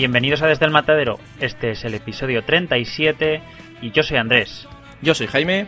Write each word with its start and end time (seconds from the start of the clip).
Bienvenidos 0.00 0.40
a 0.40 0.46
Desde 0.46 0.64
el 0.64 0.70
Matadero. 0.70 1.18
Este 1.40 1.72
es 1.72 1.84
el 1.84 1.92
episodio 1.92 2.42
37 2.42 3.42
y 3.82 3.90
yo 3.90 4.02
soy 4.02 4.16
Andrés. 4.16 4.66
Yo 5.02 5.14
soy 5.14 5.26
Jaime. 5.26 5.66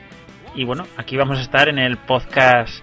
Y 0.54 0.64
bueno, 0.64 0.86
aquí 0.96 1.18
vamos 1.18 1.36
a 1.36 1.42
estar 1.42 1.68
en 1.68 1.78
el 1.78 1.98
podcast 1.98 2.82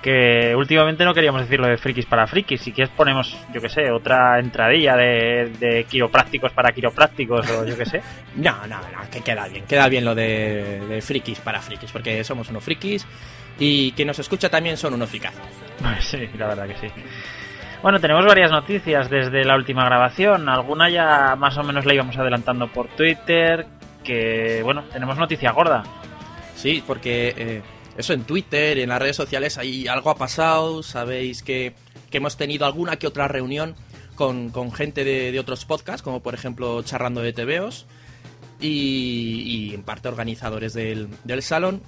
que 0.00 0.54
últimamente 0.56 1.04
no 1.04 1.12
queríamos 1.12 1.42
decirlo 1.42 1.66
de 1.66 1.76
frikis 1.76 2.06
para 2.06 2.26
frikis. 2.26 2.62
Si 2.62 2.72
quieres 2.72 2.94
ponemos, 2.96 3.36
yo 3.52 3.60
que 3.60 3.68
sé, 3.68 3.90
otra 3.90 4.38
entradilla 4.38 4.96
de, 4.96 5.52
de 5.60 5.84
quiroprácticos 5.84 6.52
para 6.52 6.72
quiroprácticos 6.72 7.46
o 7.50 7.66
yo 7.66 7.76
que 7.76 7.84
sé. 7.84 8.00
No, 8.36 8.66
no, 8.66 8.78
no, 8.78 9.10
que 9.12 9.20
queda 9.20 9.48
bien. 9.48 9.66
Queda 9.66 9.90
bien 9.90 10.02
lo 10.02 10.14
de, 10.14 10.80
de 10.88 11.02
frikis 11.02 11.40
para 11.40 11.60
frikis, 11.60 11.92
porque 11.92 12.24
somos 12.24 12.48
unos 12.48 12.64
frikis 12.64 13.06
y 13.58 13.92
quien 13.92 14.08
nos 14.08 14.18
escucha 14.18 14.48
también 14.48 14.78
son 14.78 14.94
unos 14.94 15.10
frikazos. 15.10 15.44
Pues 15.78 16.04
sí, 16.06 16.26
la 16.38 16.46
verdad 16.46 16.66
que 16.66 16.88
sí. 16.88 16.92
Bueno, 17.82 18.00
tenemos 18.00 18.24
varias 18.24 18.50
noticias 18.50 19.10
desde 19.10 19.44
la 19.44 19.54
última 19.54 19.84
grabación. 19.84 20.48
Alguna 20.48 20.88
ya 20.88 21.36
más 21.36 21.56
o 21.58 21.62
menos 21.62 21.84
la 21.84 21.94
íbamos 21.94 22.16
adelantando 22.16 22.68
por 22.72 22.88
Twitter. 22.88 23.66
Que, 24.02 24.62
bueno, 24.62 24.84
tenemos 24.92 25.16
noticia 25.18 25.52
gorda. 25.52 25.82
Sí, 26.54 26.82
porque 26.86 27.34
eh, 27.36 27.62
eso 27.96 28.12
en 28.12 28.24
Twitter 28.24 28.78
en 28.78 28.88
las 28.88 29.00
redes 29.00 29.16
sociales 29.16 29.58
ahí 29.58 29.86
algo 29.86 30.10
ha 30.10 30.16
pasado. 30.16 30.82
Sabéis 30.82 31.42
que, 31.42 31.74
que 32.10 32.16
hemos 32.16 32.36
tenido 32.36 32.66
alguna 32.66 32.96
que 32.96 33.06
otra 33.06 33.28
reunión 33.28 33.74
con, 34.14 34.50
con 34.50 34.72
gente 34.72 35.04
de, 35.04 35.30
de, 35.30 35.38
otros 35.38 35.64
podcasts, 35.66 36.02
como 36.02 36.22
por 36.22 36.34
ejemplo 36.34 36.82
Charrando 36.82 37.20
de 37.20 37.32
TVOs. 37.32 37.86
Y, 38.58 39.42
y 39.44 39.74
en 39.74 39.82
parte 39.82 40.08
organizadores 40.08 40.72
del, 40.72 41.08
del 41.24 41.42
salón. 41.42 41.82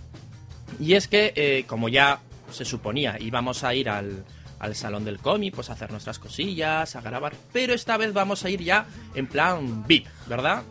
Y 0.78 0.94
es 0.94 1.08
que, 1.08 1.32
eh, 1.34 1.64
como 1.66 1.88
ya 1.88 2.20
se 2.50 2.66
suponía, 2.66 3.16
íbamos 3.18 3.64
a 3.64 3.74
ir 3.74 3.88
al, 3.88 4.24
al 4.58 4.74
salón 4.74 5.04
del 5.04 5.18
cómic, 5.18 5.54
pues 5.54 5.70
a 5.70 5.74
hacer 5.74 5.90
nuestras 5.90 6.18
cosillas, 6.18 6.96
a 6.96 7.00
grabar. 7.00 7.32
Pero 7.52 7.74
esta 7.74 7.96
vez 7.96 8.12
vamos 8.12 8.44
a 8.44 8.50
ir 8.50 8.62
ya 8.62 8.86
en 9.14 9.26
plan 9.26 9.86
VIP, 9.86 10.06
¿verdad? 10.26 10.62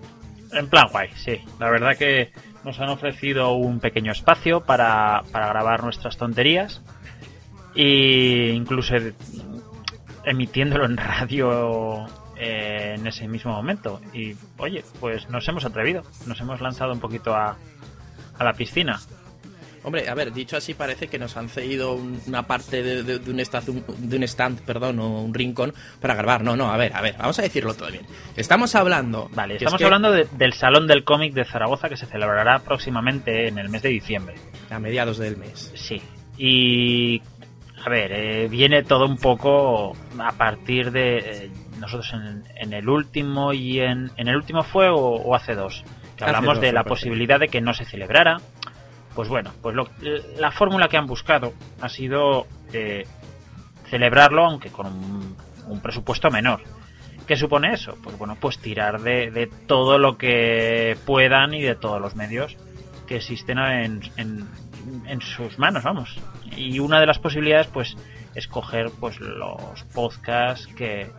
En 0.52 0.70
plan 0.70 0.88
guay, 0.92 1.10
sí. 1.16 1.40
La 1.60 1.70
verdad 1.70 1.98
que 1.98 2.32
nos 2.64 2.80
han 2.80 2.90
ofrecido 2.90 3.54
un 3.54 3.80
pequeño 3.80 4.12
espacio 4.12 4.62
para, 4.62 5.24
para 5.32 5.48
grabar 5.48 5.84
nuestras 5.84 6.18
tonterías. 6.18 6.82
E 7.76 8.52
incluso 8.56 8.96
emitiéndolo 10.26 10.86
en 10.86 10.98
radio 10.98 12.08
eh, 12.38 12.96
en 12.98 13.08
ese 13.08 13.28
mismo 13.28 13.52
momento. 13.52 14.02
Y 14.14 14.36
oye, 14.58 14.84
pues 15.00 15.30
nos 15.30 15.48
hemos 15.48 15.66
atrevido. 15.66 16.04
Nos 16.26 16.40
hemos 16.42 16.62
lanzado 16.62 16.92
un 16.92 17.00
poquito 17.00 17.36
a, 17.36 17.56
a 18.38 18.44
la 18.44 18.54
piscina. 18.54 19.00
Hombre, 19.88 20.10
a 20.10 20.14
ver, 20.16 20.34
dicho 20.34 20.58
así 20.58 20.74
parece 20.74 21.08
que 21.08 21.18
nos 21.18 21.38
han 21.38 21.48
cedido 21.48 21.94
una 22.28 22.44
parte 22.44 22.84
de, 22.84 23.04
de, 23.04 23.20
de, 23.20 23.32
un 23.32 23.40
stand, 23.40 23.86
de, 23.86 24.18
un 24.18 24.24
stand, 24.24 24.60
perdón, 24.66 25.00
o 25.00 25.22
un 25.22 25.34
rincón 25.34 25.74
para 26.02 26.14
grabar. 26.14 26.44
No, 26.44 26.58
no, 26.58 26.70
a 26.70 26.76
ver, 26.76 26.94
a 26.94 27.02
ver, 27.02 27.16
vamos 27.18 27.40
a 27.40 27.44
decirlo 27.44 27.74
todo 27.74 27.90
bien. 27.90 28.06
Estamos 28.36 28.76
hablando... 28.76 29.30
Vale, 29.34 29.54
estamos 29.54 29.76
es 29.76 29.78
que... 29.78 29.86
hablando 29.86 30.12
de, 30.12 30.28
del 30.34 30.52
Salón 30.52 30.88
del 30.88 31.06
Cómic 31.06 31.34
de 31.34 31.46
Zaragoza 31.46 31.88
que 31.88 31.96
se 31.96 32.06
celebrará 32.06 32.60
próximamente 32.60 33.48
en 33.48 33.60
el 33.60 33.70
mes 33.70 33.82
de 33.82 33.88
diciembre. 33.88 34.36
A 34.70 34.78
mediados 34.78 35.20
del 35.20 35.38
mes. 35.38 35.72
Sí. 35.76 36.02
Y... 36.38 37.22
A 37.86 37.90
ver, 37.90 38.12
eh, 38.12 38.48
viene 38.50 38.84
todo 38.84 39.06
un 39.06 39.16
poco 39.16 39.96
a 40.20 40.34
partir 40.34 40.92
de... 40.92 41.18
Eh, 41.18 41.52
nosotros 41.80 42.12
en, 42.12 42.44
en, 42.58 42.74
el 42.74 42.90
último 42.90 43.54
y 43.54 43.80
en, 43.80 44.12
en 44.18 44.28
el 44.28 44.36
último 44.36 44.64
fue 44.64 44.90
o, 44.90 44.98
o 44.98 45.34
hace 45.34 45.56
dos. 45.56 45.86
Que 46.18 46.26
hablamos 46.26 46.56
dos, 46.56 46.62
de 46.62 46.74
la 46.74 46.84
posibilidad 46.84 47.40
de 47.40 47.48
que 47.48 47.62
no 47.62 47.74
se 47.74 47.86
celebrara 47.86 48.42
pues 49.18 49.30
bueno, 49.30 49.52
pues 49.64 49.76
lo, 49.76 49.90
la 50.38 50.52
fórmula 50.52 50.90
que 50.90 50.96
han 50.96 51.08
buscado 51.08 51.52
ha 51.82 51.90
sido 51.90 52.46
eh, 52.72 53.04
celebrarlo, 53.90 54.46
aunque 54.46 54.70
con 54.70 54.86
un, 54.86 55.82
presupuesto 55.82 56.30
menor. 56.30 56.62
¿Qué 57.26 57.36
supone 57.36 57.74
eso? 57.74 57.98
Pues 58.04 58.16
bueno, 58.16 58.38
pues 58.40 58.60
tirar 58.60 59.02
de, 59.02 59.32
de, 59.32 59.48
todo 59.66 59.98
lo 59.98 60.20
que 60.20 60.96
puedan 61.04 61.56
y 61.56 61.64
de 61.64 61.74
todos 61.74 62.00
los 62.00 62.16
medios 62.16 62.58
que 63.08 63.16
existen 63.16 63.58
en, 63.58 64.02
en, 64.18 64.48
en, 65.08 65.22
sus 65.22 65.58
manos, 65.58 65.84
vamos. 65.84 66.20
Y 66.56 66.78
una 66.78 67.00
de 67.00 67.08
las 67.08 67.18
posibilidades, 67.18 67.66
pues, 67.66 67.98
es 68.36 68.48
coger 68.48 68.92
pues 69.00 69.20
los 69.20 69.84
podcasts 69.96 70.68
que, 70.68 71.10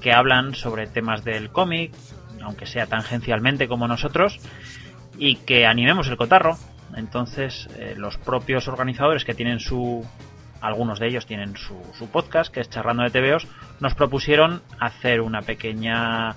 que 0.00 0.12
hablan 0.12 0.56
sobre 0.56 0.88
temas 0.88 1.22
del 1.22 1.50
cómic, 1.50 1.92
aunque 2.42 2.66
sea 2.66 2.86
tangencialmente 2.86 3.68
como 3.68 3.86
nosotros, 3.86 4.40
y 5.16 5.36
que 5.36 5.66
animemos 5.66 6.08
el 6.08 6.16
cotarro, 6.16 6.58
entonces, 6.96 7.68
eh, 7.76 7.94
los 7.96 8.16
propios 8.18 8.68
organizadores 8.68 9.24
que 9.24 9.34
tienen 9.34 9.60
su. 9.60 10.06
Algunos 10.60 10.98
de 10.98 11.06
ellos 11.06 11.26
tienen 11.26 11.56
su, 11.56 11.80
su 11.96 12.08
podcast, 12.08 12.52
que 12.52 12.60
es 12.60 12.68
Charrando 12.68 13.04
de 13.04 13.10
TVOs, 13.10 13.46
nos 13.78 13.94
propusieron 13.94 14.62
hacer 14.80 15.20
una 15.20 15.42
pequeña. 15.42 16.34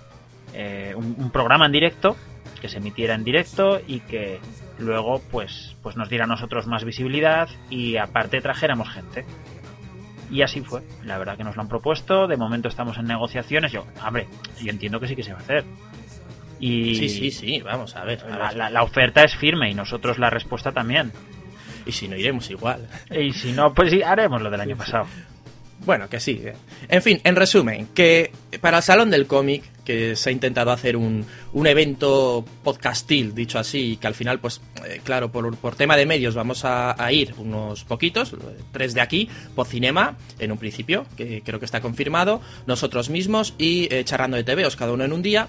Eh, 0.53 0.93
un, 0.95 1.31
programa 1.31 1.65
en 1.65 1.71
directo, 1.71 2.15
que 2.59 2.69
se 2.69 2.77
emitiera 2.77 3.15
en 3.15 3.23
directo 3.23 3.79
y 3.87 4.01
que 4.01 4.39
luego 4.77 5.21
pues, 5.31 5.75
pues 5.81 5.95
nos 5.95 6.09
diera 6.09 6.25
a 6.25 6.27
nosotros 6.27 6.67
más 6.67 6.83
visibilidad 6.83 7.49
y 7.69 7.97
aparte 7.97 8.41
trajéramos 8.41 8.89
gente. 8.89 9.25
Y 10.29 10.43
así 10.43 10.61
fue. 10.61 10.81
La 11.03 11.17
verdad 11.17 11.35
que 11.35 11.43
nos 11.43 11.55
lo 11.55 11.61
han 11.61 11.67
propuesto. 11.67 12.27
De 12.27 12.37
momento 12.37 12.69
estamos 12.69 12.97
en 12.97 13.05
negociaciones. 13.05 13.71
Yo, 13.71 13.85
hombre, 14.05 14.27
yo 14.61 14.69
entiendo 14.69 14.99
que 14.99 15.07
sí 15.07 15.15
que 15.15 15.23
se 15.23 15.33
va 15.33 15.39
a 15.39 15.41
hacer. 15.41 15.65
Y 16.61 16.95
sí, 16.95 17.09
sí, 17.09 17.31
sí, 17.31 17.61
vamos 17.61 17.95
a 17.95 18.05
ver. 18.05 18.23
A 18.23 18.37
la, 18.37 18.47
ver. 18.47 18.57
La, 18.57 18.69
la, 18.69 18.83
oferta 18.83 19.23
es 19.23 19.35
firme 19.35 19.69
y 19.69 19.73
nosotros 19.73 20.19
la 20.19 20.29
respuesta 20.29 20.71
también. 20.71 21.11
Y 21.85 21.91
si 21.91 22.07
no, 22.07 22.15
iremos 22.15 22.49
igual. 22.49 22.87
Y 23.09 23.33
si 23.33 23.51
no, 23.51 23.73
pues 23.73 23.91
haremos 24.05 24.41
lo 24.41 24.49
del 24.49 24.61
año 24.61 24.77
pasado. 24.77 25.07
Bueno, 25.85 26.07
que 26.09 26.19
sí. 26.19 26.41
¿eh? 26.43 26.53
En 26.89 27.01
fin, 27.01 27.19
en 27.23 27.35
resumen, 27.35 27.87
que 27.93 28.31
para 28.61 28.77
el 28.77 28.83
Salón 28.83 29.09
del 29.09 29.25
Cómic, 29.25 29.63
que 29.83 30.15
se 30.15 30.29
ha 30.29 30.31
intentado 30.31 30.69
hacer 30.71 30.95
un, 30.95 31.25
un 31.53 31.67
evento 31.67 32.45
podcastil, 32.63 33.33
dicho 33.33 33.57
así, 33.57 33.97
que 33.97 34.05
al 34.05 34.13
final, 34.13 34.39
pues, 34.39 34.61
eh, 34.85 35.01
claro, 35.03 35.31
por, 35.31 35.55
por, 35.57 35.75
tema 35.75 35.97
de 35.97 36.05
medios 36.05 36.35
vamos 36.35 36.65
a, 36.65 37.03
a, 37.03 37.11
ir 37.11 37.33
unos 37.39 37.83
poquitos, 37.83 38.35
tres 38.71 38.93
de 38.93 39.01
aquí, 39.01 39.27
por 39.55 39.65
cinema, 39.65 40.17
en 40.37 40.51
un 40.51 40.59
principio, 40.59 41.07
que 41.17 41.41
creo 41.43 41.57
que 41.57 41.65
está 41.65 41.81
confirmado, 41.81 42.41
nosotros 42.67 43.09
mismos 43.09 43.55
y 43.57 43.91
eh, 43.91 44.03
charrando 44.03 44.37
de 44.37 44.43
TVOs, 44.43 44.75
cada 44.75 44.91
uno 44.91 45.03
en 45.03 45.13
un 45.13 45.23
día. 45.23 45.47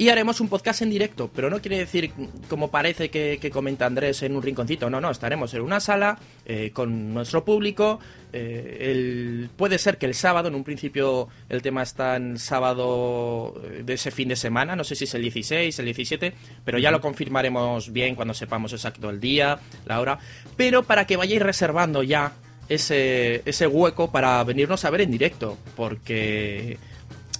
Y 0.00 0.10
haremos 0.10 0.40
un 0.40 0.48
podcast 0.48 0.82
en 0.82 0.90
directo, 0.90 1.28
pero 1.34 1.50
no 1.50 1.60
quiere 1.60 1.76
decir, 1.76 2.12
como 2.48 2.70
parece 2.70 3.10
que, 3.10 3.50
comenta 3.52 3.84
Andrés, 3.84 4.22
en 4.22 4.36
un 4.36 4.42
rinconcito. 4.42 4.88
No, 4.88 5.00
no, 5.00 5.10
estaremos 5.10 5.52
en 5.54 5.62
una 5.62 5.80
sala 5.80 6.16
eh, 6.46 6.70
con 6.72 7.12
nuestro 7.12 7.44
público. 7.44 7.98
Eh, 8.32 8.92
el, 8.92 9.50
puede 9.56 9.76
ser 9.76 9.98
que 9.98 10.06
el 10.06 10.14
sábado, 10.14 10.46
en 10.46 10.54
un 10.54 10.62
principio 10.62 11.26
el 11.48 11.62
tema 11.62 11.82
está 11.82 12.14
en 12.14 12.38
sábado 12.38 13.60
de 13.82 13.92
ese 13.92 14.12
fin 14.12 14.28
de 14.28 14.36
semana, 14.36 14.76
no 14.76 14.84
sé 14.84 14.94
si 14.94 15.02
es 15.02 15.14
el 15.14 15.22
16, 15.22 15.76
el 15.76 15.84
17, 15.86 16.32
pero 16.64 16.78
ya 16.78 16.92
lo 16.92 17.00
confirmaremos 17.00 17.92
bien 17.92 18.14
cuando 18.14 18.34
sepamos 18.34 18.72
exacto 18.72 19.10
el 19.10 19.18
día, 19.18 19.58
la 19.84 20.00
hora. 20.00 20.20
Pero 20.56 20.84
para 20.84 21.08
que 21.08 21.16
vayáis 21.16 21.42
reservando 21.42 22.04
ya 22.04 22.34
ese, 22.68 23.42
ese 23.44 23.66
hueco 23.66 24.12
para 24.12 24.44
venirnos 24.44 24.84
a 24.84 24.90
ver 24.90 25.00
en 25.00 25.10
directo, 25.10 25.58
porque, 25.74 26.78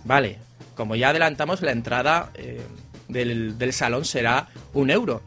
vale, 0.04 0.47
como 0.74 0.96
ya 0.96 1.10
adelantamos, 1.10 1.62
la 1.62 1.72
entrada 1.72 2.30
eh, 2.34 2.60
del, 3.08 3.58
del, 3.58 3.72
salón 3.72 4.04
será 4.04 4.48
un 4.74 4.91
euro. 4.91 5.22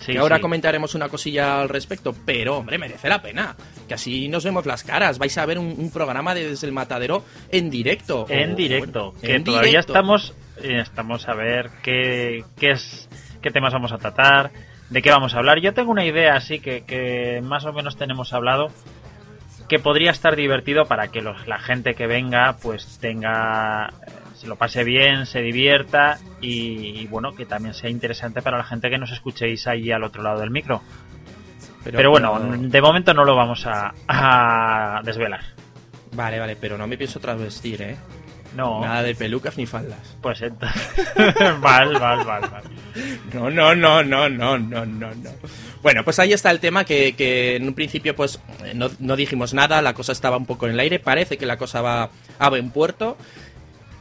Sí, 0.00 0.12
que 0.12 0.18
ahora 0.18 0.36
sí. 0.36 0.42
comentaremos 0.42 0.94
una 0.94 1.08
cosilla 1.08 1.60
al 1.60 1.68
respecto, 1.68 2.14
pero 2.24 2.58
hombre, 2.58 2.78
merece 2.78 3.08
la 3.08 3.20
pena. 3.20 3.56
Que 3.88 3.94
así 3.94 4.28
nos 4.28 4.44
vemos 4.44 4.66
las 4.66 4.84
caras. 4.84 5.18
Vais 5.18 5.36
a 5.38 5.46
ver 5.46 5.58
un, 5.58 5.74
un 5.78 5.90
programa 5.90 6.34
de 6.34 6.48
desde 6.48 6.66
el 6.66 6.72
matadero 6.72 7.24
en 7.50 7.70
directo. 7.70 8.26
En 8.28 8.52
o, 8.52 8.56
directo. 8.56 9.12
Bueno, 9.12 9.20
que 9.20 9.34
en 9.34 9.44
todavía 9.44 9.68
directo. 9.70 9.92
estamos, 9.92 10.34
eh, 10.62 10.80
estamos 10.80 11.28
a 11.28 11.34
ver 11.34 11.70
qué, 11.82 12.44
qué, 12.58 12.72
es, 12.72 13.08
qué 13.40 13.50
temas 13.50 13.72
vamos 13.72 13.92
a 13.92 13.98
tratar, 13.98 14.50
de 14.90 15.02
qué 15.02 15.10
vamos 15.10 15.34
a 15.34 15.38
hablar. 15.38 15.60
Yo 15.60 15.72
tengo 15.72 15.90
una 15.90 16.04
idea 16.04 16.34
así 16.36 16.60
que, 16.60 16.84
que 16.84 17.40
más 17.42 17.64
o 17.64 17.72
menos 17.72 17.96
tenemos 17.96 18.32
hablado 18.32 18.68
que 19.68 19.78
podría 19.78 20.10
estar 20.10 20.36
divertido 20.36 20.84
para 20.84 21.08
que 21.08 21.20
los, 21.20 21.46
la 21.46 21.58
gente 21.58 21.94
que 21.94 22.06
venga 22.06 22.56
pues 22.62 22.98
tenga 23.00 23.90
lo 24.46 24.56
pase 24.56 24.84
bien, 24.84 25.26
se 25.26 25.40
divierta 25.40 26.18
y, 26.40 27.00
y, 27.00 27.06
bueno, 27.06 27.32
que 27.34 27.46
también 27.46 27.74
sea 27.74 27.90
interesante 27.90 28.42
para 28.42 28.58
la 28.58 28.64
gente 28.64 28.90
que 28.90 28.98
nos 28.98 29.12
escuchéis 29.12 29.66
ahí 29.66 29.90
al 29.90 30.04
otro 30.04 30.22
lado 30.22 30.40
del 30.40 30.50
micro. 30.50 30.82
Pero, 31.84 31.96
pero 31.96 32.10
bueno, 32.10 32.38
pero... 32.40 32.62
de 32.62 32.82
momento 32.82 33.14
no 33.14 33.24
lo 33.24 33.36
vamos 33.36 33.66
a, 33.66 33.94
a, 34.08 35.00
desvelar. 35.04 35.40
Vale, 36.12 36.38
vale, 36.38 36.56
pero 36.56 36.76
no 36.76 36.86
me 36.86 36.96
pienso 36.96 37.20
travestir, 37.20 37.82
¿eh? 37.82 37.96
No. 38.56 38.80
Nada 38.80 39.02
de 39.02 39.14
pelucas 39.14 39.56
ni 39.58 39.66
faldas. 39.66 40.16
Pues 40.22 40.40
entonces. 40.40 41.04
mal, 41.60 41.92
mal, 41.92 42.24
mal. 42.24 42.62
No, 43.34 43.50
no, 43.50 43.74
no, 43.74 44.02
no, 44.02 44.28
no, 44.28 44.58
no, 44.58 44.86
no, 44.86 45.14
no. 45.14 45.30
Bueno, 45.82 46.02
pues 46.02 46.18
ahí 46.18 46.32
está 46.32 46.50
el 46.50 46.58
tema 46.58 46.84
que, 46.84 47.14
que 47.14 47.56
en 47.56 47.68
un 47.68 47.74
principio 47.74 48.16
pues 48.16 48.40
no, 48.74 48.90
no, 48.98 49.14
dijimos 49.14 49.52
nada, 49.54 49.82
la 49.82 49.94
cosa 49.94 50.12
estaba 50.12 50.36
un 50.36 50.46
poco 50.46 50.66
en 50.66 50.72
el 50.72 50.80
aire, 50.80 50.98
parece 50.98 51.36
que 51.36 51.46
la 51.46 51.58
cosa 51.58 51.82
va 51.82 52.10
a 52.38 52.48
buen 52.48 52.70
puerto 52.70 53.16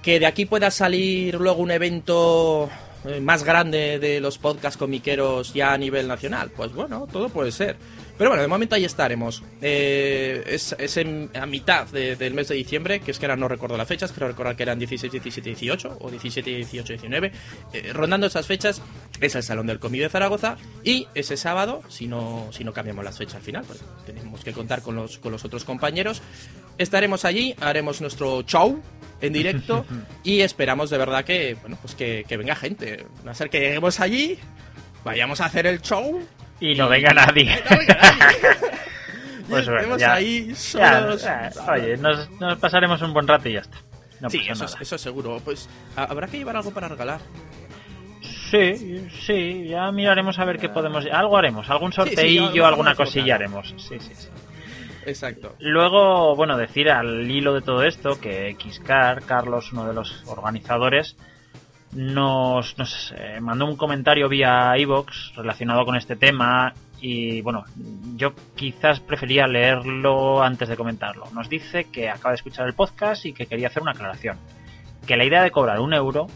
que 0.05 0.19
de 0.19 0.27
aquí 0.27 0.45
pueda 0.45 0.69
salir 0.69 1.33
luego 1.33 1.63
un 1.63 1.71
evento 1.71 2.69
eh, 3.05 3.19
más 3.19 3.43
grande 3.43 3.97
de 3.97 4.19
los 4.21 4.37
podcasts 4.37 4.77
comiqueros 4.77 5.51
ya 5.51 5.73
a 5.73 5.77
nivel 5.79 6.07
nacional. 6.07 6.51
Pues 6.55 6.71
bueno, 6.73 7.07
todo 7.11 7.29
puede 7.29 7.51
ser. 7.51 7.75
Pero 8.15 8.29
bueno, 8.29 8.43
de 8.43 8.47
momento 8.47 8.75
ahí 8.75 8.85
estaremos. 8.85 9.41
Eh, 9.63 10.43
es, 10.47 10.75
a 11.33 11.45
mitad 11.47 11.87
del 11.87 12.33
mes 12.35 12.47
de 12.49 12.55
diciembre, 12.55 12.99
que 12.99 13.09
es 13.09 13.17
que 13.17 13.25
ahora 13.25 13.35
no 13.35 13.47
recuerdo 13.47 13.77
las 13.77 13.87
fechas, 13.87 14.11
creo 14.11 14.27
recordar 14.27 14.55
que 14.55 14.61
eran 14.61 14.77
16, 14.77 15.11
17, 15.11 15.49
18 15.49 15.97
o 15.99 16.11
17, 16.11 16.51
18, 16.51 16.93
19. 16.93 17.31
rondando 17.91 18.27
esas 18.27 18.45
fechas 18.45 18.83
es 19.19 19.35
el 19.35 19.43
Salón 19.43 19.65
del 19.65 19.79
Comí 19.79 19.97
de 19.97 20.07
Zaragoza 20.07 20.55
y 20.83 21.07
ese 21.15 21.35
sábado, 21.35 21.81
si 21.89 22.07
no, 22.07 22.47
si 22.51 22.63
no 22.63 22.73
cambiamos 22.73 23.03
las 23.03 23.17
fechas 23.17 23.35
al 23.35 23.41
final, 23.41 23.63
pues 23.65 23.81
tenemos 24.05 24.43
que 24.43 24.53
contar 24.53 24.83
con 24.83 24.95
los, 24.95 25.17
con 25.17 25.31
los 25.31 25.43
otros 25.43 25.65
compañeros, 25.65 26.21
estaremos 26.77 27.25
allí, 27.25 27.55
haremos 27.59 28.01
nuestro 28.01 28.43
show 28.43 28.81
en 29.27 29.33
directo 29.33 29.85
y 30.23 30.41
esperamos 30.41 30.89
de 30.89 30.97
verdad 30.97 31.23
que, 31.23 31.55
bueno, 31.61 31.77
pues 31.81 31.95
que, 31.95 32.25
que 32.27 32.37
venga 32.37 32.55
gente. 32.55 33.05
A 33.25 33.33
ser 33.33 33.49
que 33.49 33.59
lleguemos 33.59 33.99
allí, 33.99 34.39
vayamos 35.03 35.41
a 35.41 35.45
hacer 35.45 35.67
el 35.67 35.81
show 35.81 36.21
y 36.59 36.75
no 36.75 36.89
venga 36.89 37.13
nadie. 37.13 37.61
pues 39.49 39.67
bueno, 39.67 39.97
ya, 39.97 40.13
ahí 40.13 40.53
solos. 40.55 41.25
oye, 41.67 41.97
nos, 41.97 42.27
pasaremos 42.59 43.01
un 43.01 43.13
buen 43.13 43.27
rato 43.27 43.49
y 43.49 43.53
ya 43.53 43.61
está. 43.61 43.77
sí, 44.29 44.41
eso, 44.49 44.65
eso 44.79 44.97
seguro. 44.97 45.39
Pues 45.43 45.69
habrá 45.95 46.27
que 46.27 46.37
llevar 46.37 46.57
algo 46.57 46.71
para 46.71 46.87
regalar. 46.87 47.19
Sí, 48.49 49.07
sí, 49.25 49.67
ya 49.67 49.91
miraremos 49.91 50.37
a 50.39 50.45
ver 50.45 50.57
qué 50.57 50.69
podemos. 50.69 51.05
Algo 51.11 51.37
haremos, 51.37 51.69
algún 51.69 51.91
sorteillo, 51.91 52.65
alguna 52.65 52.95
cosilla 52.95 53.35
haremos. 53.35 53.73
Sí, 53.77 53.99
sí, 53.99 54.11
sí. 54.13 54.27
Exacto. 55.05 55.55
Luego, 55.59 56.35
bueno, 56.35 56.57
decir 56.57 56.89
al 56.89 57.29
hilo 57.29 57.53
de 57.53 57.61
todo 57.61 57.83
esto 57.83 58.19
que 58.19 58.55
Xcar, 58.59 59.23
Carlos, 59.23 59.71
uno 59.71 59.87
de 59.87 59.93
los 59.93 60.23
organizadores, 60.27 61.15
nos, 61.93 62.77
nos 62.77 63.13
eh, 63.17 63.39
mandó 63.39 63.65
un 63.65 63.77
comentario 63.77 64.27
vía 64.27 64.77
iBox 64.77 65.33
relacionado 65.35 65.85
con 65.85 65.95
este 65.95 66.15
tema 66.15 66.73
y 66.99 67.41
bueno, 67.41 67.63
yo 68.15 68.33
quizás 68.55 68.99
prefería 68.99 69.47
leerlo 69.47 70.41
antes 70.41 70.67
de 70.67 70.75
comentarlo. 70.75 71.25
Nos 71.33 71.49
dice 71.49 71.85
que 71.85 72.09
acaba 72.09 72.31
de 72.31 72.37
escuchar 72.37 72.67
el 72.67 72.73
podcast 72.73 73.25
y 73.25 73.33
que 73.33 73.45
quería 73.45 73.67
hacer 73.67 73.83
una 73.83 73.91
aclaración. 73.91 74.37
Que 75.05 75.17
la 75.17 75.25
idea 75.25 75.43
de 75.43 75.51
cobrar 75.51 75.79
un 75.79 75.93
euro 75.93 76.27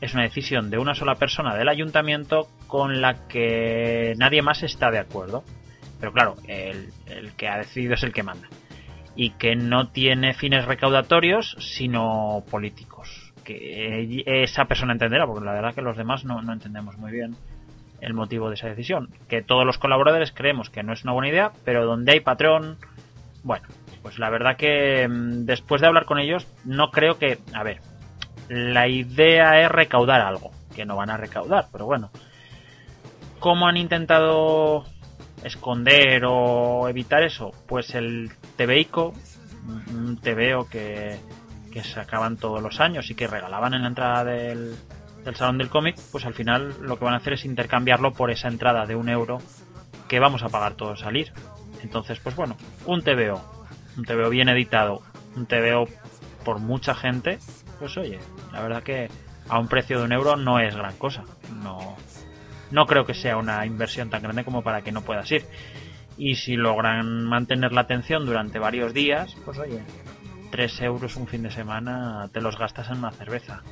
es 0.00 0.14
una 0.14 0.24
decisión 0.24 0.68
de 0.68 0.78
una 0.78 0.94
sola 0.94 1.14
persona 1.14 1.54
del 1.54 1.68
ayuntamiento 1.68 2.48
con 2.66 3.00
la 3.00 3.26
que 3.28 4.14
nadie 4.18 4.42
más 4.42 4.62
está 4.62 4.90
de 4.90 4.98
acuerdo. 4.98 5.44
Pero 6.02 6.12
claro, 6.12 6.34
el, 6.48 6.88
el 7.06 7.32
que 7.36 7.46
ha 7.46 7.58
decidido 7.58 7.94
es 7.94 8.02
el 8.02 8.12
que 8.12 8.24
manda. 8.24 8.48
Y 9.14 9.30
que 9.30 9.54
no 9.54 9.90
tiene 9.90 10.34
fines 10.34 10.64
recaudatorios, 10.64 11.56
sino 11.60 12.42
políticos 12.50 13.32
que 13.44 14.24
esa 14.26 14.64
persona 14.64 14.94
entenderá, 14.94 15.28
porque 15.28 15.44
la 15.44 15.52
verdad 15.52 15.76
que 15.76 15.80
los 15.80 15.96
demás 15.96 16.24
no, 16.24 16.40
entendemos 16.52 16.96
muy 16.98 17.12
bien 17.12 17.36
el 18.00 18.14
motivo 18.14 18.48
de 18.48 18.54
esa 18.54 18.66
decisión. 18.66 19.10
Que 19.28 19.42
todos 19.42 19.64
los 19.64 19.78
colaboradores 19.78 20.32
creemos 20.32 20.70
que 20.70 20.82
no 20.82 20.92
es 20.92 21.04
una 21.04 21.12
buena 21.12 21.28
idea, 21.28 21.52
pero 21.64 21.86
donde 21.86 22.10
hay 22.10 22.20
patrón, 22.20 22.78
bueno, 23.44 23.68
pues 24.02 24.18
la 24.18 24.28
verdad 24.28 24.56
que 24.56 25.06
mm, 25.08 25.44
después 25.44 25.80
de 25.80 25.86
hablar 25.86 26.04
con 26.04 26.18
ellos, 26.18 26.48
no 26.64 26.90
creo 26.90 27.16
que, 27.16 27.38
a 27.54 27.62
ver, 27.62 27.78
la 28.48 28.88
idea 28.88 29.60
es 29.62 29.70
recaudar 29.70 30.20
algo, 30.20 30.50
que 30.74 30.84
no 30.84 30.96
van 30.96 31.10
a 31.10 31.16
recaudar, 31.16 31.66
pero 31.70 31.86
bueno. 31.86 32.10
¿Cómo 33.38 33.68
han 33.68 33.76
intentado 33.76 34.84
esconder 35.44 36.24
o 36.26 36.88
evitar 36.88 37.22
eso? 37.22 37.50
Pues 37.66 37.94
el 37.94 38.30
TVICO, 38.56 39.12
un 39.94 40.16
TVO 40.18 40.68
que 40.68 41.18
que 41.72 41.82
sacaban 41.82 42.36
todos 42.36 42.62
los 42.62 42.78
años 42.78 43.10
y 43.10 43.14
que 43.16 43.26
regalaban 43.26 43.74
en 43.74 43.82
la 43.82 43.88
entrada 43.88 44.24
del, 44.24 44.76
salón 45.34 45.58
del 45.58 45.70
cómic, 45.70 45.96
pues 46.12 46.24
al 46.24 46.34
final 46.34 46.76
lo 46.82 46.98
que 46.98 47.04
van 47.04 47.14
a 47.14 47.16
hacer 47.16 47.32
es 47.32 47.44
intercambiarlo 47.44 48.12
por 48.12 48.30
esa 48.30 48.48
entrada 48.48 48.86
de 48.86 48.94
un 48.94 49.08
euro 49.08 49.38
que 50.06 50.20
vamos 50.20 50.44
a 50.44 50.48
pagar 50.48 50.74
todos 50.74 51.00
salir. 51.00 51.32
Entonces, 51.82 52.20
pues 52.20 52.36
bueno, 52.36 52.56
un 52.86 53.02
TVO, 53.02 53.42
un 53.96 54.04
TVO 54.04 54.28
bien 54.28 54.48
editado, 54.48 55.02
un 55.34 55.46
TVO 55.46 55.88
por 56.44 56.60
mucha 56.60 56.94
gente, 56.94 57.38
pues 57.78 57.96
oye, 57.96 58.20
la 58.52 58.62
verdad 58.62 58.82
que 58.82 59.08
a 59.48 59.58
un 59.58 59.68
precio 59.68 59.98
de 59.98 60.04
un 60.04 60.12
euro 60.12 60.36
no 60.36 60.60
es 60.60 60.76
gran 60.76 60.96
cosa. 60.96 61.24
No, 61.62 61.96
no 62.72 62.86
creo 62.86 63.04
que 63.04 63.14
sea 63.14 63.36
una 63.36 63.64
inversión 63.66 64.10
tan 64.10 64.22
grande 64.22 64.44
como 64.44 64.62
para 64.62 64.82
que 64.82 64.90
no 64.90 65.02
puedas 65.02 65.30
ir. 65.30 65.44
Y 66.16 66.34
si 66.34 66.56
logran 66.56 67.24
mantener 67.24 67.72
la 67.72 67.82
atención 67.82 68.26
durante 68.26 68.58
varios 68.58 68.92
días, 68.92 69.36
pues 69.44 69.58
oye, 69.58 69.80
3 70.50 70.80
euros 70.82 71.16
un 71.16 71.26
fin 71.26 71.42
de 71.42 71.50
semana 71.50 72.28
te 72.32 72.40
los 72.40 72.58
gastas 72.58 72.90
en 72.90 72.98
una 72.98 73.10
cerveza. 73.10 73.62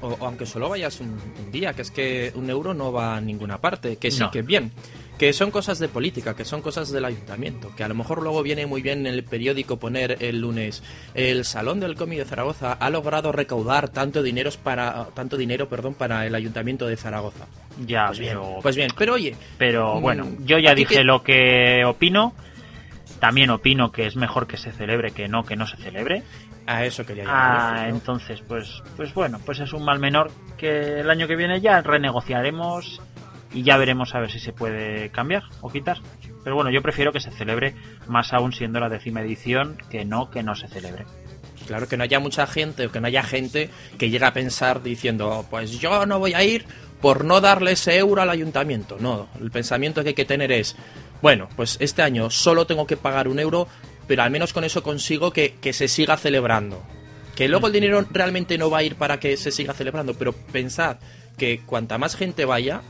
O, 0.00 0.16
aunque 0.20 0.46
solo 0.46 0.68
vayas 0.68 1.00
un, 1.00 1.18
día, 1.50 1.72
que 1.74 1.82
es 1.82 1.90
que 1.90 2.32
un 2.34 2.50
euro 2.50 2.74
no 2.74 2.92
va 2.92 3.16
a 3.16 3.20
ninguna 3.20 3.58
parte, 3.58 3.96
que 3.96 4.10
sí, 4.10 4.24
que 4.32 4.42
bien. 4.42 4.72
Que 5.18 5.32
son 5.32 5.50
cosas 5.50 5.78
de 5.78 5.88
política, 5.88 6.34
que 6.34 6.44
son 6.44 6.60
cosas 6.60 6.90
del 6.90 7.04
ayuntamiento, 7.04 7.72
que 7.76 7.84
a 7.84 7.88
lo 7.88 7.94
mejor 7.94 8.22
luego 8.22 8.42
viene 8.42 8.66
muy 8.66 8.82
bien 8.82 9.06
en 9.06 9.14
el 9.14 9.22
periódico 9.22 9.78
poner 9.78 10.16
el 10.20 10.40
lunes 10.40 10.82
el 11.14 11.44
Salón 11.44 11.78
del 11.78 11.94
Cómic 11.94 12.18
de 12.18 12.24
Zaragoza 12.24 12.72
ha 12.72 12.90
logrado 12.90 13.30
recaudar 13.30 13.88
tanto 13.88 14.22
dinero 14.22 14.50
para 14.62 15.06
tanto 15.14 15.36
dinero, 15.36 15.68
perdón, 15.68 15.94
para 15.94 16.26
el 16.26 16.34
ayuntamiento 16.34 16.86
de 16.86 16.96
Zaragoza. 16.96 17.46
Ya, 17.86 18.06
pues 18.06 18.18
bien, 18.18 18.38
pues 18.62 18.76
bien, 18.76 18.90
pero 18.96 19.14
oye, 19.14 19.36
pero 19.56 20.00
bueno, 20.00 20.24
mm, 20.24 20.44
yo 20.46 20.58
ya 20.58 20.74
dije 20.74 21.04
lo 21.04 21.22
que 21.22 21.84
opino 21.84 22.34
también 23.20 23.50
opino 23.50 23.90
que 23.90 24.06
es 24.06 24.16
mejor 24.16 24.46
que 24.46 24.56
se 24.56 24.70
celebre 24.72 25.12
que 25.12 25.28
no 25.28 25.44
que 25.44 25.56
no 25.56 25.66
se 25.66 25.76
celebre. 25.76 26.22
A 26.66 26.84
eso 26.84 27.04
quería 27.04 27.24
llegar. 27.24 27.38
Ah, 27.38 27.88
entonces, 27.88 28.42
pues, 28.46 28.82
pues 28.96 29.12
bueno, 29.14 29.38
pues 29.44 29.60
es 29.60 29.72
un 29.72 29.84
mal 29.84 29.98
menor 29.98 30.30
que 30.56 31.00
el 31.00 31.10
año 31.10 31.26
que 31.26 31.36
viene 31.36 31.60
ya 31.60 31.80
renegociaremos 31.82 33.00
y 33.54 33.62
ya 33.62 33.76
veremos 33.76 34.14
a 34.14 34.20
ver 34.20 34.30
si 34.30 34.40
se 34.40 34.52
puede 34.52 35.10
cambiar 35.10 35.44
o 35.60 35.70
quitar. 35.70 35.98
Pero 36.42 36.56
bueno, 36.56 36.70
yo 36.70 36.82
prefiero 36.82 37.12
que 37.12 37.20
se 37.20 37.30
celebre 37.30 37.74
más 38.06 38.32
aún 38.32 38.52
siendo 38.52 38.80
la 38.80 38.90
décima 38.90 39.22
edición 39.22 39.78
que 39.90 40.04
no 40.04 40.30
que 40.30 40.42
no 40.42 40.54
se 40.54 40.68
celebre. 40.68 41.06
Claro, 41.66 41.88
que 41.88 41.96
no 41.96 42.04
haya 42.04 42.20
mucha 42.20 42.46
gente 42.46 42.86
o 42.86 42.92
que 42.92 43.00
no 43.00 43.06
haya 43.06 43.22
gente 43.22 43.70
que 43.96 44.10
llegue 44.10 44.26
a 44.26 44.34
pensar 44.34 44.82
diciendo, 44.82 45.46
pues 45.48 45.78
yo 45.78 46.04
no 46.04 46.18
voy 46.18 46.34
a 46.34 46.44
ir 46.44 46.66
por 47.00 47.24
no 47.24 47.40
darle 47.40 47.72
ese 47.72 47.96
euro 47.96 48.22
al 48.22 48.30
ayuntamiento. 48.30 48.96
No, 49.00 49.28
el 49.40 49.50
pensamiento 49.50 50.02
que 50.02 50.08
hay 50.08 50.14
que 50.14 50.24
tener 50.24 50.52
es, 50.52 50.76
bueno, 51.22 51.48
pues 51.56 51.76
este 51.80 52.02
año 52.02 52.30
solo 52.30 52.66
tengo 52.66 52.86
que 52.86 52.96
pagar 52.96 53.28
un 53.28 53.38
euro, 53.38 53.68
pero 54.06 54.22
al 54.22 54.30
menos 54.30 54.52
con 54.52 54.64
eso 54.64 54.82
consigo 54.82 55.30
que, 55.30 55.54
se 55.72 55.88
siga 55.88 56.16
celebrando. 56.16 56.82
Que 57.34 57.48
luego 57.48 57.66
el 57.66 57.72
dinero 57.72 58.04
realmente 58.10 58.58
no 58.58 58.70
va 58.70 58.78
a 58.78 58.82
ir 58.82 58.96
para 58.96 59.20
que 59.20 59.36
se 59.36 59.50
siga 59.50 59.74
celebrando, 59.74 60.14
pero 60.14 60.32
pensad 60.32 60.98
que 61.36 61.60
cuanta 61.66 61.98
más 61.98 62.14
gente 62.14 62.44
vaya, 62.44 62.82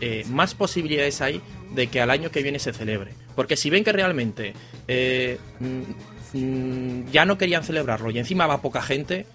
eh, 0.00 0.24
más 0.28 0.54
posibilidades 0.54 1.20
hay 1.20 1.40
de 1.74 1.86
que 1.88 2.00
al 2.00 2.10
año 2.10 2.30
que 2.30 2.42
viene 2.42 2.58
se 2.58 2.72
celebre. 2.72 3.12
Porque 3.34 3.56
si 3.56 3.70
ven 3.70 3.84
que 3.84 3.92
realmente 3.92 4.54
eh, 4.88 5.38
mm, 5.60 7.10
ya 7.10 7.24
no 7.24 7.38
querían 7.38 7.64
celebrarlo 7.64 8.10
y 8.10 8.18
encima 8.18 8.46
va 8.46 8.62
poca 8.62 8.82
gente, 8.82 9.26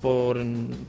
por 0.00 0.38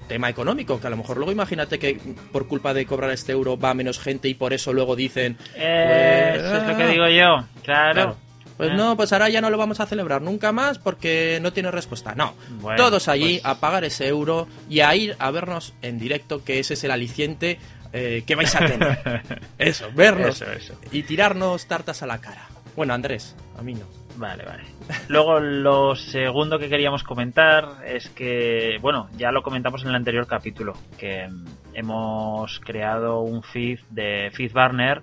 tema 0.07 0.29
económico, 0.29 0.79
que 0.79 0.87
a 0.87 0.89
lo 0.89 0.97
mejor 0.97 1.17
luego 1.17 1.31
imagínate 1.31 1.79
que 1.79 1.99
por 2.31 2.47
culpa 2.47 2.73
de 2.73 2.85
cobrar 2.85 3.11
este 3.11 3.33
euro 3.33 3.59
va 3.59 3.73
menos 3.73 3.99
gente 3.99 4.29
y 4.29 4.33
por 4.33 4.53
eso 4.53 4.73
luego 4.73 4.95
dicen... 4.95 5.37
Eh, 5.55 6.33
pues, 6.35 6.45
eso 6.45 6.57
es 6.57 6.67
lo 6.67 6.77
que 6.77 6.87
digo 6.87 7.07
yo, 7.09 7.45
claro. 7.63 8.15
Pues 8.57 8.69
ah. 8.71 8.75
no, 8.75 8.95
pues 8.95 9.11
ahora 9.11 9.27
ya 9.27 9.41
no 9.41 9.49
lo 9.49 9.57
vamos 9.57 9.79
a 9.79 9.85
celebrar 9.85 10.21
nunca 10.21 10.51
más 10.51 10.77
porque 10.77 11.39
no 11.41 11.51
tiene 11.51 11.71
respuesta. 11.71 12.15
No, 12.15 12.35
todos 12.77 13.07
allí 13.07 13.39
pues 13.41 13.45
a 13.45 13.59
pagar 13.59 13.83
ese 13.83 14.07
euro 14.07 14.47
y 14.69 14.81
a 14.81 14.95
ir 14.95 15.15
a 15.19 15.31
vernos 15.31 15.73
en 15.81 15.99
directo, 15.99 16.43
que 16.43 16.59
ese 16.59 16.75
es 16.75 16.83
el 16.83 16.91
aliciente 16.91 17.59
eh, 17.93 18.23
que 18.25 18.35
vais 18.35 18.55
a 18.55 18.65
tener. 18.65 19.21
eso, 19.57 19.89
vernos 19.93 20.43
y 20.91 21.03
tirarnos 21.03 21.67
tartas 21.67 22.03
a 22.03 22.07
la 22.07 22.19
cara. 22.19 22.47
Bueno, 22.75 22.93
Andrés, 22.93 23.35
a 23.57 23.61
mí 23.61 23.73
no. 23.73 23.85
Vale, 24.17 24.43
vale. 24.43 24.63
Luego 25.07 25.39
lo 25.39 25.95
segundo 25.95 26.59
que 26.59 26.69
queríamos 26.69 27.03
comentar 27.03 27.77
es 27.85 28.09
que, 28.09 28.77
bueno, 28.81 29.09
ya 29.17 29.31
lo 29.31 29.41
comentamos 29.41 29.83
en 29.83 29.89
el 29.89 29.95
anterior 29.95 30.27
capítulo, 30.27 30.73
que 30.97 31.29
hemos 31.73 32.59
creado 32.59 33.21
un 33.21 33.41
feed 33.41 33.79
de 33.89 34.31
FeedBurner 34.33 35.01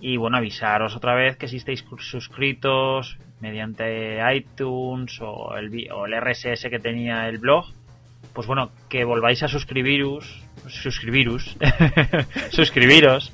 y 0.00 0.16
bueno, 0.16 0.38
avisaros 0.38 0.96
otra 0.96 1.14
vez 1.14 1.36
que 1.36 1.48
si 1.48 1.56
estáis 1.56 1.84
suscritos 1.98 3.18
mediante 3.40 4.18
iTunes 4.34 5.20
o 5.20 5.56
el, 5.56 5.88
o 5.92 6.06
el 6.06 6.20
RSS 6.20 6.68
que 6.70 6.78
tenía 6.78 7.28
el 7.28 7.38
blog, 7.38 7.66
pues 8.32 8.46
bueno, 8.46 8.70
que 8.88 9.04
volváis 9.04 9.42
a 9.42 9.48
suscribiros, 9.48 10.42
suscribiros, 10.68 11.56
suscribiros 12.50 13.32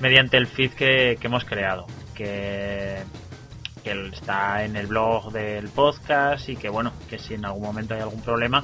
mediante 0.00 0.36
el 0.36 0.46
feed 0.46 0.72
que, 0.72 1.18
hemos 1.22 1.44
creado. 1.44 1.86
Que 2.14 3.02
que 3.82 4.08
está 4.12 4.64
en 4.64 4.76
el 4.76 4.86
blog 4.86 5.32
del 5.32 5.68
podcast 5.68 6.48
y 6.48 6.54
que 6.54 6.68
bueno, 6.68 6.92
que 7.10 7.18
si 7.18 7.34
en 7.34 7.44
algún 7.44 7.64
momento 7.64 7.94
hay 7.94 8.00
algún 8.00 8.22
problema 8.22 8.62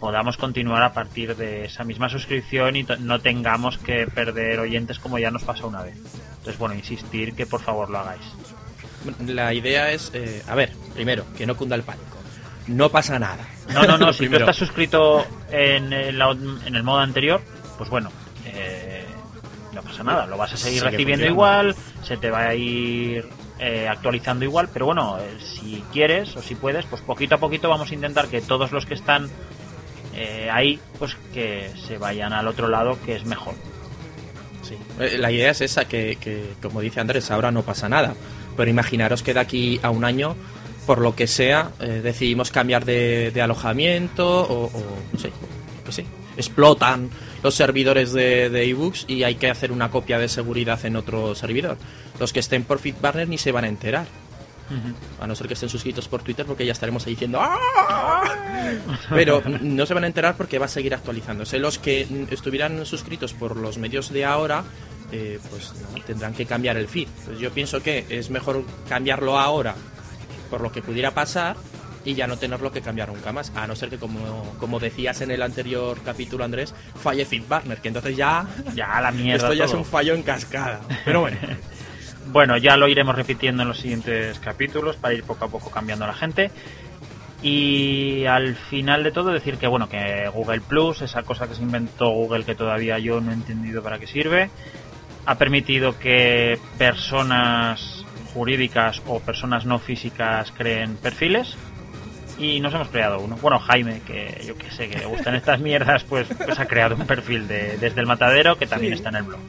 podamos 0.00 0.38
continuar 0.38 0.82
a 0.82 0.92
partir 0.92 1.36
de 1.36 1.66
esa 1.66 1.84
misma 1.84 2.08
suscripción 2.08 2.74
y 2.74 2.86
no 3.00 3.20
tengamos 3.20 3.78
que 3.78 4.06
perder 4.06 4.58
oyentes 4.58 4.98
como 4.98 5.18
ya 5.18 5.30
nos 5.30 5.44
pasó 5.44 5.68
una 5.68 5.82
vez. 5.82 5.96
Entonces 6.38 6.58
bueno, 6.58 6.74
insistir 6.74 7.34
que 7.34 7.46
por 7.46 7.60
favor 7.60 7.90
lo 7.90 7.98
hagáis. 7.98 8.22
La 9.26 9.52
idea 9.52 9.92
es, 9.92 10.10
eh, 10.14 10.42
a 10.48 10.54
ver, 10.54 10.72
primero, 10.94 11.24
que 11.36 11.46
no 11.46 11.56
cunda 11.56 11.76
el 11.76 11.82
pánico. 11.82 12.19
No 12.70 12.88
pasa 12.88 13.18
nada. 13.18 13.44
No, 13.74 13.82
no, 13.82 13.98
no, 13.98 14.12
si 14.12 14.28
tú 14.28 14.36
estás 14.36 14.56
suscrito 14.56 15.26
en 15.50 15.92
el, 15.92 16.20
en 16.20 16.74
el 16.76 16.82
modo 16.82 17.00
anterior, 17.00 17.40
pues 17.76 17.90
bueno, 17.90 18.10
eh, 18.46 19.04
no 19.72 19.82
pasa 19.82 20.04
nada, 20.04 20.26
lo 20.26 20.36
vas 20.36 20.52
a 20.52 20.56
seguir 20.56 20.82
recibiendo 20.84 21.26
igual, 21.26 21.74
se 22.02 22.16
te 22.16 22.30
va 22.30 22.46
a 22.46 22.54
ir 22.54 23.28
eh, 23.58 23.88
actualizando 23.88 24.44
igual, 24.44 24.68
pero 24.72 24.86
bueno, 24.86 25.18
eh, 25.18 25.36
si 25.40 25.82
quieres 25.92 26.36
o 26.36 26.42
si 26.42 26.54
puedes, 26.54 26.86
pues 26.86 27.02
poquito 27.02 27.34
a 27.34 27.38
poquito 27.38 27.68
vamos 27.68 27.90
a 27.90 27.94
intentar 27.94 28.28
que 28.28 28.40
todos 28.40 28.70
los 28.70 28.86
que 28.86 28.94
están 28.94 29.28
eh, 30.14 30.48
ahí, 30.52 30.78
pues 30.98 31.16
que 31.34 31.72
se 31.88 31.98
vayan 31.98 32.32
al 32.32 32.46
otro 32.46 32.68
lado, 32.68 32.98
que 33.04 33.16
es 33.16 33.24
mejor. 33.24 33.54
Sí. 34.62 34.76
La 35.18 35.32
idea 35.32 35.50
es 35.50 35.60
esa, 35.60 35.86
que, 35.86 36.16
que 36.20 36.52
como 36.62 36.80
dice 36.80 37.00
Andrés, 37.00 37.32
ahora 37.32 37.50
no 37.50 37.62
pasa 37.62 37.88
nada, 37.88 38.14
pero 38.56 38.70
imaginaros 38.70 39.24
que 39.24 39.34
de 39.34 39.40
aquí 39.40 39.80
a 39.82 39.90
un 39.90 40.04
año 40.04 40.36
por 40.86 41.00
lo 41.00 41.14
que 41.14 41.26
sea, 41.26 41.70
decidimos 41.78 42.50
cambiar 42.50 42.84
de, 42.84 43.40
alojamiento 43.42 44.26
o, 44.26 44.66
o, 44.66 44.98
no 45.12 45.18
sé, 45.18 45.32
que 45.84 45.92
sí, 45.92 46.04
explotan 46.36 47.10
los 47.42 47.54
servidores 47.54 48.12
de 48.12 48.70
ebooks 48.70 49.04
y 49.08 49.22
hay 49.22 49.36
que 49.36 49.50
hacer 49.50 49.72
una 49.72 49.90
copia 49.90 50.18
de 50.18 50.28
seguridad 50.28 50.84
en 50.84 50.96
otro 50.96 51.34
servidor. 51.34 51.78
Los 52.18 52.32
que 52.32 52.40
estén 52.40 52.64
por 52.64 52.78
FitBarner 52.78 53.28
ni 53.28 53.38
se 53.38 53.50
van 53.50 53.64
a 53.64 53.68
enterar. 53.68 54.06
A 55.20 55.26
no 55.26 55.34
ser 55.34 55.48
que 55.48 55.54
estén 55.54 55.68
suscritos 55.68 56.06
por 56.06 56.22
Twitter 56.22 56.46
porque 56.46 56.64
ya 56.64 56.72
estaremos 56.72 57.04
ahí 57.04 57.14
diciendo 57.14 57.40
¡Ah! 57.42 58.22
Pero 59.10 59.42
no 59.62 59.84
se 59.84 59.94
van 59.94 60.04
a 60.04 60.06
enterar 60.06 60.36
porque 60.36 60.58
va 60.58 60.66
a 60.66 60.68
seguir 60.68 60.94
actualizándose. 60.94 61.58
Los 61.58 61.78
que 61.78 62.06
estuvieran 62.30 62.86
suscritos 62.86 63.32
por 63.32 63.56
los 63.56 63.78
medios 63.78 64.12
de 64.12 64.24
ahora, 64.24 64.62
eh, 65.10 65.40
pues 65.50 65.72
tendrán 66.06 66.34
que 66.34 66.46
cambiar 66.46 66.76
el 66.76 66.86
feed. 66.86 67.08
Pues 67.24 67.40
yo 67.40 67.50
pienso 67.50 67.82
que 67.82 68.06
es 68.08 68.30
mejor 68.30 68.64
cambiarlo 68.88 69.38
ahora 69.40 69.74
por 70.50 70.60
lo 70.60 70.72
que 70.72 70.82
pudiera 70.82 71.12
pasar 71.12 71.56
y 72.04 72.14
ya 72.14 72.26
no 72.26 72.36
tenerlo 72.36 72.72
que 72.72 72.80
cambiar 72.80 73.08
nunca 73.08 73.32
más. 73.32 73.52
A 73.54 73.66
no 73.66 73.76
ser 73.76 73.90
que, 73.90 73.98
como, 73.98 74.54
como 74.58 74.78
decías 74.78 75.20
en 75.20 75.30
el 75.30 75.42
anterior 75.42 75.98
capítulo, 76.04 76.44
Andrés, 76.44 76.74
falle 77.00 77.24
FitBarner, 77.24 77.78
que 77.78 77.88
entonces 77.88 78.16
ya. 78.16 78.46
Ya 78.74 79.00
la 79.00 79.10
mierda. 79.10 79.44
Esto 79.44 79.54
ya 79.54 79.64
es 79.64 79.74
un 79.74 79.84
fallo 79.84 80.14
en 80.14 80.22
cascada. 80.22 80.80
Pero 81.04 81.20
bueno. 81.20 81.36
bueno, 82.26 82.56
ya 82.56 82.76
lo 82.76 82.88
iremos 82.88 83.14
repitiendo 83.14 83.62
en 83.62 83.68
los 83.68 83.78
siguientes 83.78 84.38
capítulos 84.38 84.96
para 84.96 85.14
ir 85.14 85.24
poco 85.24 85.44
a 85.44 85.48
poco 85.48 85.70
cambiando 85.70 86.04
a 86.04 86.08
la 86.08 86.14
gente. 86.14 86.50
Y 87.42 88.26
al 88.26 88.54
final 88.54 89.02
de 89.02 89.12
todo 89.12 89.30
decir 89.30 89.56
que 89.56 89.66
bueno, 89.66 89.88
que 89.88 90.28
Google 90.28 90.60
Plus, 90.60 91.00
esa 91.00 91.22
cosa 91.22 91.48
que 91.48 91.54
se 91.54 91.62
inventó 91.62 92.10
Google 92.10 92.44
que 92.44 92.54
todavía 92.54 92.98
yo 92.98 93.20
no 93.20 93.30
he 93.30 93.34
entendido 93.34 93.82
para 93.82 93.98
qué 93.98 94.06
sirve, 94.06 94.50
ha 95.24 95.34
permitido 95.36 95.98
que 95.98 96.58
personas 96.76 97.99
jurídicas 98.34 99.02
o 99.06 99.20
personas 99.20 99.66
no 99.66 99.78
físicas 99.78 100.52
creen 100.56 100.96
perfiles 100.96 101.56
y 102.38 102.60
nos 102.60 102.72
hemos 102.74 102.88
creado 102.88 103.20
uno. 103.20 103.36
Bueno, 103.36 103.58
Jaime, 103.58 104.00
que 104.06 104.42
yo 104.46 104.56
que 104.56 104.70
sé, 104.70 104.88
que 104.88 104.98
le 104.98 105.06
gustan 105.06 105.34
estas 105.34 105.60
mierdas, 105.68 106.04
pues, 106.04 106.26
pues 106.28 106.58
ha 106.58 106.66
creado 106.66 106.96
un 106.96 107.06
perfil 107.06 107.46
de, 107.46 107.76
desde 107.78 108.00
el 108.00 108.06
matadero 108.06 108.56
que 108.56 108.66
también 108.66 108.94
está 108.94 109.10
en 109.10 109.16
el 109.16 109.22
blog. 109.24 109.40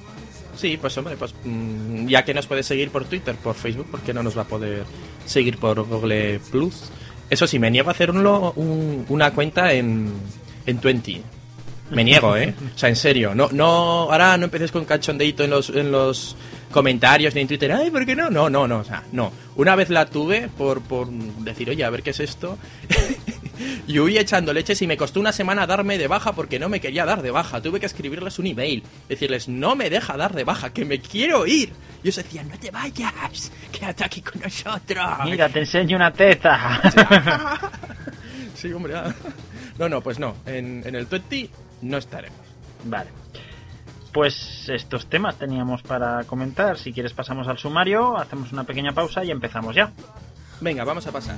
Sí, 0.56 0.78
pues 0.78 0.98
hombre, 0.98 1.16
pues 1.16 1.34
mm, 1.44 2.08
ya 2.08 2.24
que 2.24 2.34
nos 2.34 2.46
puede 2.46 2.64
seguir 2.64 2.92
por 2.92 3.06
Twitter, 3.06 3.36
por 3.36 3.56
Facebook, 3.56 3.90
¿por 3.90 4.02
qué 4.02 4.14
no 4.14 4.22
nos 4.22 4.38
va 4.38 4.44
a 4.44 4.48
poder 4.48 4.84
seguir 5.26 5.58
por 5.58 5.82
Google 5.84 6.40
Plus? 6.52 6.92
Eso 7.30 7.48
sí, 7.48 7.58
me 7.60 7.72
niego 7.72 7.88
a 7.88 7.94
hacer 7.94 8.12
una 8.12 9.32
cuenta 9.32 9.72
en, 9.74 10.12
en 10.66 10.82
20. 10.82 11.22
Me 11.92 12.04
niego, 12.04 12.36
¿eh? 12.38 12.54
O 12.76 12.78
sea, 12.78 12.90
en 12.90 12.96
serio. 12.96 13.36
No, 13.36 13.50
no, 13.52 14.12
ahora 14.12 14.38
no 14.38 14.46
empieces 14.46 14.72
con 14.72 14.86
cachondeito 14.86 15.44
en 15.44 15.50
los, 15.50 15.70
en 15.70 15.92
los 15.92 16.36
comentarios 16.72 17.36
ni 17.36 17.42
en 17.42 17.48
Twitter, 17.48 17.72
ay, 17.72 17.92
¿por 17.92 18.06
qué 18.06 18.16
no? 18.16 18.30
No, 18.30 18.50
no, 18.50 18.68
no, 18.68 18.80
o 18.80 18.84
sea, 18.84 19.04
no. 19.12 19.32
Una 19.56 19.76
vez 19.76 19.90
la 19.90 20.06
tuve 20.06 20.50
por, 20.58 20.82
por 20.82 21.10
decir, 21.10 21.70
oye, 21.70 21.84
a 21.84 21.90
ver 21.90 22.02
qué 22.02 22.12
es 22.12 22.20
esto. 22.20 22.58
y 23.88 24.00
huí 24.00 24.18
echando 24.18 24.54
leches 24.54 24.82
y 24.82 24.88
me 24.88 24.98
costó 24.98 25.20
una 25.20 25.32
semana 25.32 25.68
darme 25.68 25.98
de 25.98 26.08
baja 26.08 26.32
porque 26.32 26.58
no 26.58 26.70
me 26.70 26.80
quería 26.80 27.06
dar 27.06 27.22
de 27.22 27.32
baja. 27.32 27.62
Tuve 27.62 27.80
que 27.80 27.86
escribirles 27.86 28.40
un 28.40 28.48
email, 28.48 28.84
decirles, 29.08 29.48
no 29.48 29.76
me 29.76 29.90
deja 29.90 30.18
dar 30.18 30.34
de 30.34 30.44
baja, 30.44 30.72
que 30.72 30.86
me 30.86 31.00
quiero 31.00 31.46
ir. 31.46 31.74
Y 32.04 32.08
ellos 32.08 32.16
decían, 32.16 32.48
no 32.50 32.58
te 32.58 32.72
vayas, 32.72 33.52
quédate 33.72 34.06
aquí 34.06 34.22
con 34.22 34.42
nosotros. 34.42 35.06
Mira, 35.26 35.50
te 35.50 35.60
enseño 35.60 35.98
una 35.98 36.12
teta. 36.12 36.82
sí, 38.56 38.72
hombre. 38.72 38.96
Ah. 38.96 39.14
No, 39.78 39.90
no, 39.90 40.02
pues 40.02 40.20
no. 40.20 40.36
En, 40.46 40.84
en 40.86 40.96
el 40.96 41.06
20 41.06 41.50
no 41.82 41.98
estaremos. 41.98 42.40
Vale. 42.86 43.10
Pues 44.14 44.68
estos 44.68 45.08
temas 45.08 45.38
teníamos 45.38 45.82
para 45.84 46.24
comentar. 46.26 46.78
Si 46.78 46.92
quieres 46.92 47.14
pasamos 47.14 47.48
al 47.48 47.58
sumario, 47.58 48.18
hacemos 48.18 48.52
una 48.52 48.66
pequeña 48.66 48.92
pausa 48.92 49.24
y 49.24 49.32
empezamos 49.32 49.76
ya. 49.76 49.92
Venga, 50.60 50.84
vamos 50.84 51.08
a 51.08 51.12
pasar. 51.12 51.38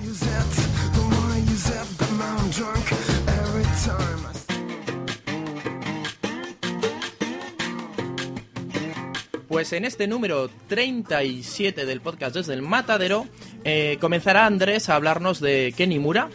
Pues 9.47 9.71
en 9.71 9.85
este 9.85 10.07
número 10.07 10.49
37 10.67 11.85
del 11.85 12.01
podcast 12.01 12.35
desde 12.35 12.55
el 12.55 12.63
Matadero 12.63 13.27
eh, 13.63 13.97
comenzará 14.01 14.47
Andrés 14.47 14.89
a 14.89 14.95
hablarnos 14.95 15.39
de 15.39 15.75
Kenny 15.77 15.99
Mura, 15.99 16.29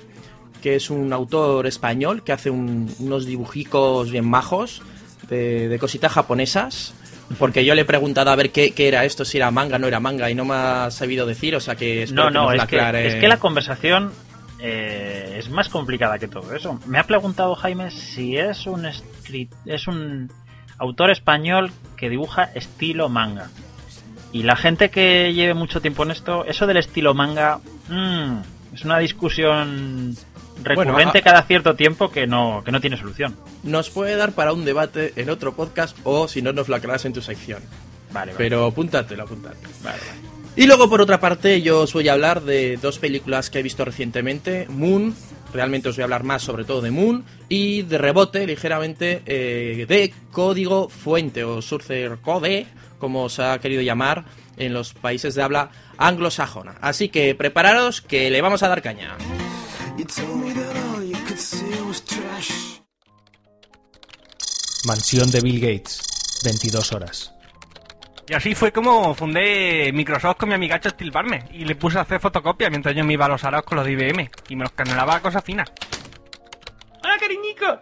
que 0.63 0.77
es 0.77 0.91
un 0.91 1.13
autor 1.13 1.67
español 1.67 2.23
que 2.23 2.33
hace 2.33 2.51
unos 2.51 3.27
dibujicos 3.27 4.11
bien 4.11 4.29
majos 4.29 4.83
de, 5.29 5.77
cositas 5.81 6.13
japonesas. 6.13 6.95
Porque 7.39 7.63
yo 7.63 7.75
le 7.75 7.83
he 7.83 7.85
preguntado 7.85 8.31
a 8.31 8.37
ver 8.37 8.51
qué, 8.51 8.73
era 8.79 9.05
esto, 9.05 9.27
si 9.27 9.37
era 9.37 9.51
manga, 9.51 9.79
no 9.79 9.87
era 9.87 10.01
manga, 10.01 10.31
y 10.31 10.35
no 10.35 10.47
me 10.47 10.55
ha 10.55 10.91
sabido 10.91 11.27
decir, 11.27 11.55
o 11.55 11.61
sea 11.61 11.77
que 11.77 12.07
No, 12.11 12.31
no, 12.31 12.51
es, 12.53 12.65
que, 12.65 13.07
es 13.07 13.15
que 13.17 13.29
la 13.29 13.37
conversación 13.37 14.13
eh, 14.61 15.37
es 15.39 15.51
más 15.51 15.69
complicada 15.69 16.19
que 16.19 16.27
todo 16.27 16.55
eso. 16.55 16.81
Me 16.87 16.99
ha 16.99 17.05
preguntado 17.05 17.55
Jaime 17.55 17.91
si 17.91 18.39
es 18.39 18.67
un, 18.67 18.89
es 19.67 19.87
un 19.87 20.33
autor 20.79 21.11
español 21.11 21.71
que 21.97 22.09
dibuja 22.09 22.45
estilo 22.45 23.09
manga. 23.09 23.51
Y 24.33 24.43
la 24.43 24.57
gente 24.57 24.91
que 24.91 25.33
lleve 25.33 25.55
mucho 25.55 25.81
tiempo 25.81 26.03
en 26.03 26.11
esto, 26.11 26.45
eso 26.45 26.67
del 26.67 26.77
estilo 26.79 27.15
manga, 27.15 27.61
mmm, 27.89 28.39
es 28.75 28.85
una 28.85 28.99
discusión 28.99 30.17
recurrente 30.63 31.23
cada 31.23 31.43
cierto 31.43 31.75
tiempo 31.75 32.11
que 32.11 32.27
no, 32.27 32.63
que 32.65 32.73
no 32.73 32.81
tiene 32.81 32.97
solución. 32.97 33.37
Nos 33.63 33.91
puede 33.91 34.17
dar 34.17 34.33
para 34.33 34.53
un 34.53 34.65
debate 34.65 35.13
en 35.17 35.31
otro 35.31 35.55
podcast 35.55 35.97
o 36.05 36.29
si 36.29 36.43
no 36.43 36.53
nos 36.53 36.69
lo 36.69 36.77
aclaras 36.77 37.05
en 37.05 37.13
tu 37.13 37.23
sección. 37.23 37.63
Vale, 38.13 38.33
Pero 38.37 38.67
apúntatelo, 38.67 39.25
apúntatelo. 39.25 39.69
Vale, 39.83 39.99
Y 40.57 40.67
luego, 40.67 40.89
por 40.89 41.01
otra 41.01 41.21
parte, 41.21 41.61
yo 41.63 41.83
os 41.83 41.93
voy 41.93 42.09
a 42.09 42.15
hablar 42.15 42.43
de 42.43 42.79
dos 42.79 42.99
películas 42.99 43.51
que 43.51 43.59
he 43.59 43.63
visto 43.63 43.85
recientemente. 43.85 44.67
Moon, 44.71 45.15
realmente 45.53 45.89
os 45.89 45.97
voy 45.97 46.03
a 46.03 46.05
hablar 46.05 46.25
más 46.25 46.43
sobre 46.43 46.65
todo 46.65 46.81
de 46.81 46.91
Moon. 46.91 47.25
Y 47.49 47.83
de 47.83 47.99
rebote, 47.99 48.47
ligeramente, 48.47 49.23
eh, 49.27 49.85
de 49.87 50.13
Código 50.33 50.89
Fuente 50.89 51.45
o 51.45 51.61
Source 51.61 52.11
Code, 52.23 52.67
como 52.99 53.29
se 53.29 53.43
ha 53.43 53.59
querido 53.59 53.83
llamar 53.83 54.25
en 54.57 54.73
los 54.73 54.95
países 54.95 55.35
de 55.35 55.43
habla 55.43 55.71
anglosajona. 55.97 56.77
Así 56.81 57.09
que 57.09 57.35
prepararos 57.35 58.01
que 58.01 58.31
le 58.31 58.41
vamos 58.41 58.63
a 58.63 58.69
dar 58.69 58.83
caña. 58.83 59.17
Mansión 64.87 65.29
de 65.33 65.41
Bill 65.41 65.61
Gates, 65.61 66.41
22 66.45 66.93
horas. 66.93 67.35
Y 68.29 68.35
así 68.35 68.55
fue 68.55 68.71
como 68.71 69.13
fundé 69.15 69.91
Microsoft 69.93 70.37
con 70.37 70.51
mi 70.51 70.55
amigacho 70.55 70.91
Steve 70.91 71.11
Barnes 71.11 71.47
y 71.51 71.65
le 71.65 71.75
puse 71.75 71.99
a 71.99 72.03
hacer 72.03 72.21
fotocopias 72.21 72.71
mientras 72.71 72.95
yo 72.95 73.05
me 73.05 73.15
iba 73.15 73.25
a 73.25 73.29
los 73.29 73.43
araos 73.43 73.65
con 73.65 73.77
los 73.77 73.87
de 73.87 73.93
IBM 73.93 74.31
y 74.49 74.55
me 74.55 74.63
los 74.63 74.73
canelaba 74.73 75.17
a 75.17 75.21
cosas 75.21 75.43
finas. 75.43 75.69
¡Hola, 77.03 77.17
cariñico! 77.19 77.81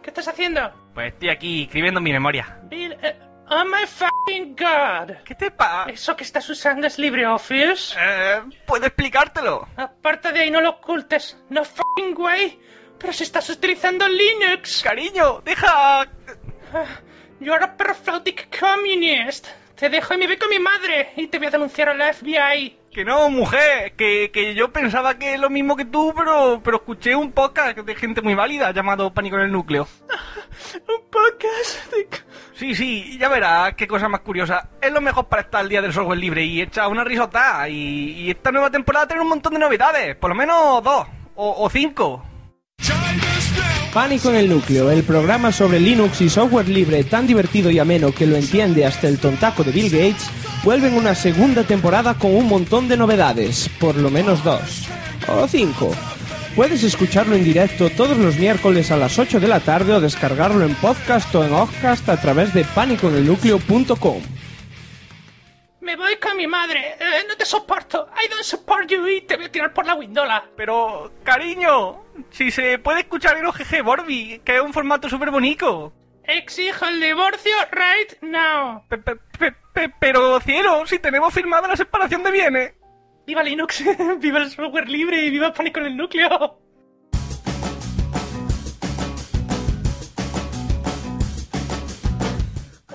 ¿Qué 0.00 0.10
estás 0.10 0.28
haciendo? 0.28 0.70
Pues 0.94 1.14
estoy 1.14 1.30
aquí 1.30 1.64
escribiendo 1.64 2.00
mi 2.00 2.12
memoria. 2.12 2.60
Bill, 2.70 2.92
eh, 3.02 3.18
oh 3.50 3.64
my 3.64 3.86
fucking 3.86 4.56
god. 4.56 5.16
¿Qué 5.24 5.34
te 5.34 5.50
pasa? 5.50 5.90
¿Eso 5.90 6.16
que 6.16 6.24
estás 6.24 6.48
usando 6.48 6.86
es 6.86 6.98
LibreOffice? 6.98 7.96
Eh, 7.98 8.42
¿puedo 8.66 8.86
explicártelo? 8.86 9.68
Aparte 9.76 10.32
de 10.32 10.40
ahí, 10.40 10.50
no 10.50 10.60
lo 10.60 10.70
ocultes. 10.70 11.36
No 11.50 11.64
fucking 11.64 12.14
way. 12.16 12.60
Pero 12.98 13.12
si 13.12 13.24
estás 13.24 13.48
utilizando 13.50 14.08
Linux. 14.08 14.82
Cariño, 14.82 15.40
deja... 15.44 16.06
You 17.40 17.52
are 17.52 17.64
a 17.64 17.76
prophetic 17.76 18.48
communist. 18.58 19.46
Te 19.76 19.88
dejo 19.88 20.14
y 20.14 20.18
me 20.18 20.26
voy 20.26 20.36
con 20.36 20.50
mi 20.50 20.58
madre 20.58 21.12
y 21.16 21.28
te 21.28 21.38
voy 21.38 21.46
a 21.46 21.50
denunciar 21.50 21.88
a 21.88 21.94
la 21.94 22.12
FBI. 22.12 22.76
Que 22.98 23.04
no, 23.04 23.30
mujer, 23.30 23.92
que, 23.92 24.32
que 24.32 24.56
yo 24.56 24.72
pensaba 24.72 25.20
que 25.20 25.34
es 25.34 25.40
lo 25.40 25.50
mismo 25.50 25.76
que 25.76 25.84
tú, 25.84 26.12
pero, 26.16 26.60
pero 26.64 26.78
escuché 26.78 27.14
un 27.14 27.30
podcast 27.30 27.78
de 27.78 27.94
gente 27.94 28.22
muy 28.22 28.34
válida 28.34 28.72
llamado 28.72 29.14
Pánico 29.14 29.36
en 29.36 29.42
el 29.42 29.52
Núcleo. 29.52 29.86
¿Un 30.74 31.08
podcast? 31.08 31.92
Sí, 32.54 32.74
sí, 32.74 33.16
ya 33.16 33.28
verás 33.28 33.74
qué 33.74 33.86
cosa 33.86 34.08
más 34.08 34.22
curiosa. 34.22 34.70
Es 34.82 34.90
lo 34.90 35.00
mejor 35.00 35.28
para 35.28 35.42
estar 35.42 35.60
al 35.60 35.68
día 35.68 35.80
del 35.80 35.92
software 35.92 36.18
libre 36.18 36.42
y 36.44 36.60
echa 36.60 36.88
una 36.88 37.04
risota. 37.04 37.68
Y, 37.68 38.14
y 38.14 38.30
esta 38.32 38.50
nueva 38.50 38.68
temporada 38.68 39.06
tiene 39.06 39.22
un 39.22 39.28
montón 39.28 39.52
de 39.52 39.60
novedades, 39.60 40.16
por 40.16 40.30
lo 40.30 40.34
menos 40.34 40.82
dos 40.82 41.06
o, 41.36 41.54
o 41.64 41.70
cinco. 41.70 42.24
Pánico 43.98 44.30
en 44.30 44.36
el 44.36 44.48
núcleo, 44.48 44.92
el 44.92 45.02
programa 45.02 45.50
sobre 45.50 45.80
Linux 45.80 46.20
y 46.20 46.28
software 46.28 46.68
libre 46.68 47.02
tan 47.02 47.26
divertido 47.26 47.68
y 47.68 47.80
ameno 47.80 48.12
que 48.12 48.28
lo 48.28 48.36
entiende 48.36 48.86
hasta 48.86 49.08
el 49.08 49.18
tontaco 49.18 49.64
de 49.64 49.72
Bill 49.72 49.90
Gates, 49.90 50.30
vuelve 50.62 50.86
en 50.86 50.94
una 50.94 51.16
segunda 51.16 51.64
temporada 51.64 52.14
con 52.14 52.32
un 52.32 52.46
montón 52.46 52.86
de 52.86 52.96
novedades, 52.96 53.68
por 53.80 53.96
lo 53.96 54.08
menos 54.08 54.44
dos. 54.44 54.86
O 55.26 55.48
cinco. 55.48 55.92
Puedes 56.54 56.84
escucharlo 56.84 57.34
en 57.34 57.42
directo 57.42 57.90
todos 57.90 58.16
los 58.16 58.36
miércoles 58.36 58.92
a 58.92 58.96
las 58.96 59.18
8 59.18 59.40
de 59.40 59.48
la 59.48 59.58
tarde 59.58 59.92
o 59.92 60.00
descargarlo 60.00 60.64
en 60.64 60.76
podcast 60.76 61.34
o 61.34 61.44
en 61.44 61.52
Occast 61.52 62.08
a 62.08 62.20
través 62.20 62.54
de 62.54 62.62
pánicoenelnúcleo.com. 62.62 64.22
Me 65.88 65.96
voy 65.96 66.16
con 66.16 66.36
mi 66.36 66.46
madre. 66.46 66.96
Eh, 67.00 67.24
no 67.26 67.34
te 67.34 67.46
soporto. 67.46 68.10
I 68.22 68.28
don't 68.28 68.42
support 68.42 68.86
you 68.90 69.06
y 69.06 69.22
te 69.22 69.36
voy 69.36 69.46
a 69.46 69.50
tirar 69.50 69.72
por 69.72 69.86
la 69.86 69.94
windola. 69.94 70.44
Pero, 70.54 71.10
cariño, 71.24 72.04
si 72.28 72.50
se 72.50 72.78
puede 72.78 73.00
escuchar 73.00 73.38
en 73.38 73.46
OGG 73.46 73.82
Borby, 73.82 74.42
que 74.44 74.56
es 74.56 74.60
un 74.60 74.74
formato 74.74 75.08
súper 75.08 75.30
bonito. 75.30 75.94
Exijo 76.24 76.84
el 76.84 77.00
divorcio 77.00 77.54
right 77.72 78.20
now. 78.20 78.84
Pe- 78.86 78.98
pe- 78.98 79.16
pe- 79.38 79.54
pe- 79.72 79.94
pero, 79.98 80.38
cielo, 80.40 80.86
si 80.86 80.98
tenemos 80.98 81.32
firmada 81.32 81.66
la 81.68 81.76
separación 81.76 82.22
de 82.22 82.32
bienes. 82.32 82.74
¡Viva 83.26 83.42
Linux! 83.42 83.82
¡Viva 84.20 84.40
el 84.40 84.50
software 84.50 84.90
libre 84.90 85.22
y 85.24 85.30
viva 85.30 85.54
Pánico 85.54 85.80
en 85.80 85.86
el 85.86 85.96
núcleo! 85.96 86.60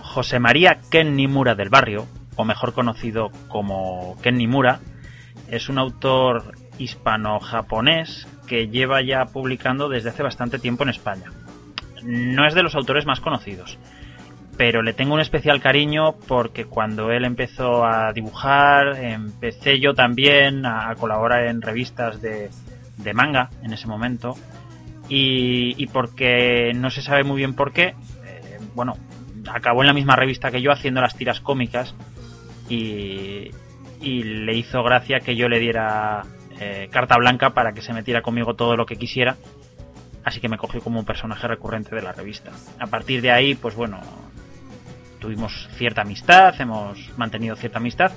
José 0.02 0.40
María 0.40 0.80
Ken 0.92 1.16
Nimura 1.16 1.56
del 1.56 1.70
Barrio, 1.70 2.08
o 2.36 2.46
mejor 2.46 2.74
conocido 2.74 3.30
como 3.48 4.18
Ken 4.22 4.36
Nimura, 4.36 4.80
es 5.50 5.70
un 5.70 5.78
autor 5.78 6.56
hispano-japonés 6.78 8.28
que 8.48 8.68
lleva 8.68 9.02
ya 9.02 9.26
publicando 9.26 9.90
desde 9.90 10.10
hace 10.10 10.24
bastante 10.24 10.60
tiempo 10.60 10.84
en 10.84 10.90
España. 10.90 11.32
No 12.04 12.46
es 12.46 12.54
de 12.54 12.64
los 12.64 12.76
autores 12.76 13.06
más 13.06 13.22
conocidos, 13.22 13.78
pero 14.58 14.82
le 14.82 14.94
tengo 14.94 15.14
un 15.14 15.22
especial 15.22 15.62
cariño 15.62 16.16
porque 16.28 16.66
cuando 16.66 17.12
él 17.12 17.26
empezó 17.26 17.86
a 17.86 18.12
dibujar, 18.14 18.98
empecé 18.98 19.80
yo 19.80 19.94
también 19.94 20.66
a 20.66 20.94
colaborar 20.96 21.48
en 21.48 21.62
revistas 21.62 22.22
de, 22.22 22.50
de 22.98 23.14
manga 23.14 23.50
en 23.64 23.74
ese 23.74 23.88
momento. 23.88 24.36
Y, 25.10 25.76
y 25.82 25.88
porque 25.88 26.72
no 26.76 26.90
se 26.90 27.02
sabe 27.02 27.24
muy 27.24 27.38
bien 27.38 27.56
por 27.56 27.74
qué, 27.74 27.88
eh, 28.26 28.60
bueno, 28.74 28.94
acabó 29.52 29.82
en 29.82 29.88
la 29.88 29.94
misma 29.94 30.16
revista 30.16 30.50
que 30.50 30.62
yo 30.62 30.72
haciendo 30.72 31.02
las 31.02 31.16
tiras 31.16 31.42
cómicas 31.42 31.94
y, 32.74 33.52
y 34.02 34.24
le 34.24 34.56
hizo 34.56 34.84
gracia 34.84 35.20
que 35.20 35.36
yo 35.36 35.48
le 35.48 35.60
diera 35.60 36.24
eh, 36.60 36.90
carta 36.92 37.18
blanca 37.18 37.52
para 37.52 37.74
que 37.74 37.82
se 37.82 37.94
metiera 37.94 38.22
conmigo 38.22 38.56
todo 38.56 38.76
lo 38.76 38.86
que 38.86 38.96
quisiera. 38.96 39.38
Así 40.24 40.40
que 40.40 40.48
me 40.48 40.58
cogió 40.58 40.82
como 40.82 41.00
un 41.00 41.06
personaje 41.06 41.48
recurrente 41.48 41.96
de 41.96 42.02
la 42.02 42.14
revista. 42.14 42.52
A 42.80 42.88
partir 42.88 43.22
de 43.22 43.32
ahí, 43.32 43.56
pues 43.56 43.76
bueno, 43.76 44.00
tuvimos 45.20 45.68
cierta 45.74 46.02
amistad, 46.02 46.54
hemos 46.60 47.18
mantenido 47.18 47.56
cierta 47.56 47.80
amistad, 47.80 48.12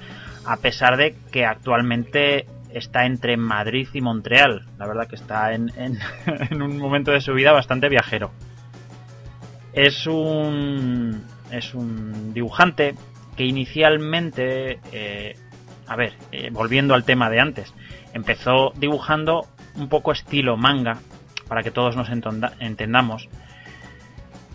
a 0.44 0.56
pesar 0.58 0.96
de 0.96 1.16
que 1.32 1.44
actualmente 1.44 2.46
está 2.70 3.06
entre 3.06 3.36
Madrid 3.36 3.88
y 3.92 4.00
Montreal. 4.00 4.66
La 4.78 4.86
verdad 4.86 5.08
que 5.08 5.16
está 5.16 5.52
en, 5.52 5.72
en, 5.76 5.98
en 6.50 6.62
un 6.62 6.78
momento 6.78 7.10
de 7.10 7.20
su 7.20 7.32
vida 7.32 7.52
bastante 7.52 7.88
viajero. 7.88 8.30
Es 9.72 10.06
un, 10.06 11.25
es 11.50 11.75
un 11.75 12.32
dibujante 12.32 12.94
que 13.36 13.44
inicialmente, 13.44 14.80
eh, 14.92 15.36
a 15.86 15.96
ver, 15.96 16.14
eh, 16.32 16.50
volviendo 16.50 16.94
al 16.94 17.04
tema 17.04 17.30
de 17.30 17.40
antes, 17.40 17.72
empezó 18.12 18.72
dibujando 18.76 19.46
un 19.76 19.88
poco 19.88 20.12
estilo 20.12 20.56
manga, 20.56 20.98
para 21.48 21.62
que 21.62 21.70
todos 21.70 21.96
nos 21.96 22.08
entendamos. 22.10 23.28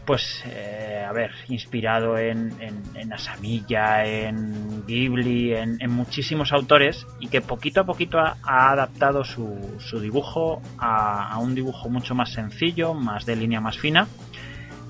Pues, 0.06 0.44
eh, 0.48 1.06
a 1.08 1.14
ver, 1.14 1.32
inspirado 1.48 2.18
en, 2.18 2.52
en, 2.60 2.82
en 2.96 3.14
en 3.14 4.86
Ghibli, 4.88 5.54
en, 5.54 5.92
muchísimos 5.92 6.52
autores, 6.52 7.06
y 7.20 7.28
que 7.28 7.40
poquito 7.40 7.82
a 7.82 7.86
poquito 7.86 8.20
ha, 8.20 8.36
adaptado 8.44 9.24
su, 9.24 9.80
dibujo 10.02 10.62
a 10.80 11.38
un 11.38 11.54
dibujo 11.54 11.88
mucho 11.88 12.16
más 12.16 12.34
sencillo, 12.34 12.94
más 12.96 13.26
de 13.26 13.36
línea 13.36 13.62
más 13.62 13.78
fina, 13.78 14.08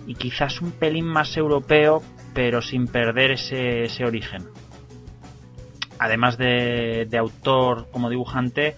y 0.08 0.16
quizás 0.16 0.62
un 0.62 0.72
pelín 0.72 1.06
más 1.06 1.36
europeo, 1.38 2.02
pero 2.34 2.62
sin 2.62 2.88
perder 2.88 3.32
ese, 3.32 3.84
ese 3.84 4.06
origen. 4.06 4.48
Además 6.00 6.38
de, 6.38 7.06
de 7.10 7.18
autor 7.18 7.88
como 7.92 8.10
dibujante, 8.10 8.76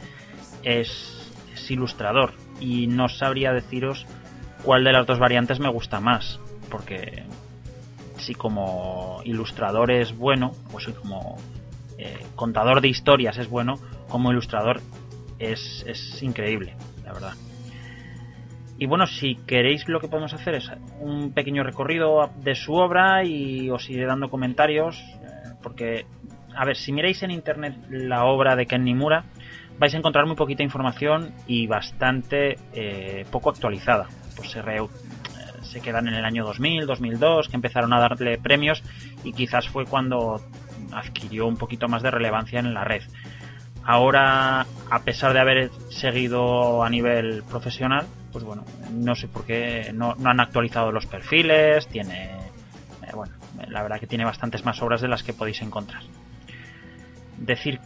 es, 0.63 1.10
ilustrador 1.70 2.34
y 2.60 2.88
no 2.88 3.08
sabría 3.08 3.54
deciros 3.54 4.06
cuál 4.63 4.84
de 4.84 4.92
las 4.92 5.08
dos 5.08 5.18
variantes 5.18 5.62
me 5.62 5.70
gusta 5.70 6.02
más, 6.02 6.38
porque 6.70 7.24
si 8.18 8.36
como 8.36 9.22
ilustrador 9.24 9.92
es 9.92 10.16
bueno, 10.16 10.52
pues 10.72 10.84
si 10.84 10.92
como 10.92 11.38
eh, 11.98 12.20
contador 12.36 12.82
de 12.82 12.89
historias 12.89 13.38
es 13.38 13.50
bueno, 13.50 13.80
como 14.10 14.32
ilustrador 14.32 14.82
es, 15.39 15.86
es 15.88 16.22
increíble, 16.22 16.76
la 17.06 17.13
verdad. 17.13 17.34
Y 18.78 18.86
bueno, 18.88 19.06
si 19.08 19.36
queréis 19.46 19.88
lo 19.88 20.00
que 20.00 20.08
podemos 20.08 20.34
hacer 20.34 20.56
es 20.56 20.70
un 21.00 21.32
pequeño 21.34 21.64
recorrido 21.64 22.30
de 22.38 22.56
su 22.56 22.74
obra 22.74 23.24
y 23.24 23.70
os 23.70 23.90
iré 23.90 24.06
dando 24.06 24.30
comentarios, 24.30 24.98
eh, 25.00 25.54
porque, 25.62 26.06
a 26.56 26.66
ver, 26.66 26.76
si 26.76 26.92
miráis 26.92 27.22
en 27.24 27.32
internet 27.32 27.76
la 27.90 28.26
obra 28.26 28.56
de 28.56 28.66
Ken 28.66 28.84
Nimura, 28.84 29.26
vais 29.78 29.94
a 29.94 29.98
encontrar 29.98 30.26
muy 30.26 30.36
poquita 30.36 30.64
información 30.64 31.34
y 31.48 31.68
bastante 31.68 32.58
eh, 32.74 33.26
poco 33.32 33.52
actualizada. 33.52 34.08
Pues 34.36 34.50
se, 34.52 34.62
re- 34.62 34.78
eh, 34.78 34.88
se 35.62 35.80
quedan 35.80 36.08
en 36.08 36.16
el 36.16 36.26
año 36.26 36.44
2000, 36.44 36.86
2002, 36.88 37.50
que 37.50 37.56
empezaron 37.56 37.94
a 37.94 38.00
darle 38.00 38.38
premios 38.40 38.84
y 39.24 39.34
quizás 39.34 39.68
fue 39.70 39.86
cuando 39.86 40.42
adquirió 40.92 41.48
un 41.48 41.58
poquito 41.58 41.88
más 41.88 42.02
de 42.02 42.12
relevancia 42.12 42.60
en 42.60 42.74
la 42.74 42.84
red. 42.84 43.04
Ahora, 43.86 44.66
a 44.90 45.00
pesar 45.04 45.34
de 45.34 45.40
haber 45.40 45.70
seguido 45.90 46.84
a 46.84 46.90
nivel 46.90 47.44
profesional, 47.44 48.06
pues 48.34 48.43
bueno, 48.43 48.65
no 48.91 49.15
sé 49.15 49.28
por 49.28 49.46
qué 49.46 49.91
no, 49.93 50.15
han 50.26 50.39
actualizado 50.39 50.91
los 50.91 51.06
perfiles, 51.06 51.88
tiene, 51.88 52.32
eh, 53.04 53.12
bueno, 53.13 53.34
la 53.69 53.84
verdad 53.84 54.00
que 54.00 54.08
tiene 54.08 54.26
bastantes 54.26 54.65
más 54.65 54.82
obras 54.82 55.02
de 55.02 55.08
las 55.08 55.22
que 55.22 55.34
podéis 55.34 55.62
encontrar. 55.62 56.02
Decir 57.38 57.80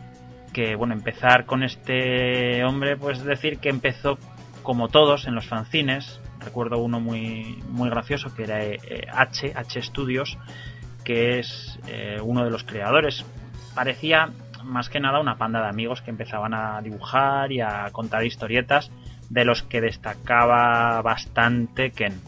que, 0.53 0.75
bueno, 0.75 0.93
empezar 0.93 1.45
con 1.45 1.63
este 1.63 2.63
hombre, 2.63 2.95
pues 2.95 3.23
decir 3.23 3.60
que 3.60 3.69
empezó 3.69 4.17
como 4.63 4.88
todos 4.88 5.27
en 5.27 5.36
los 5.36 5.45
fanzines. 5.45 6.21
Recuerdo 6.39 6.79
uno 6.79 7.01
muy, 7.01 7.62
muy 7.69 7.89
gracioso 7.89 8.33
que 8.33 8.43
era 8.43 8.63
eh, 8.63 8.79
H, 9.12 9.51
H 9.53 9.81
Studios, 9.81 10.38
que 11.03 11.39
es 11.39 11.77
eh, 11.88 12.19
uno 12.23 12.45
de 12.45 12.51
los 12.51 12.63
creadores. 12.63 13.25
Parecía 13.75 14.31
más 14.63 14.89
que 14.89 14.99
nada 14.99 15.19
una 15.19 15.38
panda 15.38 15.62
de 15.62 15.67
amigos 15.67 16.01
que 16.01 16.12
empezaban 16.12 16.53
a 16.53 16.81
dibujar 16.81 17.51
y 17.51 17.62
a 17.62 17.89
contar 17.91 18.25
historietas, 18.25 18.91
de 19.29 19.45
los 19.45 19.63
que 19.63 19.81
destacaba 19.81 21.01
bastante 21.01 21.91
Ken. 21.91 22.19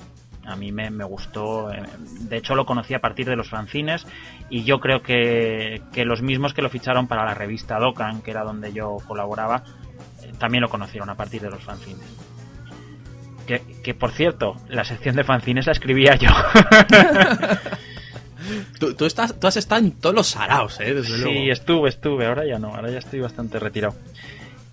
A 0.46 0.56
mí 0.56 0.72
me, 0.72 0.90
me 0.90 1.04
gustó, 1.04 1.72
eh, 1.72 1.84
de 2.22 2.38
hecho 2.38 2.56
lo 2.56 2.66
conocí 2.66 2.94
a 2.94 3.00
partir 3.00 3.28
de 3.28 3.36
los 3.36 3.50
fanzines 3.50 4.08
y 4.50 4.64
yo 4.64 4.80
creo 4.80 5.04
que, 5.04 5.82
que 5.94 6.06
los 6.06 6.22
mismos 6.22 6.54
que 6.54 6.62
lo 6.62 6.70
ficharon 6.70 7.08
para 7.08 7.24
la 7.24 7.36
revista 7.36 7.78
Dokkan, 7.78 8.22
que 8.22 8.32
era 8.32 8.44
donde 8.44 8.74
yo 8.74 8.98
colaboraba, 9.08 9.64
eh, 10.24 10.32
también 10.40 10.62
lo 10.62 10.70
conocieron 10.70 11.10
a 11.10 11.16
partir 11.16 11.42
de 11.42 11.52
los 11.52 11.64
fanzines. 11.64 12.08
Que, 13.46 13.62
que 13.84 13.94
por 13.94 14.12
cierto, 14.12 14.56
la 14.70 14.84
sección 14.84 15.16
de 15.16 15.24
fanzines 15.24 15.66
la 15.68 15.72
escribía 15.72 16.16
yo. 16.16 16.30
Tú, 18.80 18.94
tú 18.96 19.06
estás, 19.06 19.40
tú 19.40 19.48
has 19.48 19.58
estado 19.58 19.82
en 19.82 19.92
todos 19.92 20.16
los 20.16 20.28
saraos, 20.28 20.80
¿eh? 20.80 20.94
Desde 20.94 21.18
luego. 21.18 21.34
Sí, 21.34 21.50
estuve, 21.50 21.90
estuve, 21.90 22.26
ahora 22.26 22.46
ya 22.48 22.58
no, 22.58 22.74
ahora 22.74 22.90
ya 22.90 23.00
estoy 23.00 23.20
bastante 23.20 23.60
retirado. 23.60 23.96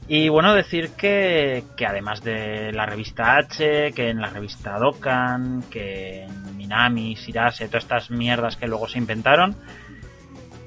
Y 0.08 0.28
bueno, 0.28 0.54
decir 0.54 0.90
que, 0.90 1.64
que 1.76 1.84
además 1.84 2.22
de 2.22 2.70
la 2.72 2.86
revista 2.86 3.36
H, 3.38 3.90
que 3.92 4.10
en 4.10 4.20
la 4.20 4.30
revista 4.30 4.78
Dokkan, 4.78 5.64
que 5.68 6.22
en 6.22 6.56
Minami, 6.56 7.14
Shirase, 7.14 7.66
todas 7.66 7.82
estas 7.82 8.10
mierdas 8.12 8.56
que 8.56 8.68
luego 8.68 8.86
se 8.86 8.98
inventaron, 8.98 9.56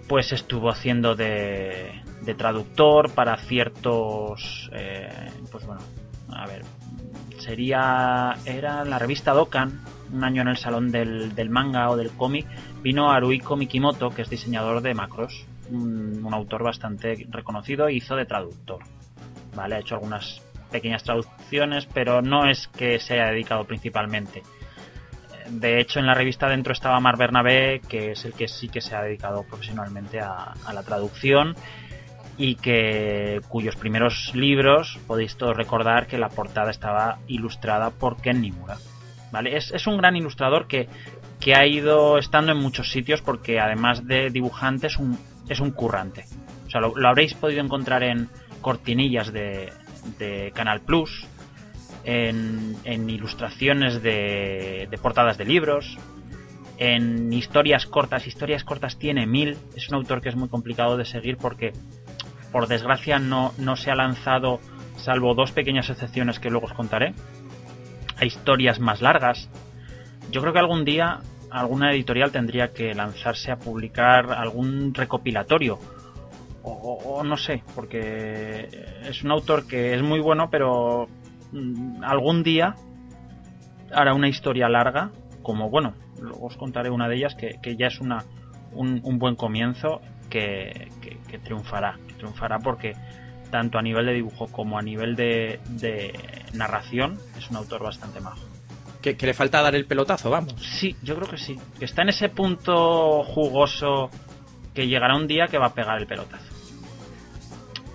pues 0.10 0.34
estuvo 0.34 0.70
haciendo 0.70 1.16
de, 1.16 2.02
traductor 2.38 3.12
para 3.12 3.38
ciertos, 3.38 4.70
eh, 4.74 5.10
pues 5.50 5.66
bueno, 5.66 5.82
a 6.34 6.46
ver, 6.46 6.64
sería, 7.38 8.36
era 8.46 8.84
la 8.84 9.00
revista 9.00 9.32
Dokkan, 9.32 9.80
un 10.12 10.24
año 10.26 10.42
en 10.42 10.50
el 10.50 10.58
salón 10.58 10.92
del, 10.92 11.50
manga 11.50 11.90
o 11.90 11.96
del 11.96 12.12
cómic, 12.12 12.46
vino 12.84 13.10
Haruiko 13.10 13.56
Mikimoto, 13.56 14.10
que 14.10 14.24
es 14.24 14.30
diseñador 14.30 14.82
de 14.82 14.94
macros, 14.94 15.46
un, 15.72 16.26
un 16.26 16.34
autor 16.34 16.62
bastante 16.62 17.26
reconocido, 17.30 17.88
e 17.88 17.94
hizo 17.94 18.18
de 18.18 18.26
traductor. 18.26 18.80
Ha 19.60 19.80
hecho 19.80 19.96
algunas 19.96 20.42
pequeñas 20.70 21.04
traducciones, 21.04 21.86
pero 21.88 22.22
no 22.22 22.50
es 22.50 22.68
que 22.68 23.00
se 23.00 23.16
haya 23.16 23.32
dedicado 23.32 23.66
principalmente. 23.66 24.44
De 25.50 25.80
hecho, 25.80 26.00
en 26.00 26.06
la 26.06 26.14
revista 26.14 26.48
dentro 26.48 26.74
estaba 26.74 27.00
Mar 27.00 27.18
Bernabé, 27.18 27.82
que 27.88 28.12
es 28.12 28.24
el 28.26 28.34
que 28.34 28.48
sí 28.48 28.70
que 28.70 28.82
se 28.82 28.96
ha 28.96 29.02
dedicado 29.02 29.44
profesionalmente 29.44 30.20
a, 30.20 30.54
la 30.72 30.84
traducción 30.84 31.56
y 32.38 32.56
que 32.56 33.42
cuyos 33.50 33.76
primeros 33.76 34.32
libros 34.36 35.00
podéis 35.08 35.36
todos 35.36 35.58
recordar 35.58 36.08
que 36.08 36.18
la 36.18 36.30
portada 36.30 36.70
estaba 36.70 37.18
ilustrada 37.28 37.90
por 37.90 38.22
Ken 38.22 38.42
Nimura. 38.42 38.78
¿Vale? 39.32 39.58
Es, 39.58 39.88
un 39.88 39.98
gran 39.98 40.16
ilustrador 40.16 40.68
que, 40.68 40.88
que 41.40 41.56
ha 41.56 41.66
ido 41.66 42.18
estando 42.18 42.52
en 42.52 42.60
muchos 42.60 42.92
sitios 42.92 43.22
porque 43.22 43.60
además 43.60 44.08
de 44.08 44.30
dibujante 44.30 44.88
es 44.88 44.98
un, 44.98 45.18
es 45.50 45.60
un 45.60 45.72
currante. 45.72 46.26
O 46.68 46.70
sea, 46.70 46.82
lo 46.82 47.08
habréis 47.08 47.34
podido 47.34 47.62
encontrar 47.62 48.04
en 48.04 48.30
cortinillas 48.62 49.32
de, 49.32 49.72
Canal 50.54 50.82
Plus, 50.82 51.28
en, 52.04 52.76
en 52.84 53.10
ilustraciones 53.10 54.02
de, 54.02 54.88
de 54.90 54.98
portadas 54.98 55.38
de 55.38 55.46
libros, 55.46 55.98
En 56.80 57.34
historias 57.34 57.86
cortas, 57.86 58.26
historias 58.26 58.64
cortas 58.64 58.98
tiene 58.98 59.28
mil. 59.28 59.58
Es 59.76 59.90
un 59.90 59.96
autor 59.96 60.22
que 60.22 60.30
es 60.30 60.38
muy 60.38 60.48
complicado 60.48 60.96
de 60.96 61.04
seguir 61.04 61.36
porque, 61.36 61.74
por 62.54 62.68
desgracia, 62.68 63.20
no, 63.20 63.52
no 63.58 63.76
se 63.76 63.92
ha 63.92 63.96
lanzado, 63.96 64.62
salvo 64.96 65.36
dos 65.36 65.52
pequeñas 65.52 65.90
excepciones 65.90 66.40
que 66.40 66.50
luego 66.50 66.68
os 66.68 66.74
contaré, 66.74 67.14
a 68.18 68.24
historias 68.24 68.80
más 68.80 69.02
largas. 69.02 69.50
Yo 70.32 70.40
creo 70.40 70.54
que 70.54 70.60
algún 70.60 70.86
día 70.86 71.20
alguna 71.52 71.92
editorial 71.92 72.32
tendría 72.32 72.72
que 72.72 72.94
lanzarse 72.96 73.52
a 73.52 73.58
publicar 73.58 74.32
algún 74.32 74.94
recopilatorio. 74.94 75.80
O, 76.72 77.24
no 77.24 77.38
sé, 77.38 77.64
porque 77.76 78.70
es 79.04 79.24
un 79.24 79.32
autor 79.32 79.68
que 79.68 79.94
es 79.96 80.02
muy 80.02 80.20
bueno, 80.20 80.50
pero 80.50 81.08
mm, 81.52 82.04
algún 82.04 82.44
día 82.44 82.76
hará 83.94 84.14
una 84.14 84.28
historia 84.30 84.70
larga, 84.70 85.12
como 85.42 85.70
bueno, 85.70 85.94
luego 86.22 86.46
os 86.48 86.58
contaré 86.58 86.90
una 86.90 87.08
de 87.08 87.16
ellas 87.18 87.36
que, 87.36 87.60
que 87.62 87.76
ya 87.76 87.88
es 87.88 88.00
una, 88.00 88.24
un, 88.72 89.02
un 89.04 89.20
buen 89.20 89.36
comienzo 89.36 90.02
que, 90.30 90.90
que- 91.02 91.18
que 91.28 91.40
triunfará. 91.40 91.98
triunfará 92.18 92.60
porque 92.60 92.94
tanto 93.52 93.80
a 93.80 93.82
nivel 93.82 94.06
de 94.06 94.14
dibujo 94.14 94.48
como 94.48 94.78
a 94.78 94.82
nivel 94.84 95.16
de, 95.16 95.60
de 95.70 96.14
narración 96.54 97.18
es 97.38 97.50
un 97.50 97.56
autor 97.58 97.82
bastante 97.84 98.20
majo. 98.20 98.40
Que, 99.02 99.16
que 99.16 99.26
le 99.26 99.34
falta 99.34 99.62
dar 99.62 99.76
el 99.76 99.86
pelotazo, 99.86 100.30
vamos. 100.30 100.54
Sí, 100.60 100.96
yo 101.02 101.16
creo 101.16 101.28
que 101.30 101.38
sí. 101.38 101.58
Que 101.80 101.86
está 101.86 102.02
en 102.04 102.10
ese 102.10 102.30
punto 102.30 103.24
jugoso 103.24 104.10
que 104.74 104.88
llegará 104.88 105.16
un 105.16 105.26
día 105.26 105.48
que 105.48 105.58
va 105.58 105.68
a 105.68 105.74
pegar 105.74 105.98
el 106.00 106.06
pelotazo. 106.06 106.46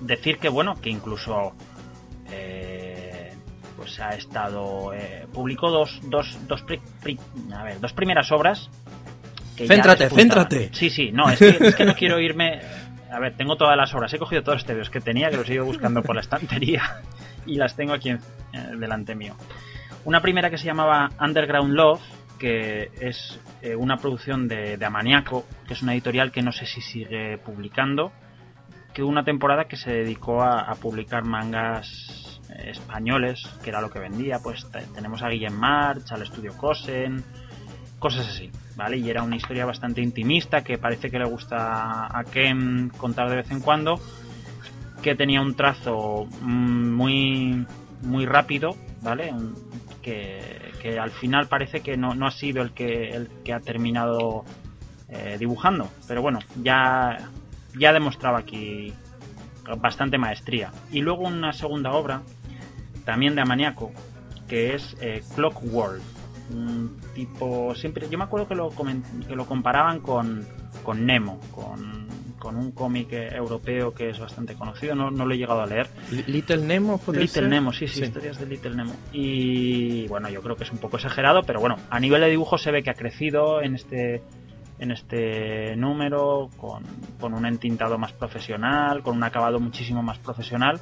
Decir 0.05 0.39
que, 0.39 0.49
bueno, 0.49 0.81
que 0.81 0.91
incluso 0.91 1.53
eh, 2.31 3.33
pues 3.77 3.99
ha 4.01 4.11
estado. 4.11 4.93
eh, 4.95 5.27
publicó 5.33 5.71
dos, 5.71 6.01
dos, 6.05 6.39
dos, 6.47 6.63
pri- 6.63 6.81
pri- 7.03 7.19
a 7.55 7.63
ver, 7.65 7.81
dos 7.81 7.93
primeras 7.93 8.31
obras. 8.33 8.71
que 9.57 9.67
Céntrate, 9.67 10.11
céntrate. 10.11 10.71
Sí, 10.73 10.91
sí, 10.91 11.11
no, 11.13 11.29
es 11.31 11.39
que, 11.39 11.59
es 11.61 11.75
que 11.75 11.85
no 11.85 11.95
quiero 11.95 12.19
irme. 12.21 12.61
A 13.13 13.19
ver, 13.21 13.37
tengo 13.37 13.57
todas 13.57 13.77
las 13.77 13.95
obras. 13.95 14.13
He 14.13 14.19
cogido 14.19 14.43
todos 14.43 14.57
los 14.57 14.65
tebeos 14.67 14.91
que 14.91 15.01
tenía, 15.01 15.31
que 15.31 15.37
los 15.37 15.49
he 15.49 15.55
ido 15.55 15.65
buscando 15.65 16.03
por 16.03 16.15
la 16.15 16.21
estantería. 16.21 16.83
Y 17.47 17.57
las 17.57 17.77
tengo 17.77 17.93
aquí 17.93 18.09
en- 18.09 18.21
eh, 18.55 18.71
delante 18.79 19.15
mío. 19.15 19.37
Una 20.07 20.23
primera 20.23 20.49
que 20.49 20.57
se 20.57 20.65
llamaba 20.65 21.11
Underground 21.21 21.75
Love, 21.75 22.01
que 22.39 22.91
es 22.99 23.39
eh, 23.61 23.77
una 23.77 23.99
producción 23.99 24.49
de, 24.49 24.79
de 24.79 24.85
Amaniaco, 24.87 25.45
que 25.69 25.75
es 25.75 25.83
una 25.83 25.93
editorial 25.93 26.33
que 26.33 26.41
no 26.41 26.53
sé 26.53 26.65
si 26.65 26.81
sigue 26.81 27.37
publicando, 27.37 28.13
que 28.95 29.03
una 29.03 29.25
temporada 29.25 29.65
que 29.67 29.77
se 29.77 29.91
dedicó 29.91 30.43
a, 30.43 30.73
publicar 30.77 31.25
mangas 31.25 32.41
eh, 32.49 32.71
españoles, 32.71 33.43
que 33.63 33.71
era 33.71 33.81
lo 33.81 33.91
que 33.91 33.99
vendía, 33.99 34.39
pues 34.39 34.67
te- 34.71 34.87
tenemos 34.95 35.23
a 35.23 35.29
Guillem 35.29 35.53
March, 35.55 36.11
al 36.13 36.23
estudio 36.23 36.57
Cosen, 36.57 37.23
cosas 37.99 38.29
así, 38.29 38.51
¿vale? 38.77 38.97
Y 38.99 39.11
era 39.11 39.23
una 39.23 39.37
historia 39.37 39.67
bastante 39.67 40.01
intimista 40.01 40.63
que 40.63 40.79
parece 40.79 41.11
que 41.11 41.19
le 41.19 41.25
gusta 41.27 42.07
a 42.07 42.25
Ken 42.25 42.91
contar 42.97 43.29
de 43.29 43.37
vez 43.37 43.51
en 43.51 43.61
cuando, 43.61 44.01
que 45.03 45.15
tenía 45.15 45.41
un 45.43 45.55
trazo 45.55 46.27
mm, 46.41 46.93
muy 46.93 47.67
muy 48.03 48.27
rápido, 48.27 48.77
¿vale? 49.03 49.33
Que, 50.03 50.73
que 50.83 50.99
al 50.99 51.11
final 51.11 51.49
parece 51.49 51.81
que 51.81 51.97
no, 51.97 52.15
no 52.15 52.27
ha 52.27 52.31
sido 52.31 52.63
el 52.63 52.73
que 52.73 53.09
el 53.09 53.29
que 53.43 53.55
ha 53.55 53.61
terminado 53.61 54.45
eh, 55.09 55.37
dibujando, 55.39 55.91
pero 56.07 56.21
bueno, 56.21 56.41
ya 56.63 57.17
ya 57.79 57.93
demostraba 57.93 58.39
aquí 58.39 58.93
bastante 59.79 60.19
maestría. 60.19 60.71
Y 60.93 61.01
luego 61.01 61.23
una 61.23 61.53
segunda 61.53 61.93
obra, 61.93 62.23
también 63.05 63.35
de 63.35 63.41
Amaniaco, 63.43 63.93
que 64.49 64.75
es 64.75 64.97
eh, 65.01 65.23
Clock 65.35 65.63
World. 65.73 66.03
Un 66.51 66.99
tipo, 67.15 67.75
siempre, 67.75 68.07
yo 68.11 68.19
me 68.19 68.25
acuerdo 68.25 68.47
que 68.47 68.55
lo, 68.55 68.71
que 69.27 69.35
lo 69.35 69.47
comparaban 69.47 70.01
con, 70.01 70.47
con 70.83 71.07
Nemo, 71.07 71.41
con, 71.53 72.07
con 72.39 72.57
un 72.57 72.73
cómic 72.73 73.09
europeo 73.13 73.95
que 73.95 74.11
es 74.11 74.19
bastante 74.19 74.55
conocido, 74.55 74.95
no, 74.95 75.11
no 75.11 75.25
lo 75.25 75.33
he 75.33 75.39
llegado 75.39 75.63
a 75.63 75.67
leer. 75.67 75.89
Li- 76.11 76.25
Little 76.27 76.59
Nemo, 76.59 76.99
puede 76.99 77.21
Little 77.21 77.41
ser? 77.41 77.49
Nemo, 77.49 77.73
sí, 77.73 77.89
sí, 77.89 78.03
historias 78.03 78.39
de 78.39 78.45
Little 78.45 78.77
Nemo. 78.77 78.93
Y 79.13 80.07
bueno, 80.09 80.29
yo 80.29 80.43
creo 80.43 80.55
que 80.57 80.65
es 80.65 80.71
un 80.71 80.77
poco 80.79 80.99
exagerado, 80.99 81.45
pero 81.45 81.61
bueno, 81.61 81.77
a 81.89 81.99
nivel 81.99 82.21
de 82.21 82.29
dibujo 82.29 82.59
se 82.59 82.71
ve 82.71 82.83
que 82.83 82.91
ha 82.91 82.95
crecido 82.95 83.63
en 83.63 83.75
este 83.77 84.23
en 84.85 84.93
este 84.93 85.75
número, 85.77 86.49
con, 86.57 86.85
con 87.19 87.35
un 87.35 87.45
entintado 87.47 87.99
más 87.99 88.13
profesional, 88.13 89.03
con 89.03 89.17
un 89.17 89.25
acabado 89.25 89.59
muchísimo 89.59 90.03
más 90.03 90.19
profesional. 90.19 90.81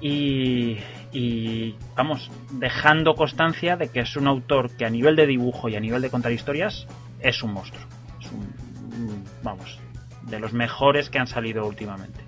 Y, 0.00 0.78
y 1.12 1.74
vamos, 1.96 2.30
dejando 2.52 3.14
constancia 3.14 3.76
de 3.76 3.88
que 3.88 4.00
es 4.00 4.16
un 4.16 4.26
autor 4.26 4.70
que 4.70 4.84
a 4.84 4.90
nivel 4.90 5.16
de 5.16 5.26
dibujo 5.26 5.68
y 5.68 5.76
a 5.76 5.80
nivel 5.80 6.02
de 6.02 6.10
contar 6.10 6.32
historias 6.32 6.86
es 7.20 7.42
un 7.42 7.52
monstruo. 7.52 7.84
Es 8.20 8.30
un, 8.30 9.24
vamos, 9.42 9.78
de 10.22 10.38
los 10.38 10.52
mejores 10.52 11.10
que 11.10 11.18
han 11.18 11.26
salido 11.26 11.66
últimamente. 11.66 12.20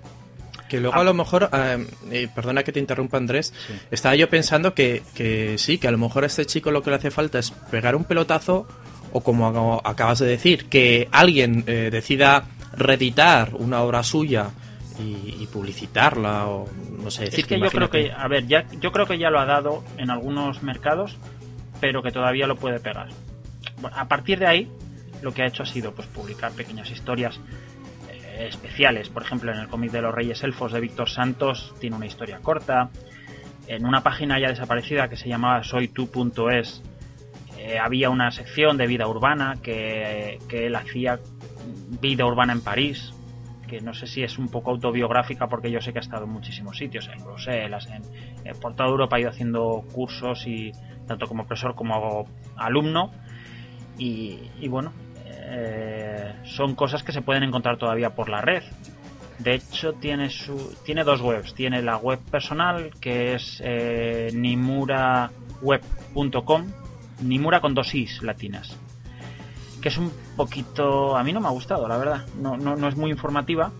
Que 0.69 0.79
luego 0.79 0.95
a 0.95 1.03
lo 1.03 1.13
mejor, 1.13 1.49
eh, 1.53 1.85
eh, 2.11 2.27
perdona 2.33 2.63
que 2.63 2.71
te 2.71 2.79
interrumpa 2.79 3.17
Andrés, 3.17 3.53
estaba 3.91 4.15
yo 4.15 4.27
pensando 4.29 4.73
que, 4.73 5.03
que 5.13 5.57
sí, 5.57 5.77
que 5.77 5.87
a 5.87 5.91
lo 5.91 5.99
mejor 5.99 6.23
a 6.23 6.27
este 6.27 6.45
chico 6.45 6.71
lo 6.71 6.81
que 6.81 6.89
le 6.89 6.95
hace 6.95 7.11
falta 7.11 7.37
es 7.37 7.51
pegar 7.51 7.95
un 7.95 8.05
pelotazo 8.05 8.67
o 9.13 9.21
como 9.21 9.79
acabas 9.83 10.19
de 10.19 10.25
decir, 10.25 10.65
que 10.65 11.07
alguien 11.11 11.63
eh, 11.67 11.89
decida 11.91 12.45
reeditar 12.75 13.53
una 13.53 13.81
obra 13.81 14.01
suya 14.01 14.49
y, 14.99 15.35
y 15.39 15.47
publicitarla 15.51 16.47
o 16.47 16.67
no 16.99 17.11
sé 17.11 17.25
decir 17.25 17.41
es 17.41 17.45
que 17.45 17.59
yo 17.59 17.69
creo 17.69 17.89
que, 17.89 18.11
a 18.11 18.27
ver, 18.27 18.47
ya, 18.47 18.65
yo 18.79 18.91
creo 18.91 19.05
que 19.05 19.19
ya 19.19 19.29
lo 19.29 19.39
ha 19.39 19.45
dado 19.45 19.83
en 19.97 20.09
algunos 20.09 20.63
mercados, 20.63 21.17
pero 21.79 22.01
que 22.01 22.11
todavía 22.11 22.47
lo 22.47 22.55
puede 22.55 22.79
pegar. 22.79 23.09
Bueno, 23.79 23.95
a 23.97 24.07
partir 24.07 24.39
de 24.39 24.47
ahí, 24.47 24.71
lo 25.21 25.31
que 25.31 25.43
ha 25.43 25.45
hecho 25.45 25.63
ha 25.63 25.67
sido 25.67 25.93
pues 25.93 26.07
publicar 26.07 26.51
pequeñas 26.53 26.89
historias 26.89 27.39
eh, 28.09 28.47
especiales. 28.49 29.09
Por 29.09 29.21
ejemplo, 29.21 29.51
en 29.51 29.59
el 29.59 29.67
cómic 29.67 29.91
de 29.91 30.01
los 30.01 30.13
Reyes 30.13 30.43
Elfos 30.43 30.71
de 30.71 30.79
Víctor 30.79 31.09
Santos 31.09 31.75
tiene 31.79 31.95
una 31.95 32.07
historia 32.07 32.39
corta. 32.39 32.89
En 33.67 33.85
una 33.85 34.01
página 34.01 34.39
ya 34.39 34.49
desaparecida 34.49 35.07
que 35.07 35.17
se 35.17 35.29
llamaba 35.29 35.63
soytu.es 35.63 36.81
eh, 37.65 37.79
había 37.79 38.09
una 38.09 38.29
sección 38.31 38.75
de 38.77 38.87
vida 38.87 39.07
urbana 39.07 39.55
que, 39.63 40.39
que 40.49 40.67
él 40.67 40.75
hacía 40.75 41.19
vida 42.01 42.25
urbana 42.25 42.51
en 42.51 42.59
París, 42.61 43.13
que 43.67 43.79
no 43.79 43.93
sé 43.93 44.05
si 44.05 44.21
es 44.21 44.37
un 44.37 44.49
poco 44.49 44.71
autobiográfica 44.71 45.47
porque 45.47 45.71
yo 45.71 45.79
sé 45.79 45.93
que 45.93 45.99
ha 45.99 46.01
estado 46.01 46.25
en 46.25 46.31
muchísimos 46.31 46.77
sitios, 46.77 47.07
en 47.07 47.23
Bruselas, 47.23 47.87
en, 47.87 48.03
eh, 48.45 48.51
por 48.59 48.75
toda 48.75 48.89
Europa 48.89 49.15
ha 49.15 49.21
ido 49.21 49.29
haciendo 49.29 49.85
cursos 49.93 50.45
y 50.45 50.73
tanto 51.07 51.25
como 51.27 51.45
profesor 51.45 51.73
como 51.73 52.27
alumno 52.57 53.11
y, 53.97 54.67
bueno, 54.67 54.91
eh, 55.25 56.33
son 56.43 56.75
cosas 56.75 57.01
que 57.03 57.13
se 57.13 57.21
pueden 57.21 57.43
encontrar 57.43 57.77
todavía 57.77 58.09
por 58.09 58.27
la 58.27 58.41
red. 58.41 58.63
De 59.39 59.55
hecho, 59.55 59.93
tiene 59.93 60.29
su 60.29 60.75
tiene 60.83 61.03
dos 61.03 61.21
webs. 61.21 61.53
Tiene 61.53 61.81
la 61.81 61.97
web 61.97 62.19
personal 62.29 62.91
que 62.99 63.35
es 63.35 63.61
eh, 63.63 64.31
nimuraweb.com, 64.33 66.65
Nimura 67.23 67.61
con 67.61 67.73
dos 67.73 67.95
is 67.95 68.21
latinas, 68.21 68.77
que 69.81 69.89
es 69.89 69.97
un 69.97 70.11
poquito 70.35 71.17
a 71.17 71.23
mí 71.23 71.33
no 71.33 71.41
me 71.41 71.47
ha 71.47 71.51
gustado, 71.51 71.87
la 71.87 71.97
verdad. 71.97 72.27
No 72.39 72.55
no, 72.57 72.75
no 72.75 72.87
es 72.87 72.95
muy 72.95 73.09
informativa. 73.11 73.71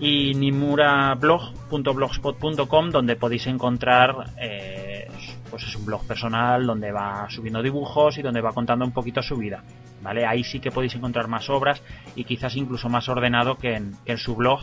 Y 0.00 0.34
nimurablog.blogspot.com 0.34 2.90
donde 2.90 3.14
podéis 3.16 3.46
encontrar 3.46 4.32
eh, 4.40 4.74
pues 5.54 5.68
es 5.68 5.76
un 5.76 5.86
blog 5.86 6.04
personal 6.04 6.66
donde 6.66 6.90
va 6.90 7.28
subiendo 7.30 7.62
dibujos 7.62 8.18
y 8.18 8.22
donde 8.22 8.40
va 8.40 8.50
contando 8.50 8.84
un 8.84 8.90
poquito 8.90 9.22
su 9.22 9.36
vida. 9.36 9.62
¿Vale? 10.02 10.26
Ahí 10.26 10.42
sí 10.42 10.58
que 10.58 10.72
podéis 10.72 10.96
encontrar 10.96 11.28
más 11.28 11.48
obras 11.48 11.80
y 12.16 12.24
quizás 12.24 12.56
incluso 12.56 12.88
más 12.88 13.08
ordenado 13.08 13.56
que 13.56 13.74
en, 13.74 13.94
que 14.04 14.12
en 14.12 14.18
su 14.18 14.34
blog, 14.34 14.62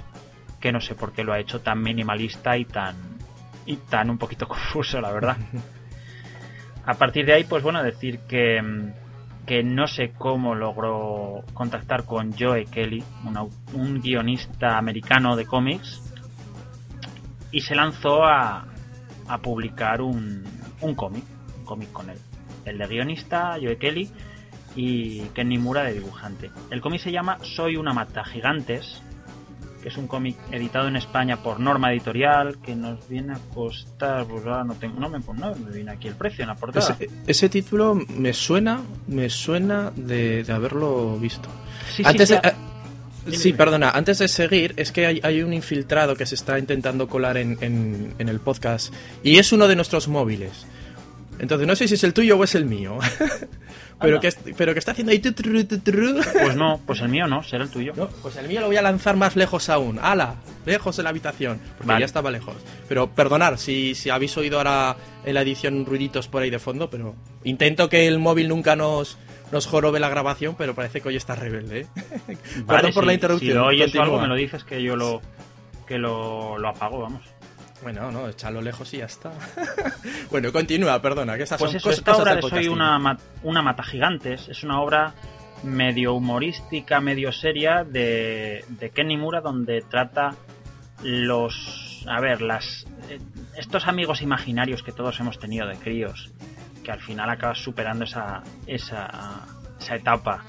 que 0.59 0.73
no 0.73 0.81
sé 0.81 0.93
por 0.93 1.13
qué 1.13 1.23
lo 1.23 1.33
ha 1.33 1.39
hecho 1.39 1.61
tan 1.61 1.81
minimalista 1.81 2.57
y 2.57 2.65
tan 2.65 2.95
y 3.65 3.77
tan 3.77 4.09
un 4.09 4.17
poquito 4.17 4.47
confuso, 4.49 4.99
la 4.99 5.11
verdad. 5.11 5.37
A 6.85 6.95
partir 6.95 7.25
de 7.25 7.33
ahí, 7.33 7.43
pues 7.43 7.63
bueno, 7.63 7.83
decir 7.83 8.19
que, 8.27 8.61
mm, 8.61 9.45
que 9.45 9.63
no 9.63 9.87
sé 9.87 10.13
cómo 10.17 10.55
logró 10.55 11.43
contactar 11.53 12.05
con 12.05 12.33
Joe 12.37 12.65
Kelly, 12.65 13.03
un, 13.73 14.01
guionista 14.01 14.77
americano 14.77 15.35
de 15.35 15.45
cómics, 15.45 16.01
y 17.51 17.61
se 17.61 17.75
lanzó 17.75 18.23
a, 18.23 18.65
a 19.27 19.37
publicar 19.39 20.01
un, 20.01 20.43
un 20.81 20.95
cómic, 20.95 21.23
un 21.59 21.65
cómic 21.65 21.91
con 21.91 22.09
él. 22.09 22.17
El 22.65 22.77
de 22.77 22.87
guionista, 22.87 23.57
Joe 23.61 23.77
Kelly, 23.77 24.09
y 24.75 25.21
Ken 25.33 25.49
Nimura 25.49 25.83
de 25.83 25.93
dibujante. 25.93 26.49
El 26.69 26.81
cómic 26.81 27.01
se 27.01 27.11
llama 27.11 27.37
Soy 27.41 27.75
una 27.75 27.93
mata 27.93 28.23
gigantes, 28.23 29.01
que 29.81 29.89
es 29.89 29.97
un 29.97 30.07
cómic 30.07 30.35
editado 30.51 30.87
en 30.87 30.95
España 30.95 31.37
por 31.43 31.59
Norma 31.59 31.91
Editorial, 31.91 32.57
que 32.59 32.75
nos 32.75 33.07
viene 33.09 33.33
a 33.33 33.39
costar, 33.53 34.25
pues 34.25 34.45
ahora 34.45 34.63
no 34.63 34.75
tengo, 34.75 34.99
no 34.99 35.09
me, 35.09 35.19
no 35.19 35.55
me 35.55 35.71
viene 35.71 35.91
aquí 35.91 36.07
el 36.07 36.15
precio 36.15 36.43
en 36.43 36.49
la 36.49 36.55
portada. 36.55 36.95
Ese, 36.99 37.09
ese 37.27 37.49
título 37.49 37.95
me 37.95 38.33
suena, 38.33 38.81
me 39.07 39.29
suena 39.29 39.91
de, 39.95 40.43
de 40.43 40.53
haberlo 40.53 41.17
visto. 41.17 41.49
Sí, 41.89 41.97
sí, 41.97 42.03
antes 42.05 42.29
sí, 42.29 42.35
de- 42.35 42.49
eh, 42.49 43.37
sí, 43.37 43.53
perdona, 43.53 43.89
antes 43.91 44.19
de 44.19 44.27
seguir, 44.27 44.73
es 44.77 44.91
que 44.91 45.05
hay, 45.05 45.19
hay 45.23 45.41
un 45.43 45.53
infiltrado 45.53 46.15
que 46.15 46.25
se 46.25 46.35
está 46.35 46.57
intentando 46.59 47.07
colar 47.07 47.37
en, 47.37 47.57
en- 47.61 48.13
en 48.19 48.29
el 48.29 48.39
podcast 48.39 48.93
y 49.23 49.37
es 49.37 49.51
uno 49.51 49.67
de 49.67 49.75
nuestros 49.75 50.07
móviles. 50.07 50.65
Entonces 51.39 51.67
no 51.67 51.75
sé 51.75 51.87
si 51.87 51.95
es 51.95 52.03
el 52.03 52.13
tuyo 52.13 52.37
o 52.37 52.43
es 52.43 52.53
el 52.55 52.65
mío. 52.65 52.99
pero, 54.01 54.19
que, 54.19 54.31
pero 54.57 54.73
que 54.73 54.79
está 54.79 54.91
haciendo 54.91 55.11
ahí... 55.11 55.19
tu, 55.19 55.31
tu. 55.33 55.43
Pues 56.33 56.55
no, 56.55 56.79
pues 56.85 56.99
el 57.01 57.09
mío 57.09 57.27
no, 57.27 57.43
será 57.43 57.63
el 57.63 57.69
tuyo. 57.69 57.93
No, 57.95 58.07
pues 58.21 58.35
el 58.37 58.47
mío 58.47 58.61
lo 58.61 58.67
voy 58.67 58.77
a 58.77 58.81
lanzar 58.81 59.15
más 59.15 59.35
lejos 59.35 59.69
aún. 59.69 59.99
¡Hala! 60.01 60.35
Lejos 60.65 60.97
en 60.99 61.03
la 61.05 61.09
habitación. 61.11 61.59
Porque 61.77 61.87
Vale. 61.87 61.99
ya 62.01 62.05
estaba 62.05 62.31
lejos. 62.31 62.55
Pero 62.89 63.09
perdonar 63.09 63.57
si, 63.57 63.95
si 63.95 64.09
habéis 64.09 64.35
oído 64.37 64.57
ahora 64.57 64.95
en 65.25 65.33
la 65.33 65.41
edición 65.41 65.85
ruiditos 65.85 66.27
por 66.27 66.41
ahí 66.41 66.49
de 66.49 66.59
fondo, 66.59 66.89
pero 66.89 67.15
intento 67.43 67.89
que 67.89 68.07
el 68.07 68.19
móvil 68.19 68.47
nunca 68.49 68.75
nos, 68.75 69.17
nos 69.51 69.65
jorobe 69.67 69.99
la 69.99 70.09
grabación, 70.09 70.55
pero 70.57 70.73
parece 70.75 71.01
que 71.01 71.09
hoy 71.09 71.15
está 71.15 71.35
rebelde, 71.35 71.81
¿eh? 71.81 71.87
Vale, 72.65 72.65
Perdón 72.67 72.93
por 72.93 73.03
si- 73.03 73.07
la 73.07 73.13
interrupción. 73.13 73.51
Si 73.51 73.55
lo 73.55 73.65
oyes 73.65 73.95
algo, 73.95 74.19
me 74.19 74.27
lo 74.27 74.35
dices 74.35 74.63
que 74.63 74.81
yo 74.83 74.95
lo, 74.95 75.21
que 75.87 75.97
lo, 75.97 76.57
lo 76.57 76.67
apago, 76.69 76.99
vamos. 77.01 77.21
Bueno, 77.81 78.11
no, 78.11 78.27
échalo 78.27 78.61
lejos 78.61 78.93
y 78.93 78.97
ya 78.97 79.05
está. 79.05 79.31
bueno, 80.31 80.51
continúa, 80.51 81.01
perdona, 81.01 81.35
que 81.37 81.43
estas 81.43 81.59
Pues 81.59 81.71
son 81.71 81.77
eso, 81.77 81.91
esta 81.91 82.11
cosas 82.11 82.21
obra 82.21 82.35
de 82.35 82.41
Soy 82.41 82.67
una, 82.67 83.17
una 83.43 83.61
mata 83.61 83.83
gigantes 83.83 84.47
es 84.49 84.63
una 84.63 84.81
obra 84.81 85.13
medio 85.63 86.13
humorística, 86.13 86.99
medio 87.01 87.31
seria 87.31 87.83
de, 87.83 88.65
de 88.67 88.89
Kenny 88.91 89.17
Mura 89.17 89.41
donde 89.41 89.81
trata 89.81 90.35
los... 91.03 92.05
A 92.07 92.19
ver, 92.19 92.41
las 92.41 92.85
eh, 93.09 93.19
estos 93.57 93.87
amigos 93.87 94.21
imaginarios 94.21 94.83
que 94.83 94.91
todos 94.91 95.19
hemos 95.19 95.39
tenido 95.39 95.67
de 95.67 95.75
críos, 95.75 96.31
que 96.83 96.91
al 96.91 96.99
final 96.99 97.29
acabas 97.29 97.59
superando 97.59 98.05
esa, 98.05 98.41
esa, 98.65 99.45
esa 99.79 99.95
etapa. 99.95 100.43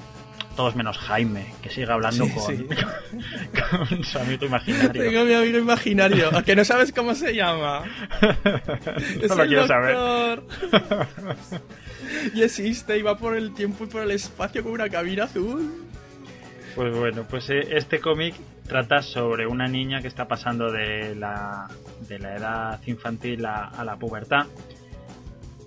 Todos 0.57 0.77
menos 0.77 0.99
Jaime, 0.99 1.47
que 1.63 1.71
sigue 1.71 1.91
hablando 1.91 2.27
Sí, 2.27 2.33
con, 2.33 2.57
sí. 2.57 2.67
con 3.89 4.05
su 4.05 4.19
amigo 4.19 4.45
imaginario. 4.47 5.03
Tengo 5.03 5.25
mi 5.25 5.33
amigo 5.35 5.59
imaginario, 5.59 6.37
¿a 6.37 6.43
que 6.43 6.55
no 6.55 6.65
sabes 6.65 6.93
cómo 6.93 7.15
se 7.15 7.35
llama. 7.35 7.85
es 9.23 9.29
Solo 9.29 9.43
el 9.45 9.49
quiero 9.49 9.67
saber. 9.67 10.43
y 12.35 12.43
existe, 12.43 12.99
y 12.99 13.03
va 13.03 13.17
por 13.17 13.35
el 13.37 13.55
tiempo 13.55 13.85
y 13.85 13.87
por 13.87 14.03
el 14.03 14.11
espacio 14.11 14.63
con 14.63 14.73
una 14.73 14.89
cabina 14.91 15.25
azul. 15.25 15.73
Pues 16.75 16.95
bueno, 16.97 17.27
pues 17.29 17.49
eh, 17.51 17.61
este 17.71 18.01
cómic 18.01 18.35
trata 18.67 19.03
sobre 19.03 19.47
una 19.47 19.69
niña 19.69 20.01
que 20.01 20.09
está 20.09 20.27
pasando 20.29 20.71
de 20.71 21.15
la, 21.15 21.69
de 22.09 22.19
la 22.19 22.37
edad 22.37 22.81
infantil 22.87 23.45
a, 23.47 23.69
a 23.69 23.85
la 23.85 23.97
pubertad. 23.97 24.47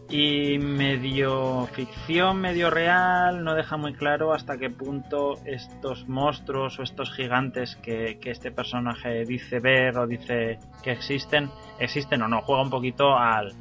Y 0.09 0.59
medio 0.59 1.67
ficción, 1.73 2.39
medio 2.39 2.69
real, 2.69 3.43
no 3.43 3.55
deja 3.55 3.75
muy 3.75 3.93
claro 3.93 4.33
hasta 4.33 4.57
qué 4.57 4.69
punto 4.69 5.39
estos 5.45 6.07
monstruos 6.07 6.77
o 6.79 6.83
estos 6.83 7.11
gigantes 7.11 7.75
que, 7.77 8.19
que 8.19 8.29
este 8.31 8.51
personaje 8.51 9.25
dice 9.25 9.59
ver 9.59 9.97
o 9.97 10.05
dice 10.05 10.59
que 10.83 10.91
existen, 10.91 11.49
existen 11.79 12.21
o 12.21 12.27
no. 12.27 12.41
Juega 12.41 12.61
un 12.61 12.69
poquito 12.69 13.17
al 13.17 13.53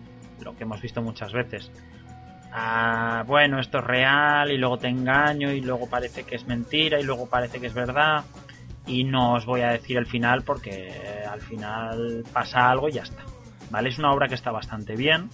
lo 0.42 0.54
que 0.56 0.64
hemos 0.64 0.80
visto 0.80 1.02
muchas 1.02 1.32
veces. 1.32 1.70
Bueno, 3.26 3.58
esto 3.58 3.78
es 3.78 3.84
real 3.84 4.52
y 4.52 4.58
luego 4.58 4.78
te 4.78 4.88
engaño 4.88 5.50
y 5.50 5.60
luego 5.60 5.88
parece 5.88 6.22
que 6.22 6.36
es 6.36 6.46
mentira 6.46 7.00
y 7.00 7.02
luego 7.02 7.28
parece 7.28 7.58
que 7.60 7.66
es 7.66 7.74
verdad 7.74 8.24
y 8.86 9.02
no 9.02 9.34
os 9.34 9.46
voy 9.46 9.62
a 9.62 9.70
decir 9.70 9.96
el 9.96 10.06
final 10.06 10.42
porque 10.42 10.92
al 11.28 11.40
final 11.40 12.22
pasa 12.32 12.70
algo 12.70 12.88
y 12.88 12.92
ya 12.92 13.02
está. 13.02 13.22
¿Vale? 13.70 13.88
Es 13.88 13.98
una 13.98 14.12
obra 14.12 14.28
que 14.28 14.36
está 14.36 14.52
bastante 14.52 14.94
bien, 14.94 15.30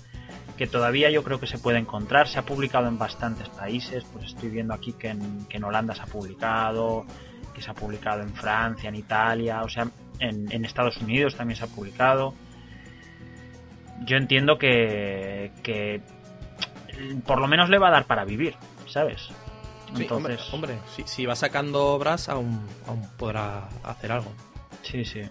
que 0.60 0.66
todavía 0.66 1.08
yo 1.08 1.24
creo 1.24 1.40
que 1.40 1.46
se 1.46 1.56
puede 1.56 1.78
encontrar, 1.78 2.28
se 2.28 2.38
ha 2.38 2.42
publicado 2.42 2.86
en 2.86 2.98
bastantes 2.98 3.48
países, 3.48 4.04
pues 4.12 4.26
estoy 4.26 4.50
viendo 4.50 4.74
aquí 4.74 4.92
que 4.92 5.08
en, 5.08 5.46
que 5.46 5.56
en 5.56 5.64
Holanda 5.64 5.94
se 5.94 6.02
ha 6.02 6.04
publicado, 6.04 7.06
que 7.54 7.62
se 7.62 7.70
ha 7.70 7.74
publicado 7.74 8.20
en 8.20 8.34
Francia, 8.34 8.90
en 8.90 8.94
Italia, 8.94 9.62
o 9.62 9.70
sea, 9.70 9.88
en, 10.18 10.52
en 10.52 10.64
Estados 10.66 10.98
Unidos 10.98 11.34
también 11.34 11.56
se 11.56 11.64
ha 11.64 11.66
publicado. 11.66 12.34
Yo 14.04 14.18
entiendo 14.18 14.58
que, 14.58 15.50
que 15.62 16.02
por 17.24 17.40
lo 17.40 17.48
menos 17.48 17.70
le 17.70 17.78
va 17.78 17.88
a 17.88 17.92
dar 17.92 18.04
para 18.04 18.26
vivir, 18.26 18.54
¿sabes? 18.86 19.30
Sí, 19.94 20.06
hombre, 20.10 20.34
Entonces, 20.34 20.52
hombre, 20.52 20.78
si, 20.94 21.04
si 21.06 21.24
va 21.24 21.36
sacando 21.36 21.86
obras, 21.86 22.28
aún, 22.28 22.66
aún 22.86 23.08
podrá 23.16 23.66
hacer 23.82 24.12
algo. 24.12 24.30
Sí, 24.82 25.06
sí. 25.06 25.22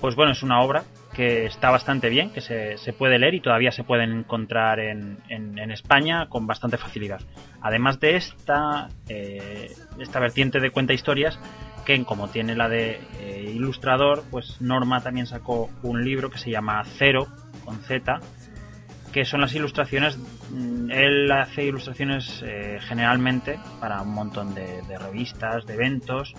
Pues 0.00 0.14
bueno, 0.14 0.30
es 0.30 0.44
una 0.44 0.60
obra 0.60 0.84
que 1.16 1.46
está 1.46 1.70
bastante 1.70 2.10
bien, 2.10 2.30
que 2.30 2.42
se, 2.42 2.76
se 2.76 2.92
puede 2.92 3.18
leer 3.18 3.34
y 3.34 3.40
todavía 3.40 3.72
se 3.72 3.84
pueden 3.84 4.12
encontrar 4.12 4.78
en, 4.80 5.16
en- 5.30 5.56
España 5.70 6.28
con 6.28 6.46
bastante 6.46 6.76
facilidad. 6.76 7.20
Además 7.62 7.98
de 8.00 8.16
esta, 8.16 8.88
eh, 9.08 9.72
esta 9.98 10.20
vertiente 10.20 10.60
de 10.60 10.70
cuenta 10.70 10.92
historias, 10.92 11.40
que 11.86 12.04
como 12.04 12.28
tiene 12.28 12.54
la 12.54 12.68
de 12.68 13.00
eh, 13.20 13.50
ilustrador, 13.54 14.24
pues 14.30 14.60
Norma 14.60 15.00
también 15.02 15.26
sacó 15.26 15.70
un 15.82 16.04
libro 16.04 16.30
que 16.30 16.38
se 16.38 16.50
llama 16.50 16.82
Cero, 16.98 17.26
con 17.64 17.78
Z, 17.78 18.20
que 19.12 19.24
son 19.24 19.40
las 19.40 19.54
ilustraciones. 19.54 20.18
mm, 20.50 20.90
Él 20.90 21.32
hace 21.32 21.64
ilustraciones 21.64 22.42
eh, 22.44 22.78
generalmente 22.82 23.58
para 23.80 24.02
un 24.02 24.12
montón 24.12 24.54
de 24.54 24.98
revistas, 24.98 25.64
de 25.66 25.74
eventos 25.74 26.34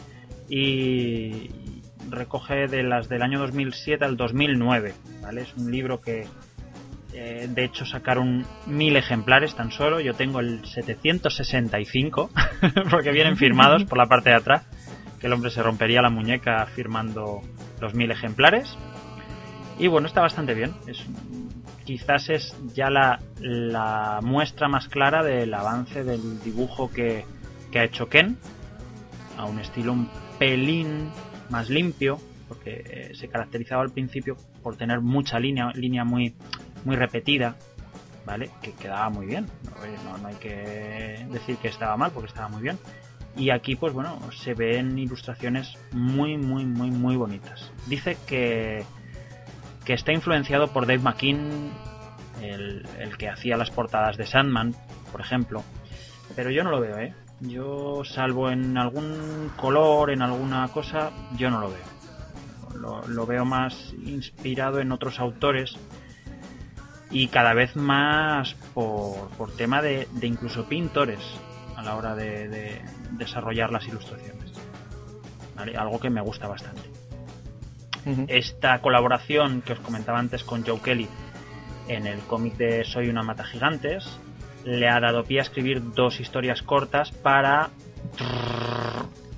y 0.49 1.49
recoge 2.09 2.67
de 2.67 2.83
las 2.83 3.09
del 3.09 3.21
año 3.21 3.39
2007 3.39 4.03
al 4.05 4.17
2009. 4.17 4.93
¿vale? 5.21 5.41
Es 5.41 5.53
un 5.55 5.71
libro 5.71 6.01
que 6.01 6.27
eh, 7.13 7.47
de 7.49 7.63
hecho 7.63 7.85
sacaron 7.85 8.45
mil 8.65 8.95
ejemplares 8.95 9.55
tan 9.55 9.71
solo. 9.71 9.99
Yo 9.99 10.13
tengo 10.13 10.39
el 10.39 10.65
765 10.65 12.29
porque 12.91 13.11
vienen 13.11 13.37
firmados 13.37 13.85
por 13.85 13.97
la 13.97 14.05
parte 14.05 14.29
de 14.29 14.35
atrás. 14.35 14.63
Que 15.19 15.27
el 15.27 15.33
hombre 15.33 15.49
se 15.49 15.63
rompería 15.63 16.01
la 16.01 16.09
muñeca 16.09 16.65
firmando 16.67 17.41
los 17.79 17.93
mil 17.93 18.11
ejemplares. 18.11 18.77
Y 19.79 19.87
bueno, 19.87 20.07
está 20.07 20.21
bastante 20.21 20.53
bien. 20.53 20.73
Es, 20.85 21.03
quizás 21.85 22.29
es 22.29 22.55
ya 22.73 22.89
la, 22.89 23.19
la 23.39 24.19
muestra 24.21 24.67
más 24.67 24.87
clara 24.87 25.23
del 25.23 25.53
avance 25.53 26.03
del 26.03 26.41
dibujo 26.43 26.91
que, 26.91 27.25
que 27.71 27.79
ha 27.79 27.83
hecho 27.83 28.09
Ken. 28.09 28.37
A 29.37 29.45
un 29.45 29.59
estilo 29.59 29.93
un 29.93 30.09
pelín 30.37 31.09
más 31.49 31.69
limpio. 31.69 32.19
Porque 32.47 32.81
eh, 32.89 33.11
se 33.15 33.27
caracterizaba 33.27 33.81
al 33.81 33.91
principio 33.91 34.37
por 34.63 34.77
tener 34.77 35.01
mucha 35.01 35.37
línea, 35.37 35.69
línea 35.73 36.03
muy, 36.05 36.33
muy 36.85 36.95
repetida. 36.95 37.55
¿Vale? 38.25 38.49
Que 38.61 38.73
quedaba 38.73 39.09
muy 39.09 39.25
bien. 39.25 39.47
No, 40.05 40.17
no- 40.17 40.27
hay 40.27 40.35
que 40.35 41.25
decir 41.31 41.55
que 41.57 41.67
estaba 41.69 41.95
mal 41.97 42.11
porque 42.11 42.27
estaba 42.27 42.49
muy 42.49 42.61
bien. 42.61 42.77
Y 43.37 43.51
aquí, 43.51 43.75
pues 43.75 43.93
bueno, 43.93 44.19
se 44.31 44.53
ven 44.53 44.97
ilustraciones 44.97 45.77
muy, 45.91 46.37
muy, 46.37 46.65
muy, 46.65 46.89
muy 46.91 47.15
bonitas. 47.15 47.71
Dice 47.85 48.17
que, 48.27 48.83
que 49.85 49.93
está 49.93 50.11
influenciado 50.11 50.73
por 50.73 50.87
Dave 50.87 50.99
McKean, 50.99 51.69
el, 52.41 52.85
el 52.99 53.17
que 53.17 53.29
hacía 53.29 53.55
las 53.57 53.71
portadas 53.71 54.17
de 54.17 54.25
Sandman, 54.25 54.75
por 55.11 55.21
ejemplo. 55.21 55.63
Pero 56.35 56.49
yo 56.49 56.63
no 56.63 56.71
lo 56.71 56.79
veo, 56.81 56.97
¿eh? 56.97 57.13
Yo, 57.39 58.03
salvo 58.03 58.49
en 58.49 58.77
algún 58.77 59.51
color, 59.55 60.11
en 60.11 60.21
alguna 60.21 60.67
cosa, 60.69 61.11
yo 61.37 61.51
no 61.51 61.59
lo 61.59 61.69
veo. 61.69 61.97
Lo, 62.79 63.07
lo 63.07 63.25
veo 63.25 63.45
más 63.45 63.93
inspirado 64.05 64.79
en 64.79 64.91
otros 64.91 65.19
autores 65.19 65.75
y 67.09 67.27
cada 67.27 67.53
vez 67.53 67.75
más 67.75 68.55
por, 68.73 69.29
por 69.37 69.55
tema 69.55 69.81
de, 69.81 70.07
de 70.11 70.27
incluso 70.27 70.67
pintores 70.67 71.19
a 71.75 71.83
la 71.83 71.95
hora 71.95 72.15
de, 72.15 72.47
de 72.47 72.81
desarrollar 73.11 73.71
las 73.71 73.87
ilustraciones. 73.87 74.51
¿Vale? 75.55 75.75
Algo 75.77 75.99
que 75.99 76.09
me 76.09 76.21
gusta 76.21 76.47
bastante. 76.47 76.83
Esta 78.27 78.79
colaboración 78.79 79.61
que 79.61 79.73
os 79.73 79.79
comentaba 79.79 80.17
antes 80.17 80.43
con 80.43 80.65
Joe 80.65 80.79
Kelly 80.79 81.09
en 81.89 82.07
el 82.07 82.19
cómic 82.21 82.55
de 82.55 82.85
Soy 82.85 83.09
una 83.09 83.21
mata 83.21 83.43
gigantes 83.43 84.19
le 84.67 84.89
ha 84.89 84.99
dado 84.99 85.23
pie 85.23 85.39
a 85.39 85.43
escribir 85.43 85.81
dos 85.93 86.19
historias 86.19 86.61
cortas 86.61 87.11
para 87.11 87.69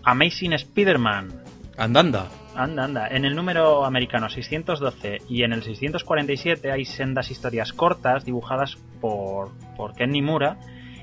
Amazing 0.04 0.54
Spider-Man. 0.54 1.44
Andanda. 1.78 2.28
Anda, 2.56 2.84
anda. 2.86 3.08
En 3.08 3.24
el 3.26 3.36
número 3.36 3.86
americano 3.86 4.28
612 4.30 5.20
y 5.30 5.44
en 5.44 5.54
el 5.54 5.64
647 5.64 6.72
hay 6.72 6.84
sendas 6.84 7.32
historias 7.32 7.72
cortas 7.74 8.26
dibujadas 8.26 8.76
por, 9.00 9.52
por 9.78 9.94
Ken 9.94 10.12
Nimura 10.12 10.58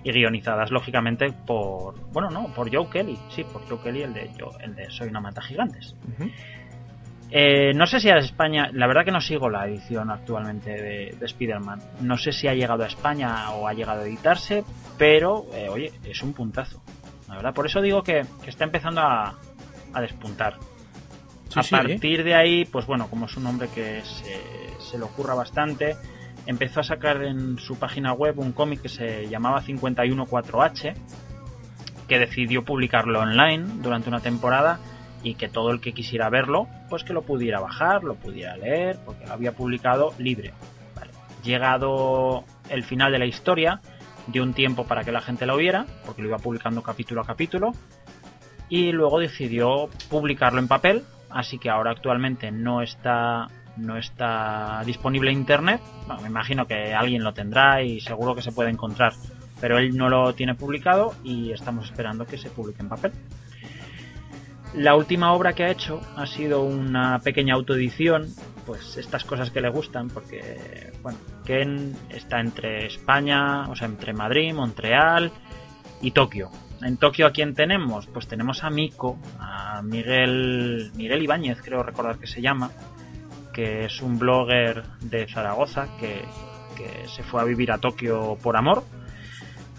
y 0.04 0.12
guionizadas, 0.12 0.70
lógicamente, 0.70 1.32
por. 1.32 1.94
Bueno, 2.12 2.30
no, 2.30 2.52
por 2.54 2.72
Joe 2.74 2.88
Kelly. 2.90 3.16
Sí, 3.30 3.44
por 3.44 3.66
Joe 3.68 3.78
Kelly, 3.82 4.02
el 4.02 4.12
de, 4.12 4.30
Joe- 4.38 4.56
el 4.62 4.74
de 4.74 4.90
Soy 4.90 5.08
una 5.08 5.20
mata 5.20 5.40
gigantes. 5.40 5.94
Eh, 7.30 7.72
no 7.74 7.86
sé 7.86 7.98
si 7.98 8.08
a 8.08 8.18
España, 8.18 8.70
la 8.72 8.86
verdad 8.86 9.04
que 9.04 9.10
no 9.10 9.20
sigo 9.20 9.50
la 9.50 9.66
edición 9.66 10.10
actualmente 10.10 10.70
de, 10.70 11.16
de 11.18 11.26
Spider-Man. 11.26 11.80
No 12.00 12.16
sé 12.16 12.32
si 12.32 12.46
ha 12.46 12.54
llegado 12.54 12.84
a 12.84 12.86
España 12.86 13.50
o 13.50 13.66
ha 13.66 13.72
llegado 13.72 14.02
a 14.02 14.06
editarse, 14.06 14.64
pero 14.96 15.46
eh, 15.52 15.68
oye, 15.68 15.92
es 16.04 16.22
un 16.22 16.32
puntazo. 16.32 16.80
La 17.28 17.36
verdad, 17.36 17.52
por 17.52 17.66
eso 17.66 17.80
digo 17.80 18.02
que, 18.02 18.24
que 18.42 18.50
está 18.50 18.64
empezando 18.64 19.00
a, 19.00 19.34
a 19.92 20.00
despuntar. 20.00 20.56
Sí, 21.48 21.58
a 21.58 21.62
sí, 21.62 21.74
¿eh? 21.74 21.78
partir 21.78 22.22
de 22.22 22.34
ahí, 22.34 22.64
pues 22.64 22.86
bueno, 22.86 23.08
como 23.08 23.26
es 23.26 23.36
un 23.36 23.46
hombre 23.46 23.68
que 23.74 24.02
se, 24.02 24.80
se 24.80 24.96
le 24.96 25.04
ocurra 25.04 25.34
bastante, 25.34 25.96
empezó 26.46 26.80
a 26.80 26.84
sacar 26.84 27.24
en 27.24 27.58
su 27.58 27.76
página 27.76 28.12
web 28.12 28.38
un 28.38 28.52
cómic 28.52 28.82
que 28.82 28.88
se 28.88 29.28
llamaba 29.28 29.62
514H, 29.62 30.94
que 32.06 32.18
decidió 32.20 32.64
publicarlo 32.64 33.20
online 33.20 33.64
durante 33.82 34.08
una 34.08 34.20
temporada 34.20 34.78
y 35.26 35.34
que 35.34 35.48
todo 35.48 35.72
el 35.72 35.80
que 35.80 35.92
quisiera 35.92 36.30
verlo, 36.30 36.68
pues 36.88 37.02
que 37.02 37.12
lo 37.12 37.22
pudiera 37.22 37.58
bajar, 37.58 38.04
lo 38.04 38.14
pudiera 38.14 38.56
leer, 38.56 38.96
porque 39.04 39.26
lo 39.26 39.32
había 39.32 39.50
publicado 39.50 40.14
libre. 40.18 40.52
Llegado 41.42 42.44
el 42.70 42.84
final 42.84 43.10
de 43.10 43.18
la 43.18 43.26
historia, 43.26 43.80
dio 44.28 44.44
un 44.44 44.54
tiempo 44.54 44.86
para 44.86 45.02
que 45.02 45.10
la 45.10 45.20
gente 45.20 45.44
lo 45.44 45.56
viera, 45.56 45.84
porque 46.04 46.22
lo 46.22 46.28
iba 46.28 46.38
publicando 46.38 46.80
capítulo 46.80 47.22
a 47.22 47.26
capítulo, 47.26 47.72
y 48.68 48.92
luego 48.92 49.18
decidió 49.18 49.90
publicarlo 50.08 50.60
en 50.60 50.68
papel, 50.68 51.02
así 51.28 51.58
que 51.58 51.70
ahora 51.70 51.90
actualmente 51.90 52.52
no 52.52 52.80
está 52.80 53.48
no 53.76 53.98
está 53.98 54.80
disponible 54.86 55.32
en 55.32 55.38
internet. 55.38 55.80
me 56.22 56.28
imagino 56.28 56.68
que 56.68 56.94
alguien 56.94 57.24
lo 57.24 57.34
tendrá 57.34 57.82
y 57.82 58.00
seguro 58.00 58.36
que 58.36 58.42
se 58.42 58.52
puede 58.52 58.70
encontrar, 58.70 59.12
pero 59.60 59.76
él 59.76 59.96
no 59.96 60.08
lo 60.08 60.34
tiene 60.34 60.54
publicado 60.54 61.14
y 61.24 61.50
estamos 61.50 61.86
esperando 61.86 62.26
que 62.26 62.38
se 62.38 62.48
publique 62.48 62.80
en 62.80 62.88
papel. 62.88 63.12
La 64.76 64.94
última 64.94 65.32
obra 65.32 65.54
que 65.54 65.64
ha 65.64 65.70
hecho 65.70 66.02
ha 66.16 66.26
sido 66.26 66.62
una 66.62 67.18
pequeña 67.20 67.54
autoedición, 67.54 68.26
pues 68.66 68.98
estas 68.98 69.24
cosas 69.24 69.50
que 69.50 69.62
le 69.62 69.70
gustan, 69.70 70.08
porque 70.08 70.92
bueno, 71.02 71.18
Ken 71.46 71.96
está 72.10 72.40
entre 72.40 72.84
España, 72.84 73.70
o 73.70 73.74
sea, 73.74 73.88
entre 73.88 74.12
Madrid, 74.12 74.52
Montreal 74.52 75.32
y 76.02 76.10
Tokio. 76.10 76.50
En 76.82 76.98
Tokio, 76.98 77.26
¿a 77.26 77.30
quién 77.30 77.54
tenemos? 77.54 78.06
Pues 78.06 78.28
tenemos 78.28 78.64
a 78.64 78.70
Miko, 78.70 79.18
a 79.40 79.80
Miguel, 79.80 80.90
Miguel 80.94 81.22
Ibáñez, 81.22 81.62
creo 81.62 81.82
recordar 81.82 82.18
que 82.18 82.26
se 82.26 82.42
llama, 82.42 82.70
que 83.54 83.86
es 83.86 84.02
un 84.02 84.18
blogger 84.18 84.82
de 85.00 85.26
Zaragoza 85.26 85.88
que, 85.98 86.22
se 87.06 87.22
fue 87.22 87.40
a 87.40 87.44
vivir 87.44 87.72
a 87.72 87.78
Tokio 87.78 88.36
por 88.42 88.58
amor 88.58 88.84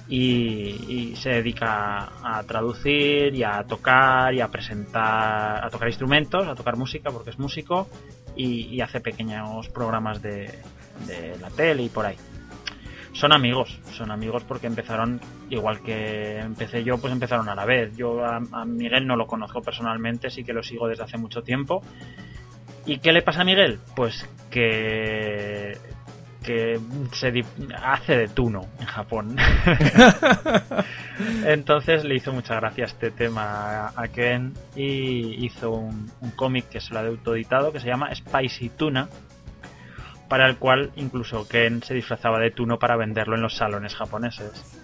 y, 0.07 1.13
se 1.15 1.29
dedica 1.29 2.09
a 2.23 2.43
traducir 2.43 3.33
y 3.35 3.43
a 3.43 3.63
tocar 3.63 4.33
y 4.33 4.41
a 4.41 4.47
presentar, 4.47 5.65
a 5.65 5.69
tocar 5.69 5.87
instrumentos, 5.87 6.47
a 6.47 6.55
tocar 6.55 6.77
música 6.77 7.11
porque 7.11 7.31
es 7.31 7.39
músico 7.39 7.87
y, 8.35 8.79
hace 8.81 9.01
pequeños 9.01 9.69
programas 9.69 10.21
de, 10.21 10.51
de 11.05 11.37
la 11.41 11.49
tele 11.49 11.83
y 11.83 11.89
por 11.89 12.05
ahí 12.05 12.15
son 13.13 13.33
amigos, 13.33 13.79
son 13.93 14.11
amigos 14.11 14.43
porque 14.43 14.67
empezaron, 14.67 15.19
igual 15.49 15.81
que 15.81 16.37
empecé 16.37 16.83
yo, 16.83 16.99
pues 16.99 17.11
empezaron 17.11 17.49
a 17.49 17.55
la 17.55 17.65
vez. 17.65 17.97
Yo 17.97 18.23
a, 18.23 18.39
Miguel 18.63 19.07
no 19.07 19.15
lo 19.15 19.25
conozco 19.25 19.59
personalmente, 19.59 20.29
sí 20.29 20.43
que 20.43 20.53
lo 20.53 20.61
sigo 20.61 20.87
desde 20.87 21.03
hace 21.03 21.17
mucho 21.17 21.41
tiempo 21.41 21.81
¿Y 22.87 22.99
qué 22.99 23.11
le 23.11 23.21
pasa 23.21 23.41
a 23.41 23.43
Miguel? 23.43 23.79
Pues 23.97 24.25
que 24.49 25.77
que 26.47 26.79
se 27.12 27.43
hace 27.83 28.15
de 28.15 28.29
Tuno 28.29 28.62
en 28.79 28.86
Japón. 28.86 29.36
Entonces 31.45 32.05
le 32.05 32.15
hizo 32.15 32.31
mucha 32.31 32.55
gracia 32.55 32.86
este 32.86 33.12
tema 33.12 33.91
a 33.93 34.07
Ken 34.07 34.53
y 34.73 35.45
hizo 35.45 35.71
un, 35.71 36.10
cómic 36.38 36.69
que 36.69 36.79
se 36.79 36.93
lo 36.93 37.01
ha 37.01 37.05
autoeditado 37.05 37.73
que 37.73 37.81
se 37.81 37.88
llama 37.88 38.15
Spicy 38.15 38.69
Tuna, 38.69 39.10
para 40.29 40.47
el 40.47 40.55
cual 40.55 40.91
incluso 40.95 41.45
Ken 41.49 41.83
se 41.83 41.93
disfrazaba 41.93 42.39
de 42.39 42.51
Tuno 42.51 42.79
para 42.79 42.95
venderlo 42.95 43.36
en 43.36 43.41
los 43.41 43.57
salones 43.57 43.93
japoneses. 43.93 44.79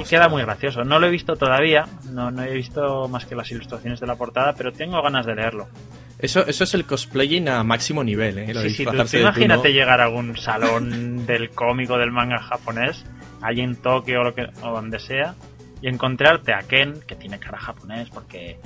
Y 0.00 0.02
queda 0.02 0.28
muy 0.28 0.42
gracioso. 0.42 0.82
No 0.82 0.98
lo 0.98 1.06
he 1.06 1.10
visto 1.10 1.36
todavía, 1.36 1.86
no, 2.10 2.32
no 2.32 2.42
he 2.42 2.52
visto 2.52 3.06
más 3.06 3.26
que 3.26 3.36
las 3.36 3.48
ilustraciones 3.52 4.00
de 4.00 4.08
la 4.08 4.16
portada, 4.16 4.54
pero 4.54 4.72
tengo 4.72 5.00
ganas 5.00 5.24
de 5.24 5.36
leerlo. 5.36 5.68
Eso, 6.18 6.46
eso 6.46 6.64
es 6.64 6.74
el 6.74 6.86
cosplaying 6.86 7.48
a 7.48 7.62
máximo 7.62 8.02
nivel, 8.02 8.38
¿eh? 8.38 8.70
sí, 8.70 8.86
sí, 9.06 9.18
imagínate 9.18 9.72
llegar 9.72 10.00
a 10.00 10.04
algún 10.04 10.36
salón 10.36 11.26
del 11.26 11.50
cómico 11.50 11.98
del 11.98 12.10
manga 12.10 12.38
japonés, 12.38 13.04
allí 13.42 13.60
en 13.60 13.76
Tokio 13.76 14.20
o, 14.20 14.24
lo 14.24 14.34
que, 14.34 14.46
o 14.62 14.70
donde 14.70 14.98
sea, 14.98 15.34
y 15.82 15.88
encontrarte 15.88 16.54
a 16.54 16.60
Ken, 16.60 17.00
que 17.06 17.16
tiene 17.16 17.38
cara 17.38 17.58
japonés, 17.58 18.08
porque 18.08 18.58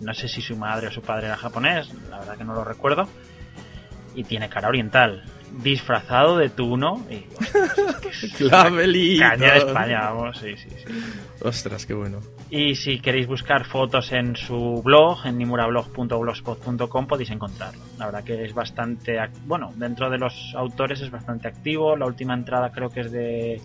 no 0.00 0.14
sé 0.14 0.28
si 0.28 0.40
su 0.42 0.56
madre 0.56 0.88
o 0.88 0.90
su 0.92 1.02
padre 1.02 1.26
era 1.26 1.36
japonés, 1.36 1.92
la 2.08 2.20
verdad 2.20 2.36
que 2.36 2.44
no 2.44 2.54
lo 2.54 2.62
recuerdo, 2.62 3.08
y 4.14 4.22
tiene 4.22 4.48
cara 4.48 4.68
oriental, 4.68 5.24
disfrazado 5.62 6.38
de 6.38 6.48
Tuno, 6.50 7.04
y... 7.10 7.26
Caña 9.18 9.52
de 9.52 9.58
España, 9.58 10.10
vamos, 10.10 10.38
sí, 10.38 10.56
sí, 10.56 10.68
sí. 10.70 10.84
Ostras, 11.42 11.86
qué 11.86 11.94
bueno. 11.94 12.18
Y 12.50 12.74
si 12.74 13.00
queréis 13.00 13.26
buscar 13.26 13.64
fotos 13.64 14.12
en 14.12 14.36
su 14.36 14.82
blog, 14.84 15.26
en 15.26 15.38
nimurablog.blogspot.com, 15.38 17.06
podéis 17.06 17.30
encontrarlo. 17.30 17.82
La 17.98 18.06
verdad 18.06 18.24
que 18.24 18.44
es 18.44 18.52
bastante, 18.52 19.18
bueno, 19.46 19.72
dentro 19.76 20.10
de 20.10 20.18
los 20.18 20.54
autores 20.54 21.00
es 21.00 21.10
bastante 21.10 21.48
activo. 21.48 21.96
La 21.96 22.06
última 22.06 22.34
entrada 22.34 22.70
creo 22.70 22.90
que 22.90 23.00
es 23.00 23.10
de, 23.10 23.60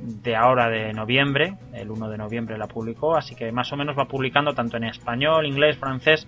de 0.00 0.36
ahora, 0.36 0.68
de 0.68 0.92
noviembre. 0.92 1.56
El 1.72 1.90
1 1.90 2.08
de 2.08 2.18
noviembre 2.18 2.58
la 2.58 2.66
publicó, 2.66 3.16
así 3.16 3.34
que 3.34 3.52
más 3.52 3.72
o 3.72 3.76
menos 3.76 3.96
va 3.96 4.06
publicando 4.06 4.52
tanto 4.52 4.76
en 4.76 4.84
español, 4.84 5.46
inglés, 5.46 5.76
francés. 5.78 6.26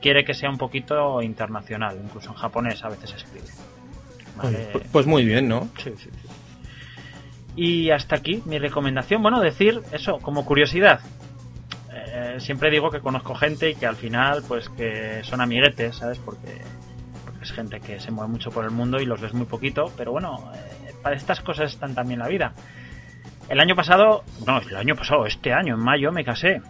Quiere 0.00 0.24
que 0.24 0.34
sea 0.34 0.50
un 0.50 0.58
poquito 0.58 1.22
internacional, 1.22 1.98
incluso 2.02 2.30
en 2.30 2.36
japonés 2.36 2.84
a 2.84 2.90
veces 2.90 3.14
escribe. 3.14 3.46
Pues, 4.40 4.56
pues 4.90 5.06
muy 5.06 5.24
bien, 5.24 5.48
¿no? 5.48 5.68
Sí, 5.82 5.92
sí, 5.96 6.10
sí. 6.10 6.28
Y 7.56 7.90
hasta 7.90 8.16
aquí 8.16 8.42
mi 8.46 8.58
recomendación. 8.58 9.22
Bueno, 9.22 9.40
decir 9.40 9.80
eso, 9.92 10.18
como 10.18 10.44
curiosidad, 10.44 11.00
eh, 11.92 12.36
siempre 12.38 12.70
digo 12.70 12.90
que 12.90 13.00
conozco 13.00 13.34
gente 13.34 13.70
y 13.70 13.74
que 13.74 13.86
al 13.86 13.96
final, 13.96 14.42
pues 14.46 14.68
que 14.70 15.22
son 15.22 15.40
amiguetes, 15.40 15.96
¿sabes? 15.96 16.18
Porque, 16.18 16.60
es 17.44 17.52
gente 17.52 17.80
que 17.80 18.00
se 18.00 18.10
mueve 18.10 18.32
mucho 18.32 18.50
por 18.50 18.64
el 18.64 18.70
mundo 18.70 19.00
y 19.00 19.04
los 19.04 19.20
ves 19.20 19.34
muy 19.34 19.46
poquito, 19.46 19.92
pero 19.96 20.12
bueno, 20.12 20.50
eh, 20.54 20.94
para 21.02 21.14
estas 21.14 21.40
cosas 21.40 21.72
están 21.72 21.94
también 21.94 22.18
la 22.18 22.28
vida. 22.28 22.54
El 23.48 23.60
año 23.60 23.76
pasado, 23.76 24.24
no, 24.46 24.58
el 24.58 24.76
año 24.76 24.96
pasado, 24.96 25.26
este 25.26 25.52
año, 25.52 25.74
en 25.74 25.80
mayo, 25.80 26.10
me 26.10 26.24
casé. 26.24 26.62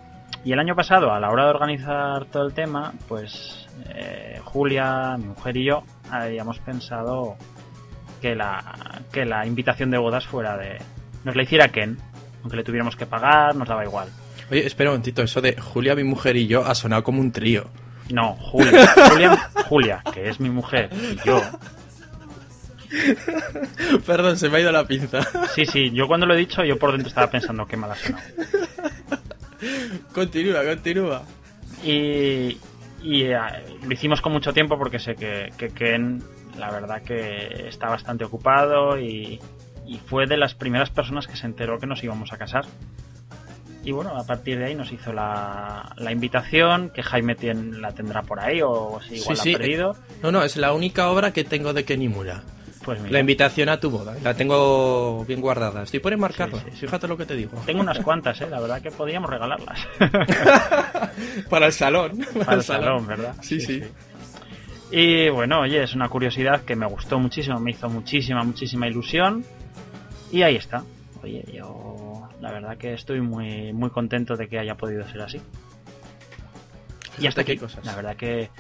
Y 0.44 0.52
el 0.52 0.58
año 0.58 0.74
pasado, 0.74 1.12
a 1.12 1.20
la 1.20 1.30
hora 1.30 1.44
de 1.44 1.50
organizar 1.50 2.24
todo 2.26 2.46
el 2.46 2.52
tema, 2.52 2.92
pues 3.08 3.68
eh, 3.88 4.40
Julia, 4.42 5.16
mi 5.16 5.26
mujer 5.26 5.56
y 5.56 5.64
yo 5.64 5.84
habíamos 6.10 6.58
pensado 6.58 7.36
que 8.24 8.34
la, 8.34 8.64
que 9.12 9.26
la 9.26 9.44
invitación 9.44 9.90
de 9.90 9.98
bodas 9.98 10.26
fuera 10.26 10.56
de. 10.56 10.78
Nos 11.24 11.36
la 11.36 11.42
hiciera 11.42 11.68
Ken, 11.68 11.98
aunque 12.40 12.56
le 12.56 12.64
tuviéramos 12.64 12.96
que 12.96 13.04
pagar, 13.04 13.54
nos 13.54 13.68
daba 13.68 13.84
igual. 13.84 14.08
Oye, 14.50 14.66
espera 14.66 14.88
un 14.88 14.94
momentito, 14.94 15.20
eso 15.20 15.42
de 15.42 15.60
Julia, 15.60 15.94
mi 15.94 16.04
mujer 16.04 16.34
y 16.36 16.46
yo 16.46 16.64
ha 16.64 16.74
sonado 16.74 17.04
como 17.04 17.20
un 17.20 17.32
trío. 17.32 17.68
No, 18.10 18.32
Julia, 18.36 18.88
Julia, 19.10 19.50
Julia, 19.68 20.02
que 20.14 20.30
es 20.30 20.40
mi 20.40 20.48
mujer, 20.48 20.88
y 20.94 21.16
yo. 21.26 21.42
Perdón, 24.06 24.38
se 24.38 24.48
me 24.48 24.56
ha 24.56 24.60
ido 24.60 24.72
la 24.72 24.86
pinza. 24.86 25.20
Sí, 25.54 25.66
sí, 25.66 25.90
yo 25.90 26.08
cuando 26.08 26.24
lo 26.24 26.32
he 26.32 26.38
dicho, 26.38 26.64
yo 26.64 26.78
por 26.78 26.92
dentro 26.92 27.08
estaba 27.08 27.30
pensando 27.30 27.66
qué 27.66 27.76
mal 27.76 27.90
ha 27.90 27.96
sonado. 27.96 28.24
Continúa, 30.14 30.64
continúa. 30.64 31.22
Y, 31.84 32.56
y 33.02 33.24
eh, 33.24 33.36
lo 33.86 33.92
hicimos 33.92 34.22
con 34.22 34.32
mucho 34.32 34.54
tiempo 34.54 34.78
porque 34.78 34.98
sé 34.98 35.14
que, 35.14 35.52
que 35.58 35.68
Ken, 35.68 36.22
la 36.58 36.70
verdad 36.70 37.02
que 37.02 37.68
está 37.68 37.88
bastante 37.88 38.24
ocupado 38.24 38.98
y, 38.98 39.40
y 39.86 39.98
fue 39.98 40.26
de 40.26 40.36
las 40.36 40.54
primeras 40.54 40.90
personas 40.90 41.26
que 41.26 41.36
se 41.36 41.46
enteró 41.46 41.78
que 41.78 41.86
nos 41.86 42.02
íbamos 42.02 42.32
a 42.32 42.38
casar. 42.38 42.64
Y 43.84 43.92
bueno, 43.92 44.16
a 44.16 44.24
partir 44.24 44.58
de 44.58 44.64
ahí 44.64 44.74
nos 44.74 44.90
hizo 44.92 45.12
la, 45.12 45.92
la 45.96 46.10
invitación, 46.10 46.88
que 46.88 47.02
Jaime 47.02 47.36
la 47.78 47.92
tendrá 47.92 48.22
por 48.22 48.40
ahí 48.40 48.62
o 48.62 48.98
si 49.06 49.16
igual 49.16 49.36
la 49.36 49.42
ha 49.42 49.58
perdido. 49.58 49.96
No, 50.22 50.32
no, 50.32 50.42
es 50.42 50.56
la 50.56 50.72
única 50.72 51.10
obra 51.10 51.32
que 51.32 51.44
tengo 51.44 51.74
de 51.74 51.84
Kenimura. 51.84 52.42
Pues 52.84 53.00
La 53.10 53.20
invitación 53.20 53.70
a 53.70 53.80
tu 53.80 53.90
boda. 53.90 54.14
La 54.22 54.34
tengo 54.34 55.24
bien 55.24 55.40
guardada. 55.40 55.84
Estoy 55.84 56.00
por 56.00 56.12
enmarcarla. 56.12 56.58
Fíjate 56.58 57.08
lo 57.08 57.16
que 57.16 57.24
te 57.24 57.34
digo. 57.34 57.58
Tengo 57.64 57.80
unas 57.80 57.98
cuantas, 58.04 58.40
¿eh? 58.42 58.46
La 58.50 58.60
verdad 58.60 58.82
que 58.82 58.90
podríamos 58.90 59.30
regalarlas. 59.30 59.86
Para 61.48 61.66
el 61.66 61.72
salón. 61.72 62.26
Para, 62.44 62.56
el 62.56 62.62
salón, 62.64 63.06
¿verdad? 63.06 63.34
sí, 63.40 63.60
sí, 63.60 63.82
Y 64.90 65.28
bueno, 65.28 65.60
oye, 65.60 65.82
es 65.82 65.94
una 65.94 66.08
curiosidad 66.08 66.62
que 66.62 66.76
me 66.76 66.86
gustó 66.86 67.18
muchísimo, 67.18 67.58
me 67.58 67.72
hizo 67.72 67.88
muchísima, 67.88 68.42
muchísima 68.42 68.86
ilusión. 68.86 69.44
Y 70.30 70.42
ahí 70.42 70.56
está. 70.56 70.84
Oye, 71.22 71.44
yo 71.52 72.28
la 72.40 72.52
verdad 72.52 72.76
que 72.76 72.92
estoy 72.92 73.20
muy, 73.20 73.72
muy 73.72 73.90
contento 73.90 74.36
de 74.36 74.48
que 74.48 74.58
haya 74.58 74.74
podido 74.76 75.08
ser 75.08 75.22
así. 75.22 75.40
y 77.18 77.26
hasta 77.26 77.40
aquí, 77.40 77.56
cosas. 77.56 77.84
la 77.84 77.94
verdad 77.96 78.16
que, 78.16 78.50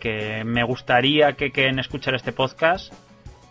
que 0.00 0.42
me 0.44 0.64
gustaría 0.64 1.34
que 1.34 1.52
Ken 1.52 1.78
escuchara 1.78 2.16
este 2.16 2.32
podcast 2.32 2.92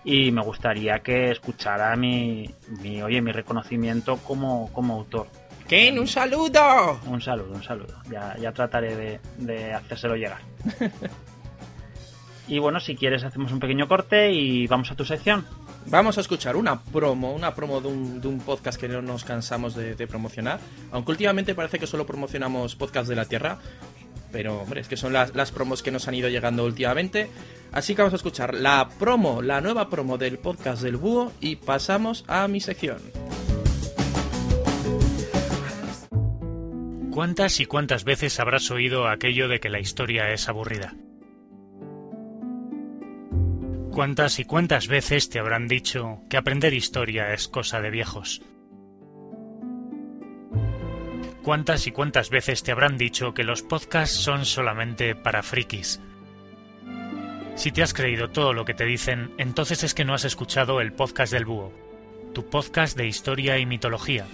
y 0.03 0.31
me 0.31 0.41
gustaría 0.41 0.99
que 0.99 1.31
escuchara 1.31 1.95
mi, 1.95 2.49
mi 2.81 3.01
oye, 3.01 3.21
mi 3.21 3.31
reconocimiento 3.31 4.17
como, 4.17 4.71
como 4.73 4.95
autor. 4.95 5.27
Ken, 5.67 5.99
un 5.99 6.07
saludo. 6.07 6.99
Un 7.07 7.21
saludo, 7.21 7.53
un 7.53 7.63
saludo. 7.63 8.01
Ya, 8.09 8.35
ya 8.37 8.51
trataré 8.51 8.95
de, 8.95 9.19
de 9.37 9.73
hacérselo 9.73 10.15
llegar. 10.15 10.39
y 12.47 12.59
bueno, 12.59 12.79
si 12.79 12.95
quieres 12.95 13.23
hacemos 13.23 13.51
un 13.51 13.59
pequeño 13.59 13.87
corte 13.87 14.31
y 14.31 14.67
vamos 14.67 14.89
a 14.91 14.95
tu 14.95 15.03
sección. 15.03 15.45
Vamos 15.87 16.17
a 16.17 16.21
escuchar 16.21 16.55
una 16.55 16.81
promo, 16.81 17.33
una 17.33 17.53
promo 17.53 17.81
de 17.81 17.87
un, 17.87 18.21
de 18.21 18.27
un 18.27 18.39
podcast 18.39 18.79
que 18.79 18.87
no 18.87 19.01
nos 19.01 19.23
cansamos 19.23 19.75
de, 19.75 20.07
promocionar. 20.07 20.59
Aunque 20.91 21.11
últimamente 21.11 21.55
parece 21.55 21.79
que 21.79 21.87
solo 21.87 22.05
promocionamos 22.05 22.75
podcasts 22.75 23.09
de 23.09 23.15
la 23.15 23.25
Tierra. 23.25 23.57
Pero, 24.31 24.61
hombre, 24.61 24.81
es 24.81 24.87
que 24.87 24.97
son 24.97 25.13
las, 25.13 25.35
las 25.35 25.51
promos 25.51 25.81
que 25.81 25.91
nos 25.91 26.07
han 26.07 26.15
ido 26.15 26.29
llegando 26.29 26.65
últimamente. 26.65 27.29
Así 27.71 27.95
que 27.95 28.01
vamos 28.01 28.13
a 28.13 28.17
escuchar 28.17 28.53
la 28.53 28.89
promo, 28.99 29.41
la 29.41 29.61
nueva 29.61 29.89
promo 29.89 30.17
del 30.17 30.37
podcast 30.37 30.81
del 30.81 30.97
Búho 30.97 31.31
y 31.39 31.57
pasamos 31.57 32.25
a 32.27 32.47
mi 32.47 32.59
sección. 32.59 32.97
¿Cuántas 37.11 37.59
y 37.59 37.65
cuántas 37.65 38.03
veces 38.03 38.39
habrás 38.39 38.69
oído 38.69 39.07
aquello 39.07 39.47
de 39.47 39.59
que 39.59 39.69
la 39.69 39.79
historia 39.79 40.31
es 40.31 40.47
aburrida? 40.49 40.93
¿Cuántas 43.97 44.37
y 44.37 44.45
cuántas 44.45 44.87
veces 44.87 45.27
te 45.27 45.39
habrán 45.39 45.67
dicho 45.67 46.19
que 46.29 46.37
aprender 46.37 46.71
historia 46.75 47.33
es 47.33 47.47
cosa 47.47 47.81
de 47.81 47.89
viejos? 47.89 48.43
¿Cuántas 51.41 51.87
y 51.87 51.91
cuántas 51.91 52.29
veces 52.29 52.61
te 52.61 52.71
habrán 52.71 52.99
dicho 52.99 53.33
que 53.33 53.43
los 53.43 53.63
podcasts 53.63 54.15
son 54.15 54.45
solamente 54.45 55.15
para 55.15 55.41
frikis? 55.41 55.99
Si 57.55 57.71
te 57.71 57.81
has 57.81 57.95
creído 57.95 58.29
todo 58.29 58.53
lo 58.53 58.65
que 58.65 58.75
te 58.75 58.85
dicen, 58.85 59.31
entonces 59.39 59.83
es 59.83 59.95
que 59.95 60.05
no 60.05 60.13
has 60.13 60.25
escuchado 60.25 60.79
el 60.79 60.93
podcast 60.93 61.33
del 61.33 61.45
búho, 61.45 61.73
tu 62.35 62.47
podcast 62.47 62.95
de 62.95 63.07
historia 63.07 63.57
y 63.57 63.65
mitología. 63.65 64.27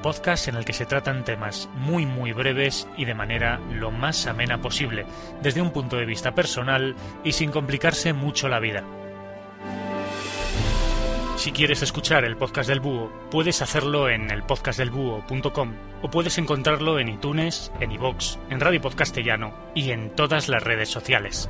Podcast 0.00 0.48
en 0.48 0.56
el 0.56 0.64
que 0.64 0.72
se 0.72 0.86
tratan 0.86 1.24
temas 1.24 1.68
muy 1.74 2.06
muy 2.06 2.32
breves 2.32 2.88
y 2.96 3.04
de 3.04 3.14
manera 3.14 3.60
lo 3.72 3.90
más 3.90 4.26
amena 4.26 4.60
posible, 4.60 5.06
desde 5.42 5.62
un 5.62 5.70
punto 5.70 5.96
de 5.96 6.06
vista 6.06 6.34
personal 6.34 6.96
y 7.24 7.32
sin 7.32 7.50
complicarse 7.50 8.12
mucho 8.12 8.48
la 8.48 8.60
vida. 8.60 8.84
Si 11.36 11.52
quieres 11.52 11.80
escuchar 11.80 12.24
el 12.24 12.36
podcast 12.36 12.68
del 12.68 12.80
búho, 12.80 13.10
puedes 13.30 13.62
hacerlo 13.62 14.10
en 14.10 14.30
elpodcastdelbúho.com 14.30 15.72
o 16.02 16.10
puedes 16.10 16.36
encontrarlo 16.36 16.98
en 16.98 17.08
iTunes, 17.08 17.72
en 17.80 17.92
iVoox, 17.92 18.36
en 18.50 18.60
Radio 18.60 18.82
Podcastellano 18.82 19.54
y 19.74 19.92
en 19.92 20.10
todas 20.14 20.50
las 20.50 20.62
redes 20.62 20.90
sociales. 20.90 21.48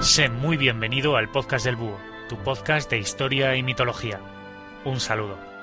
Sé 0.00 0.28
muy 0.28 0.58
bienvenido 0.58 1.16
al 1.16 1.30
podcast 1.30 1.64
del 1.64 1.76
búho, 1.76 1.98
tu 2.28 2.36
podcast 2.38 2.90
de 2.90 2.98
historia 2.98 3.56
y 3.56 3.62
mitología. 3.62 4.20
Un 4.84 5.00
saludo. 5.00 5.55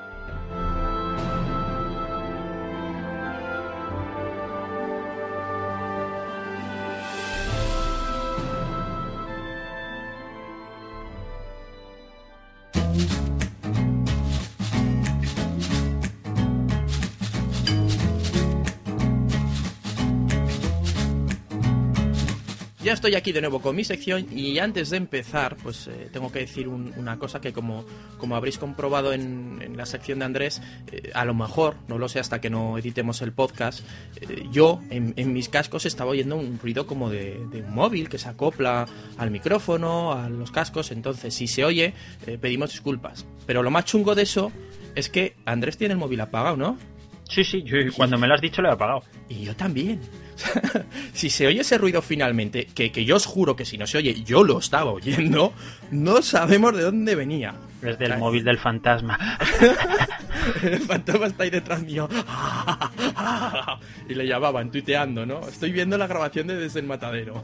Estoy 23.04 23.16
aquí 23.16 23.34
de 23.34 23.42
nuevo 23.42 23.60
con 23.62 23.76
mi 23.76 23.84
sección 23.84 24.28
y 24.32 24.60
antes 24.60 24.90
de 24.90 24.96
empezar, 24.96 25.58
pues 25.62 25.88
eh, 25.88 26.08
tengo 26.14 26.32
que 26.32 26.40
decir 26.40 26.70
un- 26.70 26.94
una 26.96 27.20
cosa 27.20 27.42
que 27.42 27.52
como, 27.52 27.84
como 28.18 28.38
habréis 28.38 28.58
comprobado 28.58 29.12
en, 29.12 29.74
la 29.76 29.86
sección 29.86 30.20
de 30.20 30.26
Andrés, 30.26 30.62
eh, 30.90 31.12
a 31.14 31.26
lo 31.26 31.34
mejor, 31.34 31.76
no 31.90 31.98
lo 31.98 32.08
sé 32.08 32.20
hasta 32.22 32.40
que 32.40 32.50
no 32.50 32.78
editemos 32.78 33.22
el 33.22 33.34
podcast, 33.34 33.82
eh, 34.22 34.46
yo 34.54 34.80
en, 34.90 35.34
mis 35.34 35.50
cascos 35.50 35.86
estaba 35.86 36.12
oyendo 36.12 36.38
un 36.38 36.58
ruido 36.60 36.88
como 36.88 37.10
de, 37.10 37.42
un 37.54 37.76
móvil 37.76 38.08
que 38.08 38.18
se 38.18 38.30
acopla 38.30 38.86
al 39.18 39.32
micrófono, 39.32 40.14
a 40.14 40.30
los 40.30 40.52
cascos, 40.52 40.92
entonces 40.94 41.34
si 41.34 41.48
se 41.48 41.66
oye, 41.66 41.94
pedimos 42.40 42.72
disculpas. 42.72 43.26
Pero 43.46 43.64
lo 43.64 43.70
más 43.70 43.84
chungo 43.84 44.16
de 44.16 44.22
eso 44.24 44.50
es 44.96 45.10
que 45.10 45.36
Andrés 45.44 45.76
tiene 45.78 45.94
el 45.96 46.00
móvil 46.00 46.22
apagado, 46.22 46.56
¿no? 46.56 46.78
Sí, 47.30 47.44
sí, 47.44 47.64
yo 47.64 47.78
cuando 47.96 48.18
me 48.18 48.28
lo 48.28 48.36
has 48.36 48.42
dicho 48.42 48.62
lo 48.62 48.70
he 48.70 48.74
apagado. 48.74 49.04
Y 49.30 49.44
yo 49.46 49.56
también. 49.56 50.00
si 51.14 51.30
se 51.30 51.48
oye 51.48 51.62
ese 51.62 51.78
ruido 51.78 52.02
finalmente, 52.02 52.66
que, 52.66 52.92
que 52.92 53.06
yo 53.06 53.16
os 53.16 53.26
juro 53.26 53.56
que 53.56 53.66
si 53.66 53.78
no 53.78 53.88
se 53.88 53.98
oye, 53.98 54.24
yo 54.24 54.44
lo 54.44 54.60
estaba 54.60 54.92
oyendo, 54.92 55.54
no 55.92 56.22
sabemos 56.22 56.76
de 56.76 56.84
dónde 56.84 57.16
venía. 57.16 57.56
Es 57.82 57.98
del 58.00 58.14
Ay. 58.14 58.20
móvil 58.20 58.44
del 58.44 58.58
fantasma. 58.58 59.38
El 60.62 60.80
fantasma 60.80 61.28
está 61.28 61.44
ahí 61.44 61.50
detrás 61.50 61.82
mío. 61.84 62.10
y 64.10 64.14
le 64.14 64.28
llamaban 64.28 64.72
tuiteando, 64.72 65.26
¿no? 65.26 65.40
Estoy 65.48 65.72
viendo 65.72 65.98
la 65.98 66.08
grabación 66.08 66.48
de 66.48 66.56
Desde 66.58 66.82
el 66.82 66.86
Matadero. 66.86 67.42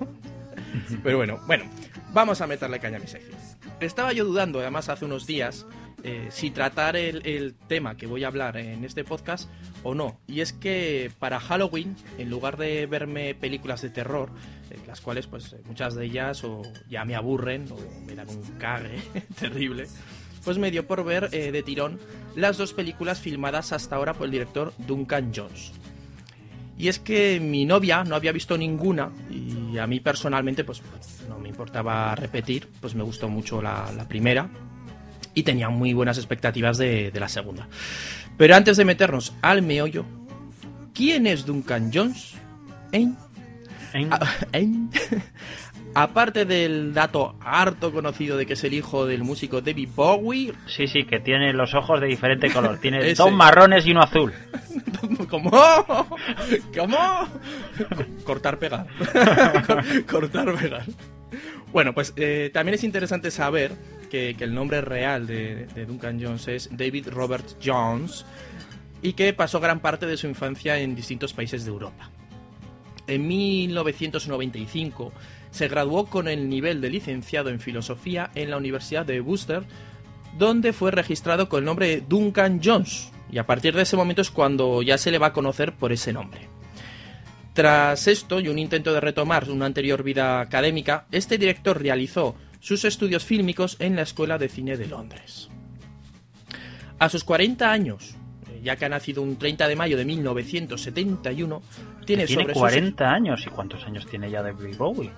Pero 1.04 1.18
bueno, 1.18 1.40
bueno, 1.48 1.64
vamos 2.12 2.42
a 2.42 2.48
meterle 2.48 2.80
caña 2.80 2.98
a 2.98 3.00
mi 3.00 3.08
sección. 3.08 3.38
Estaba 3.80 4.12
yo 4.12 4.26
dudando, 4.26 4.60
además, 4.60 4.90
hace 4.90 5.06
unos 5.06 5.26
días, 5.26 5.66
eh, 6.04 6.28
si 6.32 6.52
tratar 6.52 6.96
el, 6.96 7.56
tema 7.68 7.98
que 7.98 8.08
voy 8.08 8.24
a 8.24 8.28
hablar 8.28 8.58
en 8.58 8.84
este 8.84 9.04
podcast 9.04 9.50
o 9.84 9.96
no. 9.96 10.20
Y 10.28 10.42
es 10.42 10.54
que 10.54 11.12
para 11.20 11.40
Halloween, 11.40 11.96
en 12.18 12.30
lugar 12.30 12.58
de 12.58 12.86
verme 12.86 13.36
películas 13.36 13.82
de 13.82 13.90
terror, 13.90 14.30
eh, 14.70 14.78
las 14.88 15.02
cuales, 15.02 15.28
pues, 15.28 15.54
eh, 15.54 15.62
muchas 15.66 15.96
de 15.96 16.06
ellas 16.06 16.44
o 16.44 16.62
ya 16.90 17.06
me 17.06 17.16
aburren 17.16 17.66
o 17.72 17.78
me 18.06 18.16
dan 18.16 18.30
un 18.30 18.42
cague 18.58 19.00
terrible, 19.40 19.88
pues 20.44 20.58
me 20.58 20.72
dio 20.72 20.88
por 20.88 21.04
ver 21.04 21.30
de 21.30 21.64
tirón 21.64 22.00
las 22.36 22.58
dos 22.58 22.74
películas 22.74 23.20
filmadas 23.20 23.74
hasta 23.74 23.98
ahora 23.98 24.14
por 24.14 24.26
el 24.26 24.32
director 24.32 24.74
Duncan 24.78 25.32
Jones. 25.36 25.74
Y 26.78 26.88
es 26.88 26.98
que 26.98 27.42
mi 27.42 27.66
novia 27.66 28.06
no 28.06 28.16
había 28.16 28.32
visto 28.32 28.58
ninguna 28.58 29.12
y 29.30 29.78
a 29.78 29.86
mí 29.86 30.00
personalmente 30.00 30.64
pues 30.64 30.82
no 31.28 31.38
me 31.38 31.50
importaba 31.50 32.16
repetir, 32.16 32.70
pues 32.80 32.96
me 32.96 33.04
gustó 33.04 33.28
mucho 33.28 33.62
la 33.62 34.06
primera 34.08 34.50
y 35.34 35.44
tenía 35.44 35.70
muy 35.70 35.94
buenas 35.94 36.18
expectativas 36.18 36.78
de, 36.78 37.12
de 37.12 37.20
la 37.20 37.30
segunda. 37.30 37.68
Pero 38.38 38.56
antes 38.56 38.78
de 38.78 38.86
meternos 38.86 39.34
al 39.42 39.62
meollo, 39.62 40.06
¿quién 40.94 41.28
es 41.28 41.46
Duncan 41.46 41.92
Jones? 41.94 42.34
¿Eh? 42.92 43.08
Ah, 44.12 44.20
¿eh? 44.54 44.68
Aparte 45.96 46.46
del 46.46 46.94
dato 46.94 47.36
harto 47.42 47.92
conocido 47.92 48.38
de 48.38 48.46
que 48.46 48.54
es 48.54 48.64
el 48.64 48.76
hijo 48.76 49.08
del 49.08 49.24
músico 49.24 49.60
David 49.60 49.90
Bowie, 49.96 50.54
Sí, 50.68 50.88
sí, 50.88 51.04
que 51.04 51.20
tiene 51.20 51.52
los 51.52 51.74
ojos 51.74 52.00
de 52.00 52.06
diferente 52.08 52.50
color. 52.54 52.78
Tiene 52.78 53.14
dos 53.16 53.32
marrones 53.32 53.86
y 53.88 53.92
uno 53.92 54.02
azul. 54.04 54.32
¿Cómo? 55.30 55.50
¿Cómo? 56.78 56.98
Co- 57.78 58.24
Cortar, 58.24 58.60
pegar. 58.60 58.86
Cor- 59.66 60.06
Cortar, 60.06 60.54
pegar. 60.56 60.84
Bueno, 61.74 61.94
pues 61.94 62.14
eh, 62.18 62.52
también 62.54 62.76
es 62.76 62.84
interesante 62.84 63.32
saber 63.32 63.72
que, 64.10 64.36
el 64.40 64.54
nombre 64.54 64.82
real 64.82 65.26
de, 65.28 65.68
de 65.68 65.86
Duncan 65.86 66.22
Jones 66.22 66.48
es 66.48 66.70
David 66.72 67.10
Robert 67.10 67.46
Jones 67.64 68.26
y 69.02 69.14
que 69.14 69.34
pasó 69.34 69.60
gran 69.60 69.80
parte 69.80 70.06
de 70.06 70.18
su 70.18 70.28
infancia 70.28 70.80
en 70.80 70.96
distintos 70.96 71.34
países 71.34 71.64
de 71.64 71.72
Europa. 71.72 72.10
En 73.08 73.28
1995 73.28 75.12
se 75.52 75.68
graduó 75.68 76.06
con 76.06 76.28
el 76.28 76.50
nivel 76.50 76.82
de 76.82 76.90
licenciado 76.90 77.50
en 77.50 77.60
filosofía 77.60 78.30
en 78.36 78.52
la 78.52 78.58
Universidad 78.58 79.06
de 79.06 79.22
Worcester, 79.22 79.64
donde 80.38 80.74
fue 80.74 80.92
registrado 80.92 81.50
con 81.50 81.60
el 81.60 81.66
nombre 81.66 81.88
de 81.88 82.02
Duncan 82.02 82.62
Jones, 82.64 83.12
y 83.32 83.38
a 83.38 83.46
partir 83.46 83.76
de 83.76 83.84
ese 83.84 83.98
momento 83.98 84.22
es 84.22 84.30
cuando 84.30 84.82
ya 84.82 84.98
se 84.98 85.12
le 85.12 85.18
va 85.18 85.28
a 85.28 85.34
conocer 85.34 85.74
por 85.74 85.92
ese 85.92 86.14
nombre. 86.14 86.42
Tras 87.54 88.08
esto 88.08 88.40
y 88.40 88.48
un 88.48 88.60
intento 88.60 88.94
de 88.94 89.02
retomar 89.02 89.50
una 89.50 89.66
anterior 89.66 90.04
vida 90.04 90.40
académica, 90.40 91.08
este 91.12 91.38
director 91.38 91.82
realizó 91.82 92.36
sus 92.60 92.84
estudios 92.86 93.24
fílmicos 93.26 93.78
en 93.80 93.96
la 93.96 94.02
Escuela 94.04 94.38
de 94.38 94.50
Cine 94.50 94.78
de 94.78 94.88
Londres. 94.88 95.50
A 97.00 97.08
sus 97.10 97.24
40 97.24 97.72
años, 97.72 98.16
ya 98.64 98.76
que 98.76 98.86
ha 98.86 98.90
nacido 98.90 99.22
un 99.22 99.38
30 99.38 99.68
de 99.68 99.76
mayo 99.76 99.96
de 99.98 100.06
1971, 100.06 101.62
tiene, 102.06 102.26
Tiene 102.26 102.42
sobre 102.42 102.54
sus- 102.54 102.60
40 102.62 103.10
años. 103.10 103.44
¿Y 103.46 103.50
cuántos 103.50 103.84
años 103.86 104.06
tiene 104.08 104.30
ya 104.30 104.42
David 104.42 104.76
Bowie? 104.78 105.12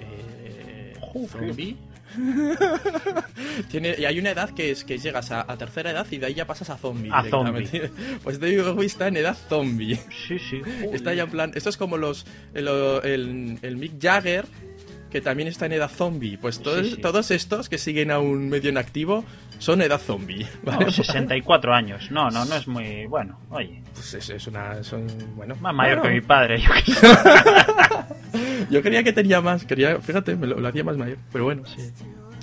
Eh, 0.00 0.94
zombie. 1.28 1.76
Tiene, 3.70 3.94
y 3.98 4.04
hay 4.06 4.18
una 4.18 4.30
edad 4.30 4.50
que 4.50 4.70
es 4.70 4.84
que 4.84 4.96
llegas 4.98 5.30
a, 5.32 5.44
a 5.50 5.56
tercera 5.58 5.90
edad 5.90 6.06
y 6.10 6.16
de 6.18 6.26
ahí 6.26 6.34
ya 6.34 6.46
pasas 6.46 6.70
a 6.70 6.76
zombie. 6.78 7.10
A 7.12 7.22
directamente. 7.22 7.90
Pues 8.22 8.40
David 8.40 8.62
Bowie 8.62 8.86
está 8.86 9.08
en 9.08 9.16
edad 9.18 9.36
zombie. 9.48 9.96
Sí, 10.26 10.38
sí. 10.38 10.62
Está 10.92 11.12
ya 11.12 11.24
en 11.24 11.30
plan. 11.30 11.52
Esto 11.54 11.68
es 11.68 11.76
como 11.76 11.96
los. 11.98 12.24
El, 12.54 12.68
el- 12.68 13.58
el 13.60 13.76
Mick 13.76 14.00
Jagger, 14.00 14.46
que 15.10 15.20
también 15.20 15.48
está 15.48 15.66
en 15.66 15.72
edad 15.72 15.90
zombie. 15.90 16.38
Pues 16.38 16.60
todos, 16.60 16.86
Sí, 16.86 16.94
sí. 16.96 17.00
todos 17.00 17.30
estos 17.30 17.68
que 17.68 17.78
siguen 17.78 18.10
aún 18.10 18.48
medio 18.48 18.70
en 18.70 18.78
activo 18.78 19.24
son 19.58 19.82
edad 19.82 20.00
zombie. 20.00 20.46
¿vale? 20.62 20.86
No, 20.86 20.90
64 20.90 21.74
años. 21.74 22.10
No, 22.10 22.30
no, 22.30 22.44
no 22.44 22.54
es 22.56 22.66
muy 22.68 23.06
bueno. 23.06 23.38
Oye, 23.50 23.82
Pues 23.94 24.14
es, 24.14 24.30
es 24.30 24.46
una. 24.46 24.82
Son, 24.82 25.06
bueno. 25.36 25.54
más 25.60 25.74
mayor 25.74 25.98
Bueno, 25.98 26.14
que 26.14 26.20
mi 26.20 26.26
padre. 26.26 26.62
yo 28.70 28.82
creía 28.82 29.02
que 29.02 29.12
tenía 29.12 29.40
más, 29.40 29.64
quería, 29.64 30.00
fíjate, 30.00 30.36
me 30.36 30.46
lo, 30.46 30.58
lo 30.60 30.68
hacía 30.68 30.84
más 30.84 30.96
mayor, 30.96 31.18
pero 31.32 31.44
bueno. 31.44 31.62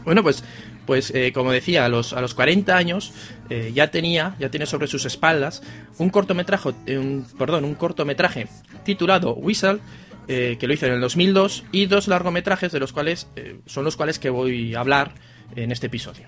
Bueno, 0.05 0.22
pues, 0.22 0.43
pues 0.86 1.11
eh, 1.16 1.32
como 1.34 1.51
decía, 1.51 1.86
a 1.86 1.89
los, 1.89 2.11
a 2.11 2.20
los 2.20 2.34
40 2.34 2.76
años 2.76 3.14
eh, 3.49 3.72
ya 3.74 3.89
tenía, 3.89 4.36
ya 4.38 4.49
tiene 4.49 4.66
sobre 4.66 4.88
sus 4.88 5.05
espaldas 5.05 5.64
un 5.97 6.09
cortometraje, 6.09 6.72
eh, 6.88 6.97
un, 6.97 7.26
perdón, 7.38 7.64
un 7.64 7.76
cortometraje 7.76 8.47
titulado 8.84 9.34
Whistle, 9.34 9.80
eh, 10.28 10.57
que 10.59 10.67
lo 10.67 10.74
hizo 10.74 10.86
en 10.86 10.93
el 10.93 11.01
2002, 11.01 11.63
y 11.71 11.86
dos 11.88 12.07
largometrajes 12.07 12.71
de 12.71 12.80
los 12.80 12.93
cuales 12.93 13.28
eh, 13.36 13.59
son 13.65 13.84
los 13.84 13.95
cuales 13.97 14.19
que 14.19 14.30
voy 14.30 14.74
a 14.76 14.80
hablar 14.80 15.13
en 15.55 15.71
este 15.71 15.88
episodio. 15.88 16.28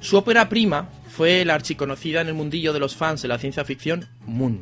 Su 0.00 0.16
ópera 0.16 0.48
prima 0.48 0.88
fue 1.08 1.44
la 1.44 1.54
archiconocida 1.54 2.20
en 2.20 2.28
el 2.28 2.34
mundillo 2.34 2.72
de 2.72 2.80
los 2.80 2.96
fans 2.96 3.22
de 3.22 3.28
la 3.28 3.38
ciencia 3.38 3.64
ficción 3.64 4.08
Moon. 4.26 4.60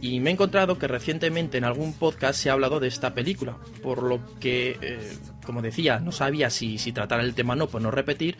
Y 0.00 0.18
me 0.18 0.30
he 0.30 0.32
encontrado 0.32 0.78
que 0.78 0.88
recientemente 0.88 1.58
en 1.58 1.64
algún 1.64 1.92
podcast 1.92 2.40
se 2.40 2.50
ha 2.50 2.54
hablado 2.54 2.80
de 2.80 2.88
esta 2.88 3.14
película, 3.14 3.56
por 3.82 4.02
lo 4.02 4.20
que, 4.40 4.76
eh, 4.80 5.16
como 5.44 5.62
decía, 5.62 6.00
no 6.00 6.10
sabía 6.10 6.50
si, 6.50 6.78
si 6.78 6.90
tratar 6.92 7.20
el 7.20 7.34
tema 7.34 7.52
o 7.52 7.56
no, 7.56 7.68
pues 7.68 7.84
no 7.84 7.90
repetir. 7.90 8.36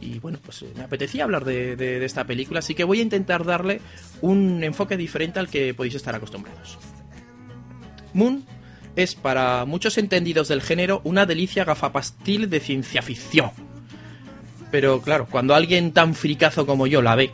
Y 0.00 0.18
bueno, 0.18 0.38
pues 0.44 0.64
me 0.76 0.82
apetecía 0.82 1.24
hablar 1.24 1.44
de- 1.44 1.76
de 1.76 2.04
esta 2.04 2.24
película, 2.24 2.58
así 2.58 2.74
que 2.74 2.84
voy 2.84 2.98
a 3.00 3.02
intentar 3.02 3.44
darle 3.44 3.80
un 4.22 4.62
enfoque 4.64 4.96
diferente 4.96 5.38
al 5.38 5.48
que 5.48 5.72
podéis 5.74 5.94
estar 5.94 6.14
acostumbrados. 6.14 6.78
Moon 8.14 8.44
es 8.96 9.14
para 9.14 9.64
muchos 9.64 9.98
entendidos 9.98 10.48
del 10.48 10.62
género 10.62 11.00
una 11.04 11.26
delicia 11.26 11.64
gafapastil 11.64 12.50
de 12.50 12.60
ciencia 12.60 13.02
ficción. 13.02 13.50
Pero 14.70 15.00
claro, 15.00 15.26
cuando 15.30 15.54
alguien 15.54 15.92
tan 15.92 16.14
fricazo 16.14 16.66
como 16.66 16.86
yo 16.86 17.02
la 17.02 17.16
ve, 17.16 17.30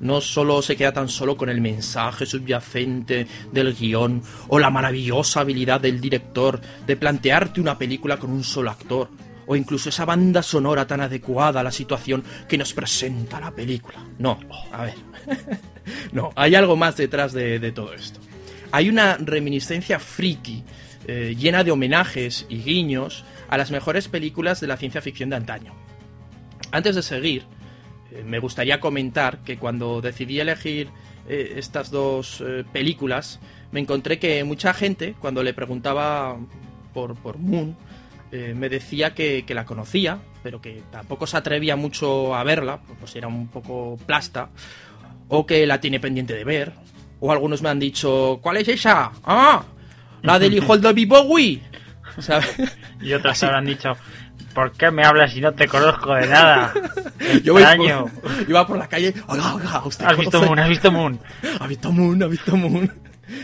no 0.00 0.20
solo 0.20 0.60
se 0.60 0.76
queda 0.76 0.92
tan 0.92 1.08
solo 1.08 1.36
con 1.36 1.48
el 1.48 1.60
mensaje 1.60 2.26
subyacente 2.26 3.26
del 3.52 3.74
guion 3.74 4.22
o 4.48 4.58
la 4.58 4.70
maravillosa 4.70 5.40
habilidad 5.40 5.80
del 5.80 6.00
director 6.00 6.60
de 6.86 6.96
plantearte 6.96 7.60
una 7.60 7.78
película 7.78 8.18
con 8.18 8.30
un 8.30 8.44
solo 8.44 8.70
actor, 8.70 9.08
o 9.46 9.56
incluso 9.56 9.88
esa 9.88 10.04
banda 10.04 10.42
sonora 10.42 10.86
tan 10.86 11.00
adecuada 11.00 11.60
a 11.60 11.62
la 11.62 11.70
situación 11.70 12.24
que 12.48 12.58
nos 12.58 12.72
presenta 12.72 13.40
la 13.40 13.50
película. 13.50 13.98
No, 14.18 14.38
a 14.72 14.84
ver. 14.84 14.94
no, 16.12 16.32
hay 16.34 16.54
algo 16.54 16.76
más 16.76 16.96
detrás 16.96 17.32
de, 17.32 17.58
de 17.58 17.72
todo 17.72 17.92
esto. 17.94 18.20
Hay 18.74 18.88
una 18.88 19.16
reminiscencia 19.18 20.00
friki, 20.00 20.64
eh, 21.06 21.36
llena 21.38 21.62
de 21.62 21.70
homenajes 21.70 22.44
y 22.48 22.58
guiños 22.58 23.24
a 23.48 23.56
las 23.56 23.70
mejores 23.70 24.08
películas 24.08 24.60
de 24.60 24.66
la 24.66 24.76
ciencia 24.76 25.00
ficción 25.00 25.30
de 25.30 25.36
antaño. 25.36 25.72
Antes 26.72 26.96
de 26.96 27.02
seguir, 27.02 27.44
eh, 28.10 28.24
me 28.26 28.40
gustaría 28.40 28.80
comentar 28.80 29.44
que 29.44 29.58
cuando 29.58 30.00
decidí 30.00 30.40
elegir 30.40 30.88
eh, 31.28 31.54
estas 31.56 31.92
dos 31.92 32.42
películas, 32.72 33.38
me 33.70 33.78
encontré 33.78 34.18
que 34.18 34.42
mucha 34.42 34.74
gente, 34.74 35.14
cuando 35.20 35.44
le 35.44 35.54
preguntaba 35.54 36.36
por, 36.92 37.14
por 37.14 37.38
Moon, 37.38 37.76
me 38.32 38.68
decía 38.68 39.14
que, 39.14 39.44
que 39.46 39.54
la 39.54 39.64
conocía, 39.64 40.18
pero 40.42 40.60
que 40.60 40.82
tampoco 40.90 41.28
se 41.28 41.36
atrevía 41.36 41.76
mucho 41.76 42.34
a 42.34 42.42
verla, 42.42 42.80
pues 42.98 43.14
era 43.14 43.28
un 43.28 43.46
poco 43.46 43.96
plasta, 44.04 44.50
o 45.28 45.46
que 45.46 45.64
la 45.64 45.80
tiene 45.80 46.00
pendiente 46.00 46.34
de 46.34 46.42
ver, 46.42 46.72
o 47.26 47.32
algunos 47.32 47.62
me 47.62 47.70
han 47.70 47.80
dicho, 47.80 48.38
¿cuál 48.42 48.58
es 48.58 48.68
esa? 48.68 49.10
¡Ah! 49.24 49.64
La 50.20 50.38
del 50.38 50.52
hijo 50.52 50.76
de 50.76 50.82
David 50.82 51.08
Bowie. 51.08 51.62
¿Sabes? 52.18 52.54
Y 53.00 53.14
otros 53.14 53.32
Así. 53.32 53.46
habrán 53.46 53.64
dicho, 53.64 53.96
¿por 54.54 54.72
qué 54.72 54.90
me 54.90 55.04
hablas 55.04 55.32
si 55.32 55.40
no 55.40 55.54
te 55.54 55.66
conozco 55.66 56.14
de 56.14 56.26
nada? 56.26 56.74
Yo 57.42 57.58
Extraño. 57.58 58.04
por, 58.06 58.30
iba 58.46 58.66
por 58.66 58.76
la 58.76 58.88
calle, 58.88 59.14
oiga, 59.26 59.54
oiga, 59.54 59.82
usted 59.86 60.04
¿Has 60.04 60.18
visto 60.18 60.42
Moon? 60.42 60.58
¿Has 60.58 60.68
visto 60.68 60.92
Moon? 60.92 61.18
Ha 61.60 61.66
visto 61.66 61.92
Moon, 61.92 62.22
ha 62.22 62.26
visto 62.26 62.56
Moon. 62.58 62.92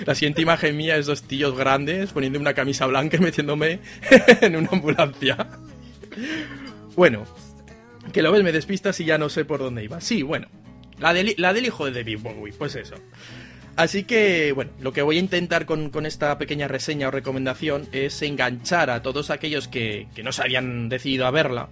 La 0.05 0.15
siguiente 0.15 0.43
imagen 0.43 0.77
mía 0.77 0.97
es 0.97 1.07
dos 1.07 1.23
tíos 1.23 1.57
grandes 1.57 2.13
poniendo 2.13 2.39
una 2.39 2.53
camisa 2.53 2.85
blanca 2.85 3.17
y 3.17 3.21
metiéndome 3.21 3.81
en 4.43 4.57
una 4.57 4.69
ambulancia. 4.73 5.49
Bueno, 6.97 7.25
que 8.13 8.21
lo 8.21 8.31
ves, 8.31 8.43
me 8.43 8.53
despistas 8.53 9.01
y 9.01 9.07
ya 9.07 9.17
no 9.17 9.31
sé 9.31 9.47
por 9.47 9.61
dónde 9.61 9.83
iba. 9.85 10.03
Sí, 10.03 10.23
bueno, 10.23 10.49
la 10.99 11.15
del, 11.15 11.35
la 11.39 11.55
del 11.55 11.65
hijo 11.65 11.87
de 11.87 11.93
David 11.93 12.19
Bowie, 12.21 12.53
pues 12.53 12.75
eso. 12.77 12.95
Así 13.81 14.05
que, 14.05 14.53
bueno, 14.53 14.73
lo 14.79 14.93
que 14.93 15.01
voy 15.01 15.17
a 15.17 15.21
intentar 15.21 15.65
con, 15.65 15.89
con 15.89 16.05
esta 16.05 16.37
pequeña 16.37 16.69
reseña 16.69 17.09
o 17.09 17.11
recomendación 17.11 17.89
es 17.93 18.21
enganchar 18.21 18.91
a 18.91 19.01
todos 19.01 19.31
aquellos 19.31 19.69
que, 19.69 20.07
que 20.15 20.23
no 20.23 20.33
se 20.33 20.43
habían 20.43 20.91
decidido 20.91 21.25
a 21.25 21.31
verla. 21.31 21.71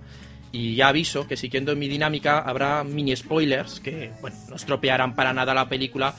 Y 0.50 0.74
ya 0.74 0.88
aviso 0.88 1.28
que 1.28 1.36
siguiendo 1.36 1.76
mi 1.76 1.86
dinámica 1.86 2.38
habrá 2.38 2.82
mini 2.82 3.14
spoilers 3.14 3.80
que, 3.80 4.10
bueno, 4.22 4.38
no 4.48 4.56
estropearán 4.56 5.14
para 5.14 5.34
nada 5.34 5.52
la 5.52 5.68
película, 5.68 6.14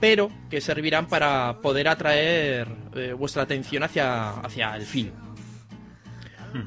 pero 0.00 0.28
que 0.50 0.60
servirán 0.60 1.06
para 1.06 1.60
poder 1.62 1.86
atraer 1.86 2.66
eh, 2.96 3.12
vuestra 3.12 3.44
atención 3.44 3.84
hacia, 3.84 4.30
hacia 4.40 4.74
el 4.74 4.82
film. 4.82 5.12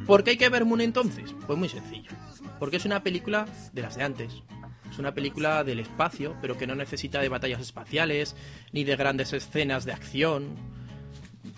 ¿Por 0.07 0.23
qué 0.23 0.29
hay 0.29 0.37
que 0.37 0.47
ver 0.47 0.63
Moon 0.63 0.79
entonces? 0.79 1.35
Pues 1.45 1.59
muy 1.59 1.67
sencillo. 1.67 2.11
Porque 2.57 2.77
es 2.77 2.85
una 2.85 3.03
película 3.03 3.45
de 3.73 3.81
las 3.81 3.97
de 3.97 4.03
antes. 4.03 4.43
Es 4.91 4.99
una 4.99 5.13
película 5.13 5.63
del 5.63 5.79
espacio, 5.79 6.35
pero 6.41 6.57
que 6.57 6.67
no 6.67 6.75
necesita 6.75 7.21
de 7.21 7.29
batallas 7.29 7.61
espaciales, 7.61 8.35
ni 8.73 8.83
de 8.83 8.95
grandes 8.97 9.31
escenas 9.31 9.85
de 9.85 9.93
acción. 9.93 10.55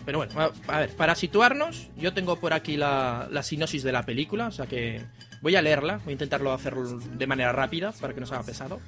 Pero 0.06 0.20
bueno, 0.20 0.34
a, 0.68 0.80
ver, 0.80 0.90
para 0.96 1.16
situarnos, 1.16 1.90
yo 1.98 2.14
tengo 2.14 2.40
por 2.40 2.54
aquí 2.54 2.78
la, 2.78 3.28
la 3.32 3.42
sinopsis 3.42 3.84
de 3.84 3.92
la 3.92 4.04
película, 4.04 4.48
o 4.48 4.52
sea 4.52 4.68
que 4.68 5.02
voy 5.42 5.56
a 5.56 5.62
leerla, 5.62 5.98
voy 6.04 6.12
a 6.12 6.14
intentarlo 6.14 6.54
hacer 6.54 6.76
de 6.76 7.28
manera 7.28 7.52
rápida 7.52 7.92
para 8.00 8.14
que 8.14 8.20
no 8.20 8.26
se 8.26 8.36
haga 8.36 8.44
pesado. 8.44 8.80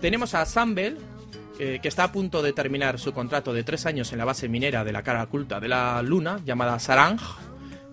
Tenemos 0.00 0.34
a 0.34 0.44
Sam 0.44 0.74
Bell, 0.74 0.98
eh, 1.58 1.78
que 1.80 1.88
está 1.88 2.04
a 2.04 2.12
punto 2.12 2.42
de 2.42 2.52
terminar 2.52 2.98
su 2.98 3.12
contrato 3.12 3.52
de 3.52 3.64
tres 3.64 3.86
años 3.86 4.12
en 4.12 4.18
la 4.18 4.24
base 4.24 4.48
minera 4.48 4.84
de 4.84 4.92
la 4.92 5.02
cara 5.02 5.22
oculta 5.22 5.60
de 5.60 5.68
la 5.68 6.02
Luna, 6.02 6.40
llamada 6.44 6.78
Sarang, 6.78 7.18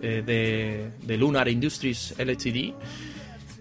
eh, 0.00 0.22
de, 0.24 0.92
de 1.00 1.16
Lunar 1.16 1.48
Industries 1.48 2.14
Ltd. 2.18 2.74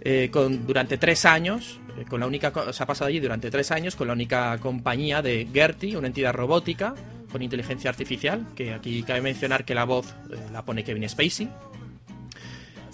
eh, 0.01 0.29
con, 0.31 0.65
durante 0.65 0.97
tres 0.97 1.25
años, 1.25 1.79
eh, 1.97 2.05
con 2.09 2.19
la 2.19 2.25
única, 2.25 2.51
se 2.73 2.83
ha 2.83 2.85
pasado 2.85 3.07
allí 3.07 3.19
durante 3.19 3.51
tres 3.51 3.71
años 3.71 3.95
con 3.95 4.07
la 4.07 4.13
única 4.13 4.57
compañía 4.57 5.21
de 5.21 5.47
Gertie, 5.53 5.95
una 5.95 6.07
entidad 6.07 6.33
robótica 6.33 6.95
con 7.31 7.41
inteligencia 7.41 7.89
artificial, 7.89 8.47
que 8.55 8.73
aquí 8.73 9.03
cabe 9.03 9.21
mencionar 9.21 9.63
que 9.63 9.75
la 9.75 9.85
voz 9.85 10.15
eh, 10.31 10.35
la 10.51 10.65
pone 10.65 10.83
Kevin 10.83 11.07
Spacey, 11.07 11.49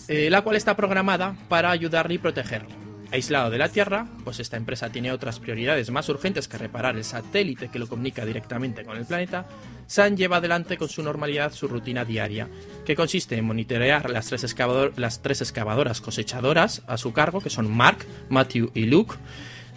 la 0.09 0.41
cual 0.41 0.55
está 0.55 0.75
programada 0.77 1.35
para 1.49 1.69
ayudarle 1.71 2.15
y 2.15 2.17
protegerle. 2.17 2.86
Aislado 3.11 3.49
de 3.49 3.57
la 3.57 3.69
Tierra, 3.69 4.07
pues 4.23 4.39
esta 4.39 4.57
empresa 4.57 4.89
tiene 4.89 5.11
otras 5.11 5.39
prioridades 5.39 5.89
más 5.91 6.09
urgentes 6.09 6.47
que 6.47 6.57
reparar 6.57 6.95
el 6.95 7.03
satélite 7.03 7.69
que 7.69 7.79
lo 7.79 7.87
comunica 7.87 8.25
directamente 8.25 8.83
con 8.83 8.97
el 8.97 9.05
planeta. 9.05 9.45
Sam 9.87 10.15
lleva 10.15 10.37
adelante 10.37 10.77
con 10.77 10.89
su 10.89 11.01
normalidad 11.03 11.53
su 11.53 11.67
rutina 11.67 12.03
diaria, 12.03 12.47
que 12.85 12.95
consiste 12.95 13.37
en 13.37 13.45
monitorear 13.45 14.09
las 14.09 14.27
tres, 14.27 14.43
excavador- 14.43 14.93
las 14.97 15.21
tres 15.21 15.41
excavadoras 15.41 16.01
cosechadoras 16.01 16.81
a 16.87 16.97
su 16.97 17.13
cargo, 17.13 17.39
que 17.39 17.49
son 17.49 17.71
Mark, 17.71 17.99
Matthew 18.29 18.71
y 18.73 18.85
Luke, 18.85 19.15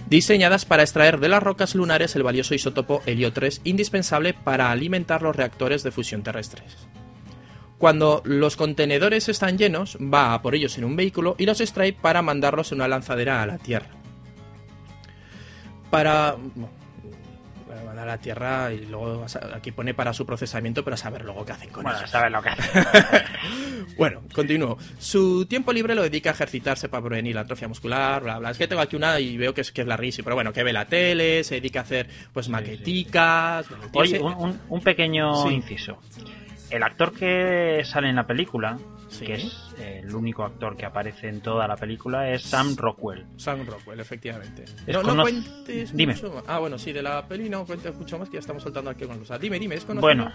diseñadas 0.09 0.65
para 0.65 0.83
extraer 0.83 1.21
de 1.21 1.29
las 1.29 1.43
rocas 1.43 1.75
lunares 1.75 2.17
el 2.17 2.23
valioso 2.25 2.55
isótopo 2.55 3.03
helio 3.07 3.33
3 3.33 3.61
indispensable 3.65 4.35
para 4.35 4.71
alimentar 4.73 5.23
los 5.23 5.37
reactores 5.37 5.83
de 5.85 5.93
fusión 5.93 6.23
terrestres. 6.23 6.65
Cuando 7.81 8.21
los 8.27 8.57
contenedores 8.57 9.29
están 9.31 9.57
llenos, 9.57 9.97
va 9.97 10.35
a 10.35 10.43
por 10.43 10.55
ellos 10.55 10.77
en 10.77 10.85
un 10.85 10.95
vehículo 10.97 11.35
y 11.39 11.47
los 11.47 11.61
extrae 11.63 11.93
para 11.95 12.21
mandarlos 12.23 12.71
en 12.73 12.77
una 12.79 12.89
lanzadera 12.89 13.43
a 13.43 13.47
la 13.47 13.57
Tierra. 13.59 13.89
Para... 15.91 16.37
bueno, 16.55 16.71
para 17.67 17.83
mandar 17.85 18.07
a 18.09 18.13
la 18.13 18.19
Tierra 18.19 18.73
y 18.73 18.85
luego 18.85 19.25
aquí 19.55 19.73
pone 19.73 19.95
para 19.95 20.13
su 20.13 20.27
procesamiento, 20.27 20.85
pero 20.85 20.95
a 20.95 20.99
saber 20.99 21.25
luego 21.25 21.45
qué 21.47 21.53
hacen 21.53 21.71
con 21.71 21.83
Bueno, 21.85 21.99
ellos. 21.99 22.11
sabes 22.11 22.31
lo 22.31 22.43
que 22.43 22.49
hace. 22.51 22.71
Bueno, 23.97 24.21
continúo. 24.35 24.79
Su 24.99 25.47
tiempo 25.47 25.73
libre 25.73 25.95
lo 25.95 26.03
dedica 26.03 26.31
a 26.31 26.33
ejercitarse 26.35 26.89
para 26.89 27.03
prevenir 27.05 27.35
la 27.35 27.43
atrofia 27.43 27.67
muscular, 27.67 28.23
bla, 28.23 28.39
bla. 28.39 28.51
Es 28.51 28.57
que 28.59 28.69
tengo 28.69 28.81
aquí 28.83 28.95
una 28.97 29.19
y 29.21 29.37
veo 29.37 29.53
que 29.53 29.63
es, 29.63 29.73
que 29.73 29.81
es 29.83 29.87
larguísimo, 29.87 30.25
pero 30.25 30.37
bueno, 30.37 30.53
que 30.53 30.63
ve 30.63 30.73
la 30.73 30.85
tele, 30.87 31.43
se 31.45 31.57
dedica 31.57 31.81
a 31.81 31.83
hacer 31.83 32.09
pues 32.33 32.49
maqueticas. 32.49 33.67
tío 33.67 33.77
Oye, 33.93 34.21
un, 34.21 34.81
pequeño 34.81 35.35
Sí. 35.47 35.55
inciso. 35.55 35.99
El 36.71 36.83
actor 36.83 37.13
que 37.13 37.83
sale 37.85 38.09
en 38.09 38.17
la 38.17 38.27
película, 38.27 38.79
Sí. 39.09 39.25
que 39.27 39.35
es 39.35 39.75
eh, 39.81 40.03
el 40.05 40.15
único 40.15 40.45
actor 40.45 40.77
que 40.77 40.87
aparece 40.87 41.29
en 41.29 41.41
toda 41.41 41.67
la 41.67 41.75
película, 41.77 42.31
es 42.31 42.43
Sam 42.43 42.77
Rockwell. 42.77 43.27
Sam 43.37 43.67
Rockwell, 43.67 43.99
efectivamente. 43.99 44.63
Es 44.87 44.95
No, 44.95 45.03
no 45.03 45.09
cono- 45.09 45.23
cuentes 45.25 45.97
Dime. 45.97 46.15
mucho 46.15 46.33
más. 46.33 46.45
Ah, 46.47 46.61
bueno, 46.61 46.79
sí, 46.79 46.93
de 46.93 47.03
la 47.03 47.27
peli 47.27 47.49
no 47.51 47.65
cuentes 47.65 47.93
mucho 47.97 48.19
más, 48.21 48.29
que 48.29 48.35
ya 48.35 48.39
estamos 48.41 48.63
soltando 48.63 48.89
aquí 48.91 49.05
con 49.07 49.19
cosas. 49.19 49.41
Dime, 49.41 49.59
dime, 49.59 49.75
¿es 49.75 49.85
conocido? 49.85 50.01
Bueno, 50.03 50.31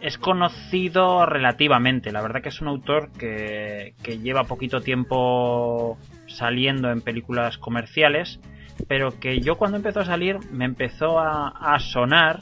es 0.00 0.18
conocido 0.18 1.26
relativamente. 1.26 2.10
La 2.10 2.20
verdad 2.20 2.42
que 2.42 2.48
es 2.48 2.60
un 2.60 2.66
autor 2.68 3.12
que, 3.12 3.94
que 4.02 4.18
lleva 4.18 4.42
poquito 4.44 4.80
tiempo 4.80 5.96
saliendo 6.26 6.90
en 6.90 7.00
películas 7.02 7.56
comerciales, 7.58 8.40
pero 8.88 9.18
que 9.20 9.40
yo 9.40 9.56
cuando 9.56 9.76
empezó 9.76 10.00
a 10.00 10.04
salir 10.04 10.38
me 10.52 10.64
empezó 10.64 11.20
a, 11.20 11.48
a 11.74 11.78
sonar 11.78 12.40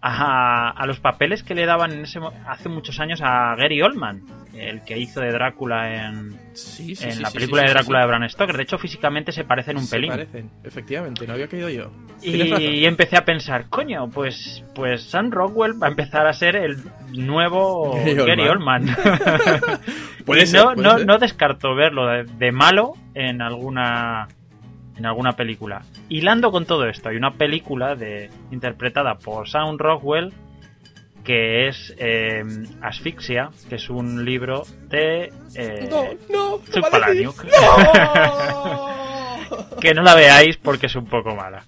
a, 0.00 0.70
a 0.70 0.86
los 0.86 1.00
papeles 1.00 1.42
que 1.42 1.54
le 1.54 1.66
daban 1.66 1.92
en 1.92 2.02
ese, 2.04 2.20
hace 2.46 2.68
muchos 2.68 3.00
años 3.00 3.20
a 3.22 3.54
Gary 3.56 3.82
Oldman, 3.82 4.22
el 4.54 4.82
que 4.84 4.96
hizo 4.98 5.20
de 5.20 5.30
Drácula 5.32 6.06
en, 6.08 6.38
Sí, 6.52 6.94
sí, 6.94 7.04
en 7.04 7.12
sí, 7.12 7.22
la 7.22 7.30
película 7.30 7.62
de 7.62 7.70
Drácula 7.70 8.00
de 8.00 8.06
Bram 8.06 8.28
Stoker. 8.28 8.56
De 8.56 8.62
hecho, 8.62 8.78
físicamente 8.78 9.32
se 9.32 9.44
parecen 9.44 9.76
un 9.76 9.84
Se 9.84 9.96
pelín. 9.96 10.10
parecen, 10.10 10.50
efectivamente, 10.64 11.26
no 11.26 11.32
había 11.34 11.48
caído 11.48 11.68
yo. 11.68 11.90
Y 12.22 12.84
empecé 12.86 13.16
a 13.16 13.24
pensar, 13.24 13.68
coño, 13.68 14.08
pues, 14.10 14.64
pues 14.74 15.02
Sam 15.04 15.30
Rockwell 15.30 15.80
va 15.82 15.88
a 15.88 15.90
empezar 15.90 16.26
a 16.26 16.32
ser 16.32 16.56
el 16.56 16.76
nuevo 17.12 17.92
Gary 17.94 18.14
Gary, 18.14 18.48
Oldman. 18.48 18.88
Oldman. 18.88 18.96
Puede 20.24 20.42
Y 20.42 20.46
ser, 20.46 20.60
no, 20.64 20.74
puede 20.74 20.82
no, 20.88 20.96
ser. 20.98 21.06
no 21.06 21.18
descarto 21.18 21.74
verlo 21.74 22.06
de, 22.06 22.24
de 22.24 22.52
malo 22.52 22.92
en 23.14 23.40
alguna 23.42 24.28
en 24.98 25.06
alguna 25.06 25.32
película. 25.32 25.82
Hilando 26.08 26.50
con 26.50 26.66
todo 26.66 26.86
esto, 26.88 27.08
hay 27.08 27.16
una 27.16 27.34
película 27.34 27.94
de 27.94 28.28
interpretada 28.50 29.14
por 29.16 29.48
Sam 29.48 29.78
Rockwell 29.78 30.32
que 31.24 31.68
es 31.68 31.94
eh, 31.98 32.42
Asfixia, 32.80 33.50
que 33.68 33.74
es 33.74 33.90
un 33.90 34.24
libro 34.24 34.62
de 34.88 35.30
eh, 35.54 35.86
No, 35.90 36.04
no, 36.30 36.60
Chuck 36.72 36.88
Palahniuk. 36.90 37.44
¡No! 37.44 38.88
que 39.80 39.92
no 39.94 40.02
la 40.02 40.14
veáis 40.14 40.56
porque 40.56 40.86
es 40.86 40.96
un 40.96 41.06
poco 41.06 41.34
mala. 41.34 41.64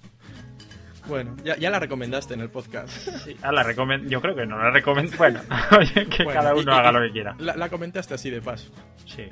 Bueno, 1.07 1.35
ya, 1.43 1.57
ya 1.57 1.69
la 1.69 1.79
recomendaste 1.79 2.33
en 2.35 2.41
el 2.41 2.49
podcast. 2.49 2.89
Sí, 2.89 3.35
ah, 3.41 3.51
la 3.51 3.63
recomen- 3.63 4.07
yo 4.07 4.21
creo 4.21 4.35
que 4.35 4.45
no 4.45 4.57
la 4.57 4.71
recomiendo. 4.71 5.15
Bueno, 5.17 5.41
que 6.09 6.23
Bueno, 6.23 6.39
cada 6.41 6.53
uno 6.55 6.71
y- 6.71 6.75
haga 6.75 6.91
lo 6.91 7.01
que 7.01 7.11
quiera. 7.11 7.35
La, 7.39 7.55
la 7.55 7.69
comentaste 7.69 8.13
así 8.13 8.29
de 8.29 8.41
paso. 8.41 8.71
Sí. 9.05 9.23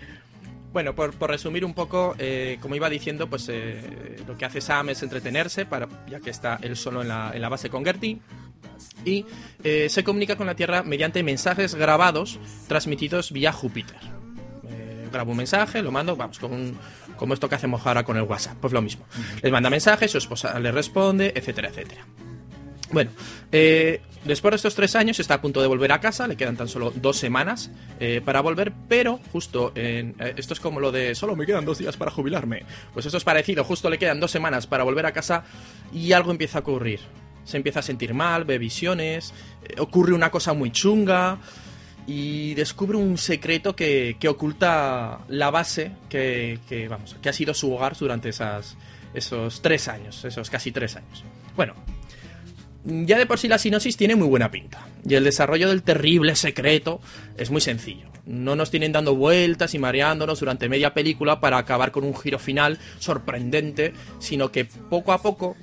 Bueno, 0.72 0.94
por, 0.94 1.14
por 1.16 1.32
resumir 1.32 1.66
un 1.66 1.74
poco, 1.74 2.16
eh, 2.20 2.58
como 2.62 2.76
iba 2.76 2.90
diciendo, 2.90 3.28
pues 3.30 3.48
eh, 3.50 4.18
lo 4.28 4.38
que 4.38 4.46
hace 4.46 4.62
Sam 4.62 4.90
es 4.90 5.02
entretenerse, 5.02 5.66
para, 5.66 5.88
ya 6.08 6.20
que 6.20 6.30
está 6.30 6.60
él 6.62 6.76
solo 6.78 7.02
en 7.02 7.08
la, 7.08 7.32
en 7.34 7.42
la 7.42 7.50
base 7.50 7.70
con 7.70 7.84
Gertie. 7.84 8.20
y 9.04 9.26
eh, 9.64 9.88
se 9.90 10.04
comunica 10.04 10.36
con 10.36 10.46
la 10.46 10.56
Tierra 10.56 10.84
mediante 10.84 11.24
mensajes 11.24 11.74
grabados 11.76 12.40
transmitidos 12.68 13.32
vía 13.32 13.52
Júpiter. 13.52 13.98
Eh, 14.70 15.08
grabo 15.12 15.32
un 15.32 15.38
mensaje, 15.38 15.82
lo 15.82 15.92
mando, 15.92 16.16
vamos, 16.16 16.38
con 16.38 16.54
un- 16.54 16.78
como 17.18 17.34
esto 17.34 17.50
que 17.50 17.56
hacemos 17.56 17.86
ahora 17.86 18.04
con 18.04 18.16
el 18.18 18.24
WhatsApp, 18.24 18.58
pues 18.62 18.72
lo 18.72 18.82
mismo. 18.82 19.06
Les 19.42 19.52
manda 19.52 19.70
mensajes, 19.70 20.12
su 20.12 20.20
esposa 20.20 20.58
le 20.60 20.72
responde, 20.72 21.34
etcétera, 21.36 21.70
etcétera. 21.70 22.06
Bueno, 22.92 23.12
eh, 23.52 24.02
después 24.26 24.52
de 24.52 24.56
estos 24.58 24.76
tres 24.76 24.96
años 24.96 25.20
está 25.20 25.36
a 25.36 25.42
punto 25.42 25.62
de 25.62 25.68
volver 25.68 25.92
a 25.92 26.00
casa, 26.00 26.28
le 26.28 26.36
quedan 26.36 26.58
tan 26.58 26.68
solo 26.68 26.92
dos 26.96 27.18
semanas 27.18 27.72
eh, 28.00 28.22
para 28.24 28.42
volver, 28.42 28.74
pero 28.88 29.20
justo 29.32 29.72
en, 29.76 30.16
eh, 30.20 30.34
esto 30.38 30.54
es 30.54 30.60
como 30.60 30.80
lo 30.80 30.92
de 30.92 31.16
solo 31.16 31.36
me 31.36 31.46
quedan 31.46 31.66
dos 31.66 31.78
días 31.78 31.98
para 31.98 32.12
jubilarme. 32.12 32.64
Pues 32.94 33.06
esto 33.06 33.18
es 33.18 33.24
parecido, 33.24 33.64
justo 33.64 33.90
le 33.90 33.98
quedan 33.98 34.20
dos 34.20 34.32
semanas 34.32 34.68
para 34.68 34.84
volver 34.84 35.06
a 35.06 35.12
casa 35.12 35.44
y 35.94 36.12
algo 36.12 36.32
empieza 36.32 36.60
a 36.60 36.62
ocurrir. 36.62 37.00
Se 37.44 37.58
empieza 37.58 37.80
a 37.80 37.84
sentir 37.84 38.14
mal, 38.14 38.46
ve 38.46 38.58
visiones, 38.58 39.34
eh, 39.64 39.76
ocurre 39.80 40.14
una 40.14 40.30
cosa 40.30 40.54
muy 40.54 40.72
chunga 40.72 41.40
y 42.06 42.54
descubre 42.56 42.98
un 42.98 43.18
secreto 43.18 43.76
que, 43.76 44.18
que 44.20 44.28
oculta 44.28 45.20
la 45.28 45.52
base 45.52 45.92
que, 46.10 46.60
que, 46.68 46.88
vamos, 46.88 47.16
que 47.22 47.30
ha 47.30 47.34
sido 47.34 47.54
su 47.54 47.74
hogar 47.74 47.96
durante 47.98 48.30
esas, 48.30 48.76
esos 49.14 49.62
tres 49.62 49.88
años, 49.88 50.26
esos 50.26 50.50
casi 50.50 50.72
tres 50.72 50.96
años. 50.96 51.24
Bueno, 51.56 51.76
ya 52.84 53.18
de 53.18 53.26
por 53.26 53.38
sí 53.40 53.48
la 53.48 53.58
sinopsis 53.58 53.98
tiene 53.98 54.16
muy 54.16 54.28
buena 54.28 54.52
pinta. 54.52 54.88
Y 55.08 55.16
el 55.16 55.24
desarrollo 55.24 55.70
del 55.70 55.84
terrible 55.84 56.36
secreto 56.36 57.02
es 57.38 57.52
muy 57.52 57.62
sencillo. 57.62 58.08
No 58.26 58.56
nos 58.56 58.70
tienen 58.72 58.92
dando 58.92 59.16
vueltas 59.16 59.74
y 59.74 59.80
mareándonos 59.80 60.40
durante 60.40 60.70
media 60.70 60.94
película 60.94 61.40
para 61.40 61.58
acabar 61.58 61.92
con 61.92 62.04
un 62.04 62.16
giro 62.16 62.38
final 62.40 62.78
sorprendente, 63.00 63.94
sino 64.20 64.52
que 64.52 64.66
poco 64.66 65.12
a 65.14 65.22
poco 65.22 65.56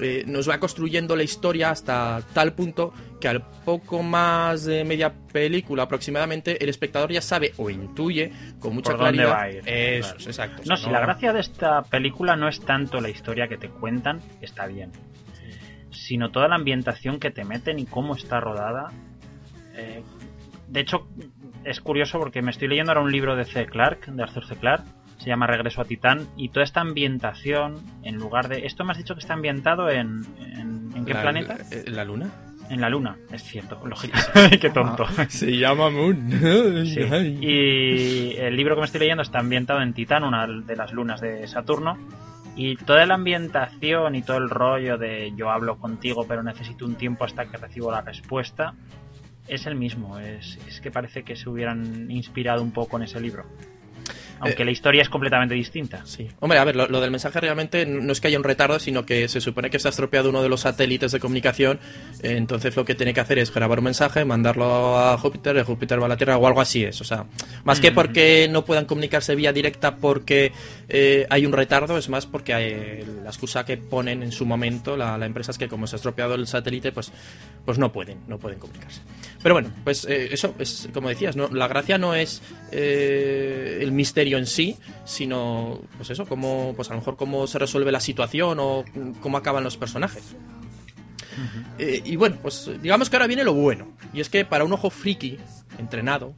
eh, 0.00 0.24
nos 0.26 0.48
va 0.48 0.58
construyendo 0.58 1.16
la 1.16 1.22
historia 1.22 1.70
hasta 1.70 2.22
tal 2.32 2.54
punto 2.54 2.92
que 3.20 3.28
al 3.28 3.42
poco 3.64 4.02
más 4.02 4.64
de 4.64 4.84
media 4.84 5.12
película 5.32 5.84
aproximadamente 5.84 6.62
el 6.62 6.70
espectador 6.70 7.12
ya 7.12 7.20
sabe 7.20 7.52
o 7.58 7.70
intuye 7.70 8.32
con 8.58 8.74
mucha 8.74 8.92
Por 8.92 9.00
dónde 9.00 9.22
claridad. 9.22 9.36
va 9.36 9.42
a 9.42 9.50
ir, 9.50 9.62
Eso, 9.68 10.08
claro. 10.14 10.24
exacto. 10.30 10.62
No, 10.64 10.74
O 10.74 10.76
sea, 10.76 10.86
si 10.86 10.90
la 10.92 11.00
gracia 11.00 11.32
de 11.32 11.40
esta 11.40 11.82
película 11.82 12.34
no 12.36 12.48
es 12.48 12.60
tanto 12.60 13.00
la 13.00 13.10
historia 13.10 13.46
que 13.46 13.58
te 13.58 13.68
cuentan, 13.68 14.20
está 14.40 14.66
bien, 14.66 14.90
sino 15.92 16.30
toda 16.30 16.48
la 16.48 16.56
ambientación 16.56 17.18
que 17.20 17.30
te 17.30 17.44
meten 17.44 17.78
y 17.78 17.86
cómo 17.86 18.14
está 18.14 18.40
rodada. 18.40 18.90
Eh, 19.74 20.02
de 20.68 20.80
hecho, 20.80 21.06
es 21.64 21.80
curioso 21.80 22.18
porque 22.18 22.42
me 22.42 22.50
estoy 22.50 22.68
leyendo 22.68 22.92
ahora 22.92 23.02
un 23.02 23.12
libro 23.12 23.36
de 23.36 23.44
C. 23.44 23.66
Clarke, 23.66 24.10
de 24.10 24.22
Arthur 24.22 24.46
C. 24.46 24.56
Clarke, 24.56 24.84
se 25.18 25.26
llama 25.28 25.46
Regreso 25.46 25.80
a 25.80 25.84
Titán, 25.84 26.26
y 26.36 26.48
toda 26.48 26.64
esta 26.64 26.80
ambientación, 26.80 27.76
en 28.02 28.16
lugar 28.16 28.48
de... 28.48 28.66
Esto 28.66 28.84
me 28.84 28.92
has 28.92 28.98
dicho 28.98 29.14
que 29.14 29.20
está 29.20 29.34
ambientado 29.34 29.88
en... 29.88 30.22
¿En, 30.40 30.90
en 30.96 31.04
qué 31.04 31.14
la- 31.14 31.22
planeta? 31.22 31.56
eh, 31.70 31.84
¿La 31.88 32.04
luna? 32.04 32.30
En 32.70 32.80
la 32.80 32.88
Luna, 32.88 33.16
es 33.30 33.42
cierto, 33.42 33.78
lógico. 33.86 34.16
qué 34.60 34.70
tonto. 34.70 35.04
Se 35.28 35.54
llama 35.58 35.90
Moon. 35.90 36.30
Sí. 36.86 37.00
Y 37.40 38.36
el 38.38 38.56
libro 38.56 38.74
que 38.76 38.80
me 38.80 38.86
estoy 38.86 39.00
leyendo 39.00 39.22
está 39.22 39.40
ambientado 39.40 39.82
en 39.82 39.92
Titán, 39.92 40.24
una 40.24 40.46
de 40.46 40.74
las 40.76 40.90
lunas 40.92 41.20
de 41.20 41.46
Saturno. 41.48 41.98
Y 42.54 42.76
toda 42.76 43.06
la 43.06 43.14
ambientación 43.14 44.14
y 44.14 44.22
todo 44.22 44.36
el 44.36 44.50
rollo 44.50 44.98
de 44.98 45.32
yo 45.36 45.50
hablo 45.50 45.78
contigo 45.78 46.26
pero 46.28 46.42
necesito 46.42 46.84
un 46.84 46.96
tiempo 46.96 47.24
hasta 47.24 47.46
que 47.46 47.56
recibo 47.56 47.90
la 47.90 48.02
respuesta 48.02 48.74
es 49.48 49.66
el 49.66 49.74
mismo. 49.74 50.18
Es, 50.18 50.58
es 50.68 50.80
que 50.80 50.90
parece 50.90 51.22
que 51.22 51.36
se 51.36 51.48
hubieran 51.48 52.10
inspirado 52.10 52.62
un 52.62 52.72
poco 52.72 52.96
en 52.96 53.04
ese 53.04 53.20
libro. 53.20 53.44
Aunque 54.42 54.62
Eh, 54.62 54.64
la 54.66 54.70
historia 54.72 55.02
es 55.02 55.08
completamente 55.08 55.54
distinta. 55.54 56.04
Sí. 56.04 56.28
Hombre, 56.40 56.58
a 56.58 56.64
ver, 56.64 56.76
lo, 56.76 56.86
lo 56.88 57.00
del 57.00 57.10
mensaje 57.10 57.40
realmente 57.40 57.86
no 57.86 58.12
es 58.12 58.20
que 58.20 58.28
haya 58.28 58.38
un 58.38 58.44
retardo, 58.44 58.78
sino 58.78 59.06
que 59.06 59.28
se 59.28 59.40
supone 59.40 59.70
que 59.70 59.76
está 59.78 59.88
estropeado 59.88 60.28
uno 60.30 60.42
de 60.42 60.48
los 60.48 60.60
satélites 60.62 61.12
de 61.12 61.20
comunicación. 61.20 61.78
eh, 62.22 62.34
Entonces 62.36 62.76
lo 62.76 62.84
que 62.84 62.94
tiene 62.94 63.14
que 63.14 63.20
hacer 63.20 63.38
es 63.38 63.52
grabar 63.54 63.78
un 63.78 63.84
mensaje, 63.84 64.24
mandarlo 64.24 64.98
a 64.98 65.16
Júpiter, 65.16 65.54
de 65.54 65.62
Júpiter 65.62 66.00
va 66.00 66.06
a 66.06 66.08
la 66.08 66.16
Tierra 66.16 66.36
o 66.36 66.46
algo 66.46 66.60
así 66.60 66.84
es. 66.84 67.00
O 67.00 67.04
sea, 67.04 67.24
más 67.64 67.80
que 67.80 67.90
Mm. 67.90 67.94
porque 67.94 68.48
no 68.50 68.64
puedan 68.64 68.84
comunicarse 68.84 69.34
vía 69.34 69.52
directa 69.52 69.96
porque 69.96 70.52
eh, 70.88 71.26
hay 71.30 71.46
un 71.46 71.52
retardo, 71.52 71.96
es 71.96 72.08
más 72.08 72.26
porque 72.26 72.52
hay- 72.52 73.04
la 73.22 73.30
excusa 73.30 73.64
que 73.64 73.76
ponen 73.78 74.22
en 74.22 74.32
su 74.32 74.44
momento 74.44 74.96
la, 74.96 75.16
la 75.16 75.26
empresa 75.26 75.52
es 75.52 75.58
que 75.58 75.68
como 75.68 75.86
se 75.86 75.94
ha 75.94 75.98
estropeado 75.98 76.34
el 76.34 76.46
satélite, 76.46 76.92
pues, 76.92 77.12
pues 77.64 77.78
no 77.78 77.92
pueden, 77.92 78.18
no 78.26 78.38
pueden 78.38 78.58
comunicarse. 78.58 79.00
Pero 79.42 79.54
bueno, 79.54 79.70
pues 79.84 80.04
eso 80.04 80.54
es 80.58 80.88
como 80.92 81.08
decías, 81.08 81.34
¿no? 81.36 81.48
la 81.48 81.66
gracia 81.68 81.96
no 81.98 82.14
es 82.14 82.42
el 82.70 83.92
misterio 83.92 84.31
en 84.38 84.46
sí, 84.46 84.76
sino 85.04 85.80
pues 85.96 86.10
eso, 86.10 86.26
cómo, 86.26 86.72
pues 86.76 86.88
a 86.90 86.94
lo 86.94 87.00
mejor 87.00 87.16
cómo 87.16 87.46
se 87.46 87.58
resuelve 87.58 87.92
la 87.92 88.00
situación 88.00 88.58
o 88.60 88.84
cómo 89.20 89.36
acaban 89.36 89.64
los 89.64 89.76
personajes. 89.76 90.34
Eh, 91.78 92.02
y 92.04 92.16
bueno, 92.16 92.36
pues 92.42 92.70
digamos 92.82 93.08
que 93.10 93.16
ahora 93.16 93.26
viene 93.26 93.44
lo 93.44 93.54
bueno. 93.54 93.96
Y 94.12 94.20
es 94.20 94.28
que 94.28 94.44
para 94.44 94.64
un 94.64 94.72
ojo 94.72 94.90
friki, 94.90 95.38
entrenado, 95.78 96.34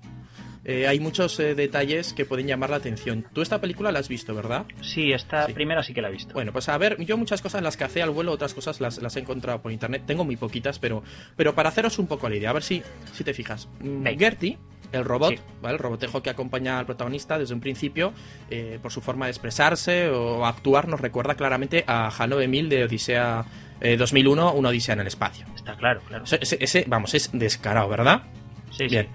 eh, 0.65 0.87
hay 0.87 0.99
muchos 1.01 1.39
eh, 1.41 1.55
detalles 1.55 2.13
que 2.15 2.25
pueden 2.25 2.47
llamar 2.47 2.71
la 2.71 2.77
atención. 2.77 3.27
Tú 3.33 3.43
esta 3.43 3.61
película 3.61 3.93
la 3.93 3.99
has 3.99 4.09
visto, 4.09 4.35
¿verdad? 4.35 4.65
Sí, 4.81 5.13
esta 5.13 5.47
Sí. 5.47 5.53
primera 5.53 5.83
sí 5.83 5.93
que 5.93 6.01
la 6.01 6.09
he 6.09 6.13
visto. 6.13 6.33
Bueno, 6.33 6.53
pues 6.53 6.69
a 6.69 6.79
ver, 6.79 6.97
yo 7.05 7.19
muchas 7.19 7.43
cosas 7.43 7.63
las 7.63 7.77
cacé 7.77 8.01
al 8.03 8.11
vuelo, 8.11 8.33
otras 8.33 8.55
cosas 8.55 8.81
las, 8.81 8.99
las 9.03 9.17
he 9.17 9.21
encontrado 9.21 9.61
por 9.61 9.73
internet. 9.73 10.05
Tengo 10.07 10.25
muy 10.25 10.37
poquitas, 10.37 10.79
pero, 10.79 11.03
pero 11.37 11.55
para 11.55 11.69
haceros 11.71 11.99
un 11.99 12.07
poco 12.07 12.29
la 12.29 12.37
idea, 12.37 12.51
a 12.51 12.55
ver 12.55 12.63
si, 12.63 12.83
si 13.13 13.25
te 13.25 13.35
fijas. 13.35 13.69
Mm. 13.81 14.07
Gertie, 14.19 14.59
el 14.95 15.05
robot, 15.05 15.31
Sí. 15.31 15.41
¿vale? 15.63 15.75
El 15.75 15.79
robotejo 15.79 16.23
que 16.23 16.31
acompaña 16.31 16.79
al 16.79 16.87
protagonista 16.87 17.39
desde 17.39 17.55
un 17.55 17.61
principio, 17.61 18.13
eh, 18.51 18.79
por 18.83 18.93
su 18.93 19.01
forma 19.01 19.27
de 19.27 19.31
expresarse 19.33 20.09
o 20.11 20.45
actuar, 20.47 20.89
nos 20.89 21.01
recuerda 21.01 21.35
claramente 21.35 21.85
a 21.87 22.09
HAL 22.09 22.31
9000 22.31 22.69
de 22.69 22.85
Odisea 22.85 23.45
eh, 23.81 23.97
2001, 23.97 24.53
una 24.55 24.69
Odisea 24.71 24.95
en 24.95 25.01
el 25.01 25.07
espacio. 25.07 25.47
Está 25.55 25.77
claro, 25.77 26.01
claro. 26.09 26.25
Ese, 26.41 26.85
vamos, 26.87 27.15
es 27.15 27.31
descarado, 27.33 27.89
¿verdad? 27.89 28.23
Sí, 28.71 28.85
sí. 28.85 28.87
Bien. 28.87 29.09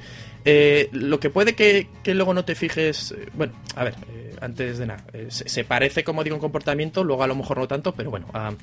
Eh, 0.46 0.90
lo 0.94 1.20
que 1.20 1.30
puede 1.30 1.54
que, 1.54 1.90
que 2.04 2.14
luego 2.16 2.34
no 2.34 2.46
te 2.46 2.56
fijes. 2.56 3.12
eh, 3.12 3.28
bueno, 3.34 3.54
a 3.76 3.84
ver, 3.84 3.96
eh, 4.10 4.36
antes 4.42 4.78
de 4.78 4.86
nada. 4.86 5.04
se, 5.30 5.50
se 5.50 5.64
parece, 5.66 6.04
como 6.04 6.24
digo, 6.24 6.36
en 6.36 6.40
comportamiento, 6.42 7.04
luego 7.04 7.24
a 7.24 7.28
lo 7.28 7.36
mejor 7.36 7.58
no 7.58 7.68
tanto, 7.68 7.94
pero 7.94 8.10
bueno. 8.10 8.28
ah, 8.34 8.54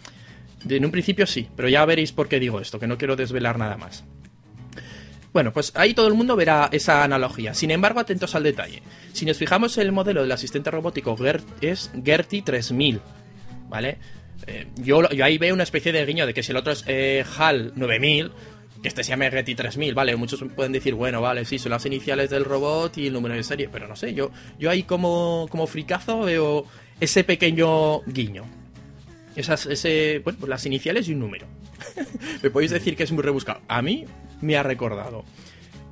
en 0.68 0.84
un 0.84 0.90
principio 0.90 1.26
sí, 1.26 1.48
pero 1.54 1.68
ya 1.68 1.84
veréis 1.84 2.12
por 2.12 2.28
qué 2.28 2.40
digo 2.40 2.60
esto, 2.60 2.78
que 2.80 2.86
no 2.86 2.96
quiero 2.98 3.14
desvelar 3.14 3.58
nada 3.58 3.76
más. 3.76 4.04
Bueno, 5.36 5.52
pues 5.52 5.70
ahí 5.74 5.92
todo 5.92 6.08
el 6.08 6.14
mundo 6.14 6.34
verá 6.34 6.70
esa 6.72 7.04
analogía. 7.04 7.52
Sin 7.52 7.70
embargo, 7.70 8.00
atentos 8.00 8.34
al 8.34 8.42
detalle. 8.42 8.80
Si 9.12 9.26
nos 9.26 9.36
fijamos 9.36 9.76
el 9.76 9.92
modelo 9.92 10.22
del 10.22 10.32
asistente 10.32 10.70
robótico 10.70 11.14
Gert, 11.14 11.46
es 11.62 11.90
Gertie 12.02 12.40
3000, 12.40 13.02
¿vale? 13.68 13.98
Eh, 14.46 14.68
yo 14.76 15.02
ahí 15.22 15.36
veo 15.36 15.52
una 15.52 15.64
especie 15.64 15.92
de 15.92 16.06
guiño 16.06 16.24
de 16.24 16.32
que 16.32 16.42
si 16.42 16.52
el 16.52 16.56
otro 16.56 16.72
es 16.72 16.84
eh, 16.86 17.22
HAL 17.36 17.74
9000, 17.76 18.32
que 18.80 18.88
este 18.88 19.04
se 19.04 19.10
llame 19.10 19.30
Gertie 19.30 19.54
3000, 19.54 19.92
¿vale? 19.92 20.16
Muchos 20.16 20.42
pueden 20.56 20.72
decir, 20.72 20.94
bueno, 20.94 21.20
vale, 21.20 21.44
sí, 21.44 21.58
son 21.58 21.72
las 21.72 21.84
iniciales 21.84 22.30
del 22.30 22.46
robot 22.46 22.96
y 22.96 23.08
el 23.08 23.12
número 23.12 23.34
de 23.34 23.42
serie, 23.42 23.68
pero 23.70 23.86
no 23.86 23.94
sé, 23.94 24.14
yo, 24.14 24.30
yo 24.58 24.70
ahí 24.70 24.84
como, 24.84 25.48
como 25.50 25.66
fricazo 25.66 26.20
veo 26.20 26.64
ese 26.98 27.24
pequeño 27.24 28.00
guiño. 28.06 28.44
Esas, 29.36 29.66
ese, 29.66 30.22
bueno, 30.24 30.38
pues 30.40 30.48
las 30.48 30.64
iniciales 30.64 31.10
y 31.10 31.12
un 31.12 31.20
número. 31.20 31.46
Me 32.42 32.48
podéis 32.48 32.70
decir 32.70 32.96
que 32.96 33.02
es 33.02 33.12
muy 33.12 33.22
rebuscado. 33.22 33.60
A 33.68 33.82
mí 33.82 34.06
me 34.40 34.56
ha 34.56 34.62
recordado. 34.62 35.24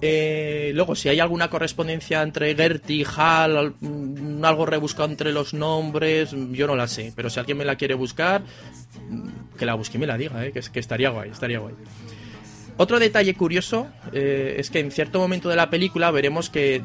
Eh, 0.01 0.73
luego, 0.75 0.95
si 0.97 1.09
hay 1.09 1.21
alguna 1.21 1.49
correspondencia 1.49 2.21
entre 2.23 2.55
Gertie, 2.55 3.07
Hal, 3.17 3.57
al- 3.57 3.75
mm, 3.81 4.45
algo 4.45 4.67
rebuscado 4.67 5.09
entre 5.09 5.33
los 5.33 5.55
nombres, 5.55 6.35
mm, 6.35 6.53
yo 6.53 6.67
no 6.67 6.77
la 6.77 6.89
sé. 6.89 7.13
Pero 7.17 7.31
si 7.31 7.39
alguien 7.41 7.57
me 7.59 7.65
la 7.65 7.77
quiere 7.77 7.95
buscar, 7.95 8.43
mm, 9.09 9.57
que 9.57 9.65
la 9.65 9.75
busque 9.75 9.97
y 9.97 10.01
me 10.01 10.07
la 10.07 10.19
diga, 10.19 10.45
eh, 10.45 10.53
que, 10.53 10.59
es- 10.59 10.69
que 10.69 10.81
estaría 10.81 11.09
guay, 11.11 11.31
estaría 11.31 11.59
guay. 11.59 11.75
Otro 12.77 12.99
detalle 12.99 13.35
curioso 13.35 13.87
eh, 14.13 14.57
es 14.59 14.69
que 14.69 14.81
en 14.81 14.91
cierto 14.91 15.21
momento 15.21 15.49
de 15.49 15.55
la 15.55 15.71
película 15.71 16.11
veremos 16.11 16.51
que 16.51 16.83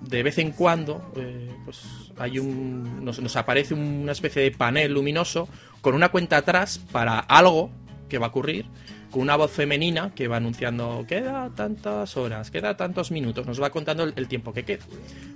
de 0.00 0.22
vez 0.22 0.38
en 0.38 0.52
cuando 0.52 1.12
eh, 1.16 1.50
pues 1.64 1.80
hay 2.16 2.38
un, 2.38 3.04
nos 3.04 3.36
aparece 3.36 3.74
una 3.74 4.12
especie 4.12 4.40
de 4.42 4.52
panel 4.52 4.92
luminoso 4.94 5.48
con 5.80 5.96
una 5.96 6.10
cuenta 6.10 6.36
atrás 6.36 6.78
para 6.92 7.18
algo 7.18 7.70
que 8.08 8.18
va 8.18 8.26
a 8.26 8.28
ocurrir, 8.28 8.66
con 9.12 9.22
una 9.22 9.36
voz 9.36 9.52
femenina 9.52 10.10
que 10.14 10.26
va 10.26 10.38
anunciando 10.38 11.04
queda 11.06 11.50
tantas 11.54 12.16
horas, 12.16 12.50
queda 12.50 12.76
tantos 12.76 13.12
minutos, 13.12 13.46
nos 13.46 13.62
va 13.62 13.70
contando 13.70 14.02
el, 14.02 14.12
el 14.16 14.26
tiempo 14.26 14.52
que 14.52 14.64
queda. 14.64 14.84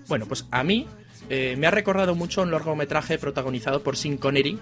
Bueno, 0.08 0.26
pues 0.26 0.46
a 0.50 0.64
mí 0.64 0.88
eh, 1.30 1.54
me 1.56 1.68
ha 1.68 1.70
recordado 1.70 2.16
mucho 2.16 2.42
un 2.42 2.50
largometraje 2.50 3.18
protagonizado 3.18 3.82
por 3.84 3.96
Sean 3.96 4.16
Connery, 4.16 4.58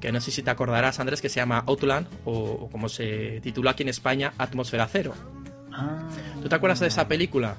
que 0.00 0.12
no 0.12 0.20
sé 0.20 0.30
si 0.30 0.42
te 0.42 0.50
acordarás, 0.50 1.00
Andrés, 1.00 1.20
que 1.20 1.28
se 1.28 1.40
llama 1.40 1.64
Outland, 1.66 2.06
o, 2.24 2.32
o 2.32 2.70
como 2.70 2.88
se 2.88 3.40
titula 3.42 3.72
aquí 3.72 3.82
en 3.82 3.88
España, 3.88 4.32
Atmósfera 4.38 4.86
Cero. 4.86 5.14
Ah, 5.72 6.08
¿Tú 6.40 6.48
te 6.48 6.54
acuerdas 6.54 6.80
de 6.80 6.86
esa 6.86 7.08
película? 7.08 7.56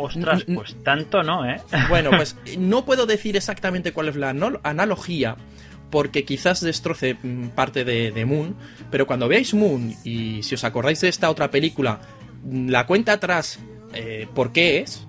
ostras, 0.00 0.44
pues 0.54 0.82
tanto 0.82 1.22
no, 1.22 1.44
¿eh? 1.48 1.60
Bueno, 1.88 2.10
pues 2.10 2.36
no 2.58 2.84
puedo 2.84 3.06
decir 3.06 3.36
exactamente 3.36 3.92
cuál 3.92 4.08
es 4.08 4.16
la 4.16 4.30
analogía, 4.62 5.36
porque 5.90 6.24
quizás 6.24 6.60
destroce 6.60 7.16
mm, 7.22 7.48
parte 7.48 7.84
de, 7.84 8.24
Moon, 8.24 8.56
pero 8.90 9.06
cuando 9.06 9.28
veáis 9.28 9.54
Moon 9.54 9.94
y 10.04 10.42
si 10.42 10.54
os 10.54 10.64
acordáis 10.64 11.00
de 11.00 11.08
esta 11.08 11.30
otra 11.30 11.50
película, 11.50 12.00
mm, 12.44 12.68
la 12.68 12.86
cuenta 12.86 13.12
atrás, 13.12 13.58
eh, 13.94 14.26
¿por 14.34 14.52
qué 14.52 14.78
es? 14.80 15.06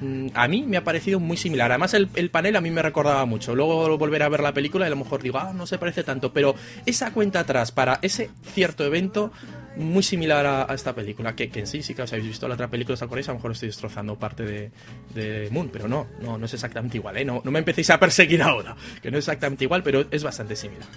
Mm, 0.00 0.28
A 0.34 0.48
mí 0.48 0.62
me 0.62 0.76
ha 0.76 0.84
parecido 0.84 1.20
muy 1.20 1.36
similar. 1.36 1.70
Además, 1.70 1.94
el, 1.94 2.08
el 2.14 2.30
panel 2.30 2.56
a 2.56 2.60
mí 2.60 2.70
me 2.70 2.82
recordaba 2.82 3.24
mucho. 3.26 3.54
Luego 3.54 3.96
volver 3.98 4.22
a 4.22 4.28
ver 4.28 4.40
la 4.40 4.52
película 4.54 4.86
y 4.86 4.88
a 4.88 4.90
lo 4.90 4.96
mejor 4.96 5.22
digo, 5.22 5.38
ah, 5.38 5.52
no 5.54 5.66
se 5.66 5.78
parece 5.78 6.04
tanto. 6.04 6.32
Pero 6.32 6.54
esa 6.86 7.12
cuenta 7.12 7.40
atrás 7.40 7.72
para 7.72 7.98
ese 8.02 8.30
cierto 8.54 8.84
evento 8.84 9.32
muy 9.76 10.02
similar 10.02 10.46
a, 10.46 10.74
esta 10.74 10.94
película, 10.94 11.34
que, 11.34 11.50
en 11.54 11.66
sí, 11.66 11.82
sí 11.82 11.94
que 11.94 12.02
os 12.02 12.12
habéis 12.12 12.28
visto 12.28 12.48
la 12.48 12.54
otra 12.54 12.68
película, 12.68 12.94
os 12.94 13.02
acordáis, 13.02 13.28
a 13.28 13.32
lo 13.32 13.38
mejor 13.38 13.52
estoy 13.52 13.68
destrozando 13.68 14.18
parte 14.18 14.44
de, 14.44 14.70
de 15.14 15.48
Moon, 15.50 15.70
pero 15.72 15.88
no, 15.88 16.08
no, 16.20 16.36
no 16.36 16.46
es 16.46 16.54
exactamente 16.54 16.96
igual, 16.96 17.16
¿eh? 17.16 17.24
No, 17.24 17.40
no 17.44 17.50
me 17.50 17.60
empecéis 17.60 17.88
a 17.90 17.98
perseguir 18.00 18.42
ahora, 18.42 18.76
que 19.00 19.10
no 19.10 19.16
es 19.18 19.24
exactamente 19.24 19.64
igual, 19.64 19.82
pero 19.82 20.06
es 20.10 20.24
bastante 20.24 20.56
similar. 20.56 20.88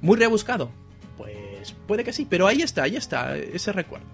¿Muy 0.00 0.16
rebuscado? 0.16 0.70
Pues 1.16 1.74
puede 1.86 2.04
que 2.04 2.12
sí, 2.12 2.26
pero 2.28 2.46
ahí 2.46 2.62
está, 2.62 2.84
ahí 2.84 2.96
está, 2.96 3.36
ese 3.36 3.72
recuerdo. 3.72 4.06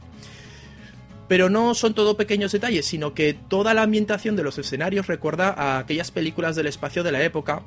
Pero 1.31 1.49
no 1.49 1.77
son 1.77 1.95
todo 1.95 2.17
pequeños 2.17 2.51
detalles, 2.51 2.87
sino 2.87 3.15
que 3.15 3.35
toda 3.35 3.73
la 3.73 3.83
ambientación 3.83 4.35
de 4.35 4.43
los 4.43 4.59
escenarios 4.59 5.07
recuerda 5.07 5.51
a 5.51 5.79
aquellas 5.79 6.11
películas 6.11 6.57
del 6.57 6.67
espacio 6.67 7.05
de 7.05 7.13
la 7.13 7.23
época, 7.23 7.63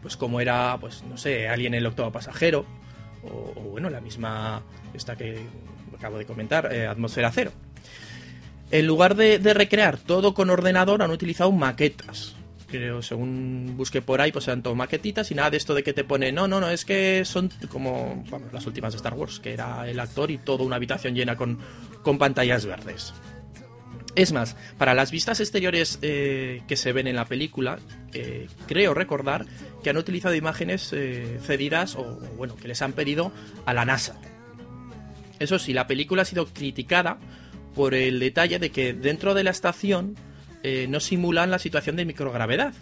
pues 0.00 0.16
como 0.16 0.40
era, 0.40 0.74
pues 0.80 1.02
no 1.02 1.18
sé, 1.18 1.50
Alien 1.50 1.74
el 1.74 1.84
octavo 1.84 2.10
pasajero, 2.10 2.64
o, 3.22 3.60
bueno, 3.72 3.90
la 3.90 4.00
misma, 4.00 4.62
esta 4.94 5.16
que 5.16 5.38
acabo 5.98 6.16
de 6.16 6.24
comentar, 6.24 6.72
eh, 6.72 6.86
Atmósfera 6.86 7.30
Cero. 7.30 7.52
En 8.70 8.86
lugar 8.86 9.16
de, 9.16 9.36
recrear 9.52 9.98
todo 9.98 10.32
con 10.32 10.48
ordenador, 10.48 11.02
han 11.02 11.10
utilizado 11.10 11.52
maquetas. 11.52 12.36
Creo, 12.68 13.00
según 13.00 13.74
busqué 13.78 14.02
por 14.02 14.20
ahí, 14.20 14.30
pues 14.30 14.46
eran 14.46 14.62
todo 14.62 14.74
maquetitas 14.74 15.30
y 15.30 15.34
nada 15.34 15.50
de 15.50 15.56
esto 15.56 15.74
de 15.74 15.82
que 15.82 15.94
te 15.94 16.04
pone, 16.04 16.32
no, 16.32 16.46
no, 16.46 16.60
no, 16.60 16.68
es 16.68 16.84
que 16.84 17.24
son 17.24 17.50
como 17.70 18.22
vamos, 18.30 18.52
las 18.52 18.66
últimas 18.66 18.92
de 18.92 18.98
Star 18.98 19.14
Wars, 19.14 19.40
que 19.40 19.54
era 19.54 19.88
el 19.88 19.98
actor 19.98 20.30
y 20.30 20.36
toda 20.36 20.64
una 20.64 20.76
habitación 20.76 21.14
llena 21.14 21.34
con, 21.34 21.58
con 22.02 22.18
pantallas 22.18 22.66
verdes. 22.66 23.14
Es 24.14 24.32
más, 24.32 24.56
para 24.76 24.94
las 24.94 25.12
vistas 25.12 25.40
exteriores 25.40 25.98
eh, 26.02 26.62
que 26.66 26.76
se 26.76 26.92
ven 26.92 27.06
en 27.06 27.16
la 27.16 27.24
película, 27.24 27.78
eh, 28.12 28.48
creo 28.66 28.92
recordar 28.92 29.46
que 29.82 29.90
han 29.90 29.96
utilizado 29.96 30.34
imágenes 30.34 30.92
eh, 30.92 31.38
cedidas 31.42 31.94
o, 31.94 32.18
bueno, 32.36 32.56
que 32.56 32.68
les 32.68 32.82
han 32.82 32.94
pedido 32.94 33.32
a 33.64 33.72
la 33.74 33.84
NASA. 33.84 34.20
Eso 35.38 35.58
sí, 35.58 35.72
la 35.72 35.86
película 35.86 36.22
ha 36.22 36.24
sido 36.24 36.46
criticada 36.46 37.18
por 37.74 37.94
el 37.94 38.18
detalle 38.18 38.58
de 38.58 38.70
que 38.70 38.92
dentro 38.92 39.34
de 39.34 39.44
la 39.44 39.50
estación 39.50 40.16
eh, 40.62 40.86
no 40.88 41.00
simulan 41.00 41.50
la 41.50 41.58
situación 41.58 41.96
de 41.96 42.04
microgravedad. 42.04 42.72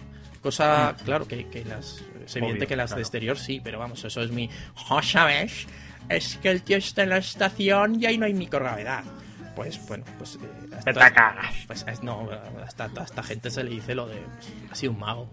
Cosa, 0.42 0.94
claro, 1.04 1.26
que, 1.26 1.48
que 1.48 1.64
las, 1.64 2.02
es 2.24 2.36
evidente 2.36 2.58
Obvio, 2.60 2.68
que 2.68 2.76
las 2.76 2.90
claro. 2.90 2.96
de 2.98 3.02
exterior 3.02 3.38
sí, 3.38 3.60
pero 3.64 3.78
vamos, 3.80 4.04
eso 4.04 4.22
es 4.22 4.30
mi... 4.30 4.48
"Oh, 4.90 5.02
¿Sabes? 5.02 5.66
Es 6.08 6.36
que 6.40 6.50
el 6.50 6.62
tío 6.62 6.76
está 6.76 7.02
en 7.02 7.08
la 7.08 7.16
estación 7.18 8.00
y 8.00 8.06
ahí 8.06 8.16
no 8.16 8.26
hay 8.26 8.34
microgravedad. 8.34 9.02
Pues 9.56 9.80
bueno, 9.88 10.04
pues... 10.18 10.36
eh, 10.36 10.76
a 10.76 10.80
Te 10.82 10.92
cagas. 11.14 11.54
Pues 11.66 11.84
es- 11.88 12.02
no, 12.02 12.28
hasta, 12.64 13.22
gente 13.24 13.50
se 13.50 13.64
le 13.64 13.70
dice 13.70 13.94
lo 13.96 14.06
de... 14.06 14.16
pues, 14.16 14.52
ha 14.70 14.74
sido 14.76 14.92
un 14.92 15.00
mago. 15.00 15.28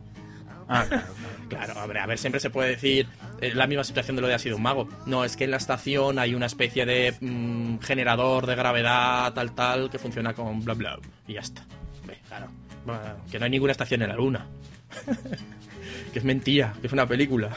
Ah, 0.67 0.85
claro, 0.87 1.03
claro. 1.13 1.33
Claro, 1.49 1.79
a 1.79 1.85
ver, 1.85 1.97
a 1.99 2.05
ver, 2.07 2.17
siempre 2.17 2.39
se 2.39 2.49
puede 2.49 2.69
decir 2.69 3.07
eh, 3.41 3.53
la 3.53 3.67
misma 3.67 3.83
situación 3.83 4.15
de 4.15 4.21
lo 4.23 4.27
de 4.27 4.33
ha 4.33 4.39
sido 4.39 4.55
un 4.55 4.63
mago. 4.63 4.89
No, 5.05 5.23
es 5.25 5.37
que 5.37 5.43
en 5.43 5.51
la 5.51 5.57
estación 5.57 6.17
hay 6.17 6.33
una 6.33 6.47
especie 6.47 6.85
de 6.87 7.13
mm, 7.19 7.79
generador 7.79 8.47
de 8.47 8.55
gravedad, 8.55 9.31
tal, 9.33 9.53
tal, 9.53 9.91
que 9.91 9.99
funciona 9.99 10.33
con 10.33 10.61
bla, 10.63 10.73
bla. 10.73 10.97
Y 11.27 11.33
ya 11.33 11.41
está. 11.41 11.63
Claro. 12.37 12.47
Que 13.31 13.39
no 13.39 13.45
hay 13.45 13.51
ninguna 13.51 13.71
estación 13.71 14.01
en 14.01 14.09
la 14.09 14.15
luna. 14.15 14.45
que 16.13 16.19
es 16.19 16.25
mentira, 16.25 16.73
que 16.81 16.87
es 16.87 16.93
una 16.93 17.07
película. 17.07 17.55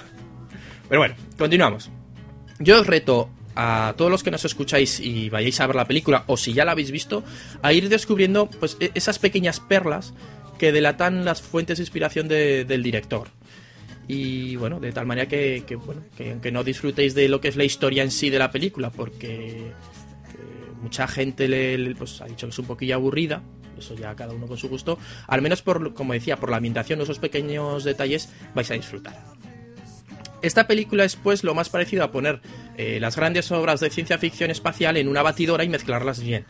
Pero 0.88 1.00
bueno, 1.00 1.14
continuamos. 1.38 1.90
Yo 2.58 2.80
os 2.80 2.86
reto 2.86 3.30
a 3.54 3.94
todos 3.96 4.10
los 4.10 4.22
que 4.22 4.30
nos 4.30 4.44
escucháis 4.44 5.00
y 5.00 5.28
vayáis 5.30 5.60
a 5.60 5.66
ver 5.66 5.76
la 5.76 5.86
película, 5.86 6.24
o 6.26 6.36
si 6.36 6.52
ya 6.52 6.64
la 6.64 6.72
habéis 6.72 6.90
visto, 6.90 7.24
a 7.62 7.72
ir 7.72 7.88
descubriendo 7.88 8.48
pues, 8.48 8.76
e- 8.80 8.90
esas 8.94 9.18
pequeñas 9.18 9.60
perlas 9.60 10.14
que 10.58 10.72
delatan 10.72 11.24
las 11.24 11.42
fuentes 11.42 11.78
de 11.78 11.82
inspiración 11.82 12.28
de- 12.28 12.64
del 12.64 12.82
director. 12.82 13.28
Y 14.08 14.56
bueno, 14.56 14.78
de 14.78 14.92
tal 14.92 15.06
manera 15.06 15.26
que, 15.26 15.64
que, 15.66 15.74
bueno, 15.76 16.02
que 16.16 16.30
aunque 16.32 16.52
no 16.52 16.62
disfrutéis 16.64 17.14
de 17.14 17.28
lo 17.28 17.40
que 17.40 17.48
es 17.48 17.56
la 17.56 17.64
historia 17.64 18.02
en 18.04 18.10
sí 18.10 18.30
de 18.30 18.38
la 18.38 18.50
película, 18.52 18.90
porque 18.90 19.68
eh, 19.68 19.72
mucha 20.82 21.08
gente 21.08 21.48
le, 21.48 21.76
le- 21.76 21.94
pues, 21.94 22.20
ha 22.20 22.26
dicho 22.26 22.46
que 22.46 22.50
es 22.52 22.58
un 22.58 22.66
poquillo 22.66 22.94
aburrida, 22.94 23.42
eso 23.78 23.94
ya 23.94 24.14
cada 24.14 24.34
uno 24.34 24.46
con 24.46 24.58
su 24.58 24.68
gusto, 24.68 24.98
al 25.26 25.42
menos 25.42 25.62
por, 25.62 25.94
como 25.94 26.12
decía, 26.12 26.36
por 26.36 26.50
la 26.50 26.56
ambientación, 26.56 27.00
esos 27.00 27.18
pequeños 27.18 27.84
detalles, 27.84 28.30
vais 28.54 28.70
a 28.70 28.74
disfrutar. 28.74 29.16
Esta 30.42 30.66
película 30.66 31.04
es 31.04 31.16
pues 31.16 31.44
lo 31.44 31.54
más 31.54 31.68
parecido 31.68 32.04
a 32.04 32.12
poner 32.12 32.40
eh, 32.76 32.98
las 33.00 33.16
grandes 33.16 33.50
obras 33.50 33.80
de 33.80 33.90
ciencia 33.90 34.18
ficción 34.18 34.50
espacial 34.50 34.96
en 34.96 35.08
una 35.08 35.22
batidora 35.22 35.64
y 35.64 35.68
mezclarlas 35.68 36.20
bien. 36.20 36.44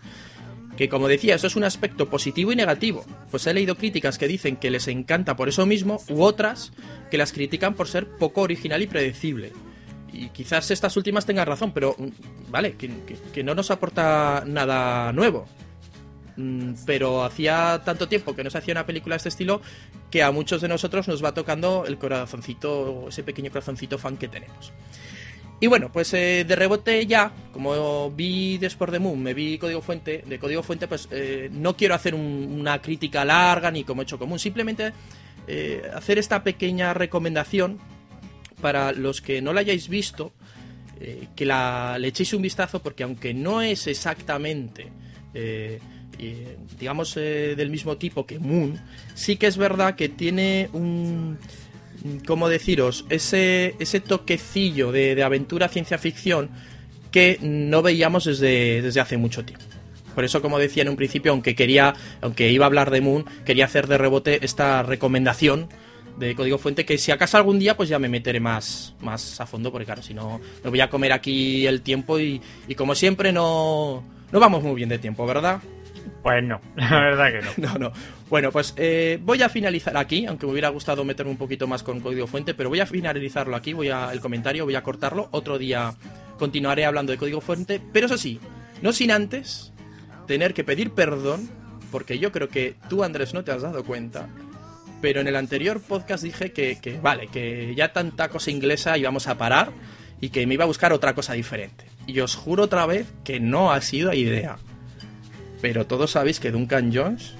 Que 0.76 0.88
como 0.88 1.08
decía, 1.08 1.34
eso 1.34 1.46
es 1.46 1.56
un 1.56 1.64
aspecto 1.64 2.10
positivo 2.10 2.52
y 2.52 2.56
negativo, 2.56 3.04
pues 3.30 3.46
he 3.46 3.54
leído 3.54 3.76
críticas 3.76 4.18
que 4.18 4.28
dicen 4.28 4.56
que 4.56 4.70
les 4.70 4.88
encanta 4.88 5.36
por 5.36 5.48
eso 5.48 5.64
mismo, 5.64 6.02
u 6.08 6.22
otras 6.22 6.72
que 7.10 7.16
las 7.16 7.32
critican 7.32 7.74
por 7.74 7.88
ser 7.88 8.06
poco 8.06 8.42
original 8.42 8.82
y 8.82 8.86
predecible. 8.86 9.52
Y 10.12 10.28
quizás 10.28 10.70
estas 10.70 10.96
últimas 10.96 11.24
tengan 11.24 11.46
razón, 11.46 11.72
pero 11.72 11.94
mm, 11.98 12.50
vale, 12.50 12.76
que, 12.76 13.42
no 13.42 13.54
nos 13.54 13.70
aporta 13.70 14.44
nada 14.46 15.12
nuevo. 15.12 15.46
Mm, 16.36 16.74
Pero 16.84 17.24
hacía 17.24 17.80
tanto 17.84 18.08
tiempo 18.08 18.34
que 18.36 18.44
no 18.44 18.50
se 18.50 18.58
hacía 18.58 18.72
una 18.72 18.84
película 18.86 19.14
de 19.14 19.18
este 19.18 19.28
estilo 19.30 19.60
que 20.10 20.22
a 20.22 20.30
muchos 20.30 20.60
de 20.60 20.68
nosotros 20.68 21.08
nos 21.08 21.24
va 21.24 21.32
tocando 21.34 21.84
el 21.86 21.96
corazoncito, 21.98 23.06
ese 23.08 23.22
pequeño 23.22 23.50
corazoncito 23.50 23.96
fan 23.98 24.16
que 24.16 24.28
tenemos. 24.28 24.72
Y 25.58 25.68
bueno, 25.68 25.90
pues 25.90 26.12
eh, 26.12 26.44
de 26.46 26.54
rebote 26.54 27.06
ya, 27.06 27.32
como 27.52 28.10
vi 28.10 28.58
de 28.58 28.98
Moon, 29.00 29.22
me 29.22 29.32
vi 29.32 29.56
Código 29.56 29.80
Fuente, 29.80 30.22
de 30.26 30.38
Código 30.38 30.62
Fuente, 30.62 30.86
pues 30.86 31.08
eh, 31.10 31.48
no 31.50 31.74
quiero 31.74 31.94
hacer 31.94 32.14
un- 32.14 32.58
una 32.60 32.82
crítica 32.82 33.24
larga 33.24 33.70
ni 33.70 33.82
como 33.82 34.02
he 34.02 34.04
hecho 34.04 34.18
común, 34.18 34.38
simplemente 34.38 34.92
eh, 35.48 35.80
hacer 35.94 36.18
esta 36.18 36.42
pequeña 36.44 36.92
recomendación 36.92 37.78
para 38.60 38.92
los 38.92 39.22
que 39.22 39.40
no 39.40 39.54
la 39.54 39.60
hayáis 39.60 39.88
visto, 39.88 40.32
que 41.34 41.44
la, 41.46 41.98
le 41.98 42.08
echéis 42.08 42.32
un 42.34 42.42
vistazo, 42.42 42.82
porque 42.82 43.02
aunque 43.04 43.32
no 43.34 43.60
es 43.62 43.86
exactamente, 43.86 44.90
eh, 45.34 45.78
eh, 46.18 46.56
digamos, 46.78 47.16
eh, 47.16 47.54
del 47.56 47.70
mismo 47.70 47.96
tipo 47.96 48.26
que 48.26 48.38
Moon, 48.38 48.80
sí 49.14 49.36
que 49.36 49.46
es 49.46 49.56
verdad 49.56 49.96
que 49.96 50.08
tiene 50.08 50.68
un, 50.72 51.38
¿cómo 52.26 52.48
deciros? 52.48 53.04
Ese, 53.08 53.74
ese 53.78 54.00
toquecillo 54.00 54.92
de, 54.92 55.14
de 55.14 55.22
aventura 55.22 55.68
ciencia 55.68 55.98
ficción 55.98 56.50
que 57.10 57.38
no 57.40 57.82
veíamos 57.82 58.24
desde, 58.24 58.82
desde 58.82 59.00
hace 59.00 59.16
mucho 59.16 59.44
tiempo. 59.44 59.64
Por 60.14 60.24
eso, 60.24 60.40
como 60.40 60.58
decía 60.58 60.82
en 60.82 60.88
un 60.88 60.96
principio, 60.96 61.32
aunque 61.32 61.54
quería, 61.54 61.94
aunque 62.22 62.50
iba 62.50 62.64
a 62.64 62.68
hablar 62.68 62.90
de 62.90 63.02
Moon, 63.02 63.26
quería 63.44 63.66
hacer 63.66 63.86
de 63.86 63.98
rebote 63.98 64.44
esta 64.44 64.82
recomendación 64.82 65.68
de 66.18 66.34
Código 66.34 66.56
Fuente, 66.56 66.86
que 66.86 66.96
si 66.96 67.12
acaso 67.12 67.36
algún 67.36 67.58
día, 67.58 67.76
pues 67.76 67.90
ya 67.90 67.98
me 67.98 68.08
meteré 68.08 68.40
más, 68.40 68.94
más 69.00 69.38
a 69.40 69.46
fondo, 69.46 69.70
porque 69.70 69.84
claro, 69.84 70.02
si 70.02 70.14
no, 70.14 70.40
me 70.64 70.70
voy 70.70 70.80
a 70.80 70.88
comer 70.88 71.12
aquí 71.12 71.66
el 71.66 71.82
tiempo 71.82 72.18
y, 72.18 72.40
y 72.66 72.74
como 72.74 72.94
siempre 72.94 73.32
no, 73.32 74.02
no 74.32 74.40
vamos 74.40 74.62
muy 74.62 74.74
bien 74.74 74.88
de 74.88 74.98
tiempo, 74.98 75.26
¿verdad? 75.26 75.60
Pues 76.22 76.42
no, 76.42 76.60
la 76.76 77.00
verdad 77.00 77.32
que 77.32 77.42
no. 77.42 77.50
No, 77.72 77.78
no. 77.78 77.92
Bueno, 78.28 78.50
pues 78.50 78.74
eh, 78.76 79.18
voy 79.22 79.42
a 79.42 79.48
finalizar 79.48 79.96
aquí, 79.96 80.26
aunque 80.26 80.46
me 80.46 80.52
hubiera 80.52 80.68
gustado 80.68 81.04
meterme 81.04 81.30
un 81.30 81.38
poquito 81.38 81.66
más 81.66 81.82
con 81.82 82.00
código 82.00 82.26
fuente, 82.26 82.54
pero 82.54 82.68
voy 82.68 82.80
a 82.80 82.86
finalizarlo 82.86 83.54
aquí, 83.54 83.72
voy 83.72 83.90
a 83.90 84.12
el 84.12 84.20
comentario, 84.20 84.64
voy 84.64 84.74
a 84.74 84.82
cortarlo. 84.82 85.28
Otro 85.30 85.58
día 85.58 85.94
continuaré 86.38 86.84
hablando 86.84 87.12
de 87.12 87.18
código 87.18 87.40
fuente, 87.40 87.80
pero 87.92 88.06
eso 88.06 88.18
sí, 88.18 88.40
no 88.82 88.92
sin 88.92 89.10
antes 89.10 89.72
tener 90.26 90.54
que 90.54 90.64
pedir 90.64 90.90
perdón, 90.90 91.48
porque 91.90 92.18
yo 92.18 92.32
creo 92.32 92.48
que 92.48 92.74
tú, 92.88 93.04
Andrés, 93.04 93.32
no 93.32 93.44
te 93.44 93.52
has 93.52 93.62
dado 93.62 93.84
cuenta. 93.84 94.28
Pero 95.00 95.20
en 95.20 95.28
el 95.28 95.36
anterior 95.36 95.80
podcast 95.80 96.24
dije 96.24 96.52
que, 96.52 96.78
que 96.80 96.98
vale, 96.98 97.28
que 97.28 97.74
ya 97.76 97.92
tanta 97.92 98.28
cosa 98.28 98.50
inglesa 98.50 98.98
íbamos 98.98 99.28
a 99.28 99.38
parar 99.38 99.70
y 100.20 100.30
que 100.30 100.46
me 100.46 100.54
iba 100.54 100.64
a 100.64 100.66
buscar 100.66 100.92
otra 100.92 101.14
cosa 101.14 101.34
diferente. 101.34 101.84
Y 102.06 102.20
os 102.20 102.34
juro 102.34 102.64
otra 102.64 102.86
vez 102.86 103.06
que 103.24 103.38
no 103.38 103.72
ha 103.72 103.80
sido 103.80 104.12
idea. 104.12 104.56
Pero 105.60 105.86
todos 105.86 106.10
sabéis 106.10 106.38
que 106.40 106.50
Duncan 106.50 106.90
Jones 106.94 107.34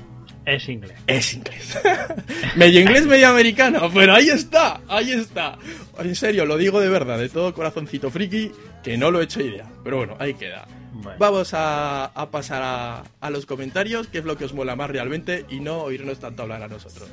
Es 0.45 0.69
inglés. 0.69 0.97
es 1.07 1.35
inglés. 1.35 1.79
medio 2.57 2.81
inglés, 2.81 3.07
medio 3.07 3.29
americano. 3.29 3.91
Pero 3.93 4.15
ahí 4.15 4.29
está, 4.31 4.81
ahí 4.89 5.13
está. 5.13 5.59
En 5.99 6.15
serio, 6.15 6.45
lo 6.47 6.57
digo 6.57 6.81
de 6.81 6.89
verdad, 6.89 7.19
de 7.19 7.29
todo 7.29 7.53
corazoncito 7.55 8.11
friki, 8.11 8.53
que 8.83 8.97
no 8.97 9.11
lo 9.11 9.21
he 9.21 9.25
hecho 9.25 9.41
idea. 9.41 9.67
Pero 9.85 9.99
bueno, 9.99 10.17
ahí 10.19 10.35
queda. 10.35 10.67
Bueno. 10.93 11.19
Vamos 11.19 11.53
a, 11.53 12.07
a 12.07 12.31
pasar 12.31 12.63
a, 12.65 13.03
a 13.21 13.31
los 13.31 13.45
comentarios, 13.45 14.07
que 14.09 14.19
es 14.19 14.25
lo 14.25 14.37
que 14.39 14.47
os 14.47 14.55
mola 14.55 14.77
más 14.77 14.89
realmente, 14.89 15.45
y 15.51 15.61
no 15.61 15.79
oírnos 15.83 16.19
tanto 16.21 16.43
hablar 16.43 16.63
a 16.63 16.69
nosotros. 16.69 17.09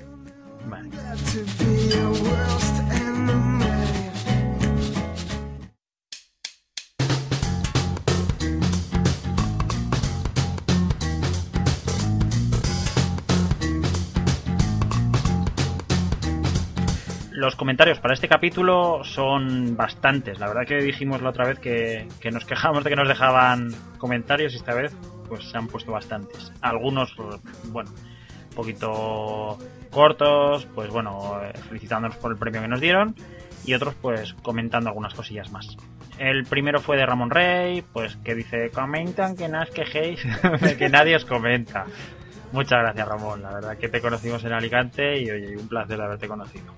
Vale. 0.69 0.89
Los 17.43 17.57
comentarios 17.57 17.99
para 17.99 18.13
este 18.13 18.29
capítulo 18.29 19.03
son 19.03 19.75
bastantes. 19.75 20.39
La 20.39 20.47
verdad 20.47 20.65
que 20.65 20.77
dijimos 20.77 21.21
la 21.21 21.31
otra 21.31 21.45
vez 21.45 21.59
que, 21.59 22.07
que 22.21 22.31
nos 22.31 22.45
quejamos 22.45 22.85
de 22.85 22.89
que 22.89 22.95
nos 22.95 23.05
dejaban 23.05 23.67
comentarios 23.97 24.53
y 24.53 24.55
esta 24.55 24.73
vez 24.73 24.95
pues 25.27 25.49
se 25.49 25.57
han 25.57 25.67
puesto 25.67 25.91
bastantes. 25.91 26.53
Algunos, 26.61 27.13
bueno, 27.65 27.91
un 27.91 28.55
poquito 28.55 29.57
cortos, 29.91 30.65
pues 30.73 30.89
bueno, 30.89 31.37
eh, 31.43 31.51
felicitándonos 31.67 32.15
por 32.15 32.31
el 32.31 32.37
premio 32.37 32.61
que 32.61 32.69
nos 32.69 32.79
dieron. 32.79 33.13
y 33.65 33.73
otros 33.73 33.93
pues 34.01 34.35
comentando 34.35 34.87
algunas 34.87 35.13
cosillas 35.13 35.51
más. 35.51 35.75
El 36.19 36.45
primero 36.45 36.79
fue 36.79 36.95
de 36.95 37.05
Ramón 37.05 37.29
Rey, 37.29 37.81
pues 37.81 38.15
que 38.23 38.35
dice, 38.35 38.69
comentan 38.69 39.35
que 39.35 39.49
no 39.49 39.61
os 39.61 39.69
quejéis 39.69 40.25
que 40.77 40.87
nadie 40.87 41.17
os 41.17 41.25
comenta. 41.25 41.87
Muchas 42.53 42.79
gracias 42.79 43.05
Ramón, 43.05 43.41
la 43.41 43.53
verdad 43.53 43.77
que 43.77 43.89
te 43.89 43.99
conocimos 43.99 44.45
en 44.45 44.53
Alicante 44.53 45.19
y 45.19 45.29
oye, 45.29 45.57
un 45.57 45.67
placer 45.67 45.99
haberte 45.99 46.29
conocido. 46.29 46.71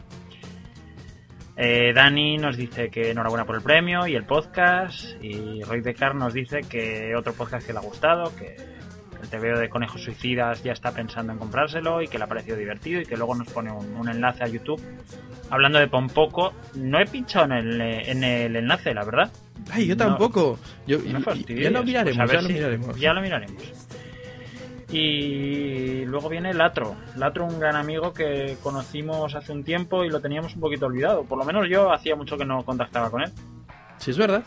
Eh, 1.57 1.93
Dani 1.93 2.37
nos 2.37 2.57
dice 2.57 2.89
que 2.89 3.11
enhorabuena 3.11 3.45
por 3.45 3.55
el 3.55 3.61
premio 3.61 4.05
y 4.07 4.15
el 4.15 4.25
podcast. 4.25 5.05
Y 5.21 5.61
Roy 5.63 5.81
Decar 5.81 6.15
nos 6.15 6.33
dice 6.33 6.61
que 6.61 7.13
otro 7.15 7.33
podcast 7.33 7.65
que 7.65 7.71
le 7.73 7.79
ha 7.79 7.81
gustado, 7.81 8.35
que 8.35 8.55
el 9.21 9.29
TVO 9.29 9.57
de 9.59 9.69
Conejos 9.69 10.03
Suicidas 10.03 10.61
ya 10.63 10.73
está 10.73 10.91
pensando 10.91 11.31
en 11.31 11.39
comprárselo 11.39 12.01
y 12.01 12.07
que 12.07 12.17
le 12.17 12.25
ha 12.25 12.27
parecido 12.27 12.57
divertido 12.57 13.01
y 13.01 13.05
que 13.05 13.15
luego 13.15 13.35
nos 13.35 13.47
pone 13.47 13.71
un, 13.71 13.95
un 13.95 14.09
enlace 14.09 14.43
a 14.43 14.47
YouTube. 14.47 14.81
Hablando 15.49 15.79
de 15.79 15.87
Pompoco, 15.87 16.53
no 16.75 16.99
he 16.99 17.05
pinchado 17.05 17.45
en 17.45 17.51
el, 17.53 17.81
en 17.81 18.23
el 18.23 18.55
enlace, 18.57 18.93
la 18.93 19.05
verdad. 19.05 19.31
Ay, 19.71 19.87
yo 19.87 19.95
No, 19.95 20.05
tampoco. 20.07 20.59
Yo, 20.85 20.97
no 20.99 21.19
y- 21.19 21.23
fastidies. 21.23 21.59
y- 21.59 21.63
ya 21.63 21.71
lo 21.71 21.83
miraremos, 21.83 22.17
Pues 22.17 22.31
ya 22.31 22.41
lo 22.41 22.47
si- 22.47 22.53
miraremos. 22.53 22.99
Ya 22.99 23.13
lo 23.13 23.21
miraremos. 23.21 23.63
Y 24.91 26.05
luego 26.05 26.29
viene 26.29 26.53
Latro. 26.53 26.95
Latro, 27.15 27.45
un 27.45 27.59
gran 27.59 27.75
amigo 27.75 28.13
que 28.13 28.57
conocimos 28.61 29.35
hace 29.35 29.51
un 29.51 29.63
tiempo 29.63 30.03
y 30.03 30.09
lo 30.09 30.19
teníamos 30.19 30.55
un 30.55 30.61
poquito 30.61 30.85
olvidado. 30.85 31.23
Por 31.23 31.37
lo 31.37 31.45
menos 31.45 31.67
yo 31.69 31.91
hacía 31.91 32.15
mucho 32.15 32.37
que 32.37 32.45
no 32.45 32.63
contactaba 32.63 33.09
con 33.09 33.23
él. 33.23 33.31
Sí, 33.97 34.11
es 34.11 34.17
verdad. 34.17 34.43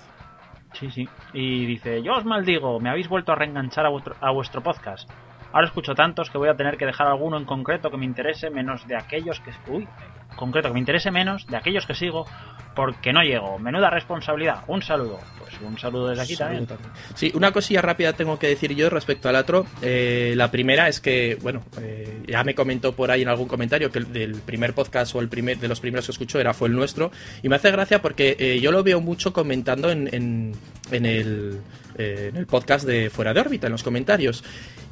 Sí, 0.75 0.91
sí. 0.91 1.09
Y 1.33 1.67
dice, 1.67 2.03
yo 2.03 2.13
os 2.13 2.25
maldigo, 2.25 2.79
me 2.79 2.91
habéis 2.91 3.09
vuelto 3.09 3.33
a 3.33 3.35
reenganchar 3.35 3.87
a 3.87 3.89
vuestro, 3.89 4.15
a 4.21 4.31
vuestro 4.31 4.63
podcast. 4.63 5.11
Ahora 5.53 5.67
escucho 5.67 5.95
tantos 5.95 6.31
que 6.31 6.39
voy 6.39 6.49
a 6.49 6.55
tener 6.55 6.77
que 6.77 6.85
dejar 6.85 7.07
alguno 7.07 7.39
en 7.39 7.47
concreto 7.47 7.91
que 7.91 7.97
me 7.97 8.05
interese 8.05 8.51
menos 8.51 8.87
de 8.87 8.97
aquellos 8.97 9.41
que... 9.41 9.51
Uy, 9.71 9.89
concreto 10.37 10.69
que 10.69 10.75
me 10.75 10.81
interese 10.81 11.11
menos 11.11 11.47
de 11.47 11.57
aquellos 11.57 11.87
que 11.87 11.95
sigo 11.95 12.27
porque 12.75 13.13
no 13.13 13.23
llego. 13.23 13.59
Menuda 13.59 13.91
responsabilidad. 13.91 14.63
Un 14.69 14.83
saludo. 14.83 15.19
Un 15.67 15.79
saludo 15.79 16.09
desde 16.09 16.23
aquí 16.23 16.37
también. 16.37 16.67
Sí, 17.15 17.33
una 17.35 17.53
cosilla 17.53 17.83
rápida 17.83 18.13
tengo 18.13 18.39
que 18.39 18.49
decir 18.49 18.75
yo 18.75 18.91
respecto 18.91 19.29
al 19.29 19.37
otro. 19.37 19.67
Eh, 19.83 20.35
la 20.37 20.51
primera 20.51 20.89
es 20.89 21.01
que, 21.01 21.39
bueno, 21.43 21.63
eh, 21.81 22.23
ya 22.27 22.45
me 22.45 22.55
comentó 22.55 22.95
por 22.95 23.11
ahí 23.11 23.23
en 23.23 23.29
algún 23.29 23.49
comentario 23.49 23.91
que 23.91 23.99
el 23.99 24.13
del 24.13 24.35
primer 24.37 24.75
podcast 24.75 25.15
o 25.15 25.21
el 25.21 25.29
primer 25.29 25.59
de 25.59 25.69
los 25.69 25.81
primeros 25.81 26.07
que 26.07 26.13
escuchó 26.13 26.41
era 26.41 26.55
fue 26.55 26.69
el 26.69 26.75
nuestro. 26.75 27.11
Y 27.43 27.49
me 27.49 27.57
hace 27.57 27.71
gracia 27.71 28.01
porque 28.03 28.37
eh, 28.39 28.61
yo 28.61 28.73
lo 28.73 28.83
veo 28.83 29.01
mucho 29.01 29.33
comentando 29.33 29.91
en, 29.91 30.09
en, 30.13 30.53
en 30.91 31.07
el, 31.07 31.61
en 31.97 32.37
el 32.37 32.47
podcast 32.47 32.87
de 32.87 33.11
Fuera 33.11 33.35
de 33.35 33.41
órbita, 33.41 33.67
en 33.67 33.73
los 33.73 33.83
comentarios. 33.83 34.45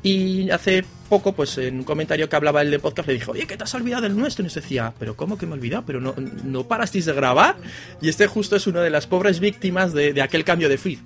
Y 0.02 0.50
hace 0.50 0.84
poco, 1.06 1.32
pues 1.32 1.56
en 1.58 1.78
un 1.78 1.84
comentario 1.84 2.28
que 2.28 2.36
hablaba 2.36 2.62
él 2.62 2.70
de 2.70 2.78
podcast, 2.78 3.08
le 3.08 3.14
dije, 3.14 3.30
oye, 3.30 3.46
que 3.46 3.56
te 3.56 3.64
has 3.64 3.74
olvidado 3.74 4.02
del 4.02 4.16
nuestro. 4.16 4.42
Y 4.42 4.44
nos 4.44 4.54
decía, 4.54 4.92
pero 4.98 5.16
¿cómo 5.16 5.38
que 5.38 5.46
me 5.46 5.52
he 5.52 5.58
olvidado? 5.58 5.84
¿Pero 5.86 6.00
no, 6.00 6.14
no 6.44 6.64
parasteis 6.68 7.04
de 7.06 7.12
grabar? 7.12 7.56
Y 8.00 8.08
este 8.08 8.26
justo 8.26 8.56
es 8.56 8.66
una 8.66 8.82
de 8.82 8.90
las 8.90 9.06
pobres 9.06 9.40
víctimas 9.40 9.92
de, 9.92 10.12
de 10.12 10.22
aquel 10.22 10.44
cambio 10.44 10.68
de 10.68 10.78
feed. 10.78 10.98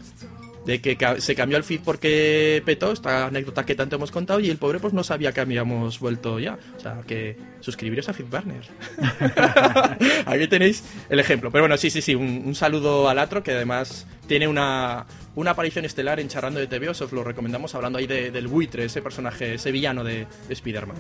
De 0.67 0.81
que 0.81 0.97
se 1.19 1.35
cambió 1.35 1.57
el 1.57 1.65
feed 1.65 1.81
porque 1.83 2.63
petó, 2.67 2.93
esta 2.93 3.27
anécdota 3.27 3.65
que 3.65 3.75
tanto 3.75 3.97
hemos 3.97 4.11
contado, 4.11 4.41
y 4.41 4.51
el 4.51 4.59
pobre 4.59 4.79
pues 4.79 4.93
no 4.93 5.03
sabía 5.03 5.33
que 5.33 5.41
habíamos 5.41 5.99
vuelto 5.99 6.39
ya. 6.39 6.59
O 6.77 6.81
sea, 6.81 7.01
que 7.07 7.37
suscribiros 7.61 8.09
a 8.09 8.13
Feedburner. 8.13 8.69
Aquí 10.27 10.49
tenéis 10.49 10.85
el 11.09 11.19
ejemplo. 11.19 11.51
Pero 11.51 11.63
bueno, 11.63 11.77
sí, 11.77 11.91
sí, 11.91 12.03
sí, 12.03 12.15
un, 12.15 12.43
un 12.45 12.55
saludo 12.55 13.09
al 13.09 13.19
Atro, 13.19 13.43
que 13.43 13.53
además 13.53 14.07
tiene 14.27 14.47
una, 14.47 15.07
una 15.35 15.53
aparición 15.53 15.85
estelar 15.85 16.21
en 16.21 16.29
Charrando 16.29 16.61
de 16.61 16.67
TV, 16.67 16.89
os 16.89 17.13
lo 17.13 17.23
recomendamos, 17.25 17.75
hablando 17.75 17.99
ahí 17.99 18.07
de- 18.07 18.31
del 18.31 18.49
buitre, 18.49 18.85
ese 18.85 19.01
personaje, 19.03 19.55
ese 19.55 19.71
villano 19.73 20.03
de, 20.05 20.27
de 20.49 20.53
Spider-Man. 20.55 20.97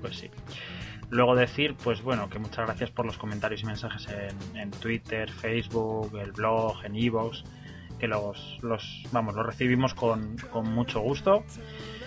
Pues 0.00 0.16
sí. 0.18 0.30
Luego 1.10 1.34
decir, 1.34 1.74
pues 1.82 2.02
bueno, 2.02 2.28
que 2.28 2.38
muchas 2.38 2.66
gracias 2.66 2.90
por 2.90 3.06
los 3.06 3.16
comentarios 3.16 3.62
y 3.62 3.66
mensajes 3.66 4.06
en, 4.08 4.56
en 4.58 4.70
Twitter, 4.70 5.30
Facebook, 5.32 6.16
el 6.20 6.32
blog, 6.32 6.84
en 6.84 6.96
Evox, 6.96 7.44
que 7.98 8.06
los, 8.06 8.58
los, 8.62 9.02
vamos, 9.10 9.34
los 9.34 9.44
recibimos 9.46 9.94
con, 9.94 10.36
con 10.52 10.70
mucho 10.72 11.00
gusto. 11.00 11.44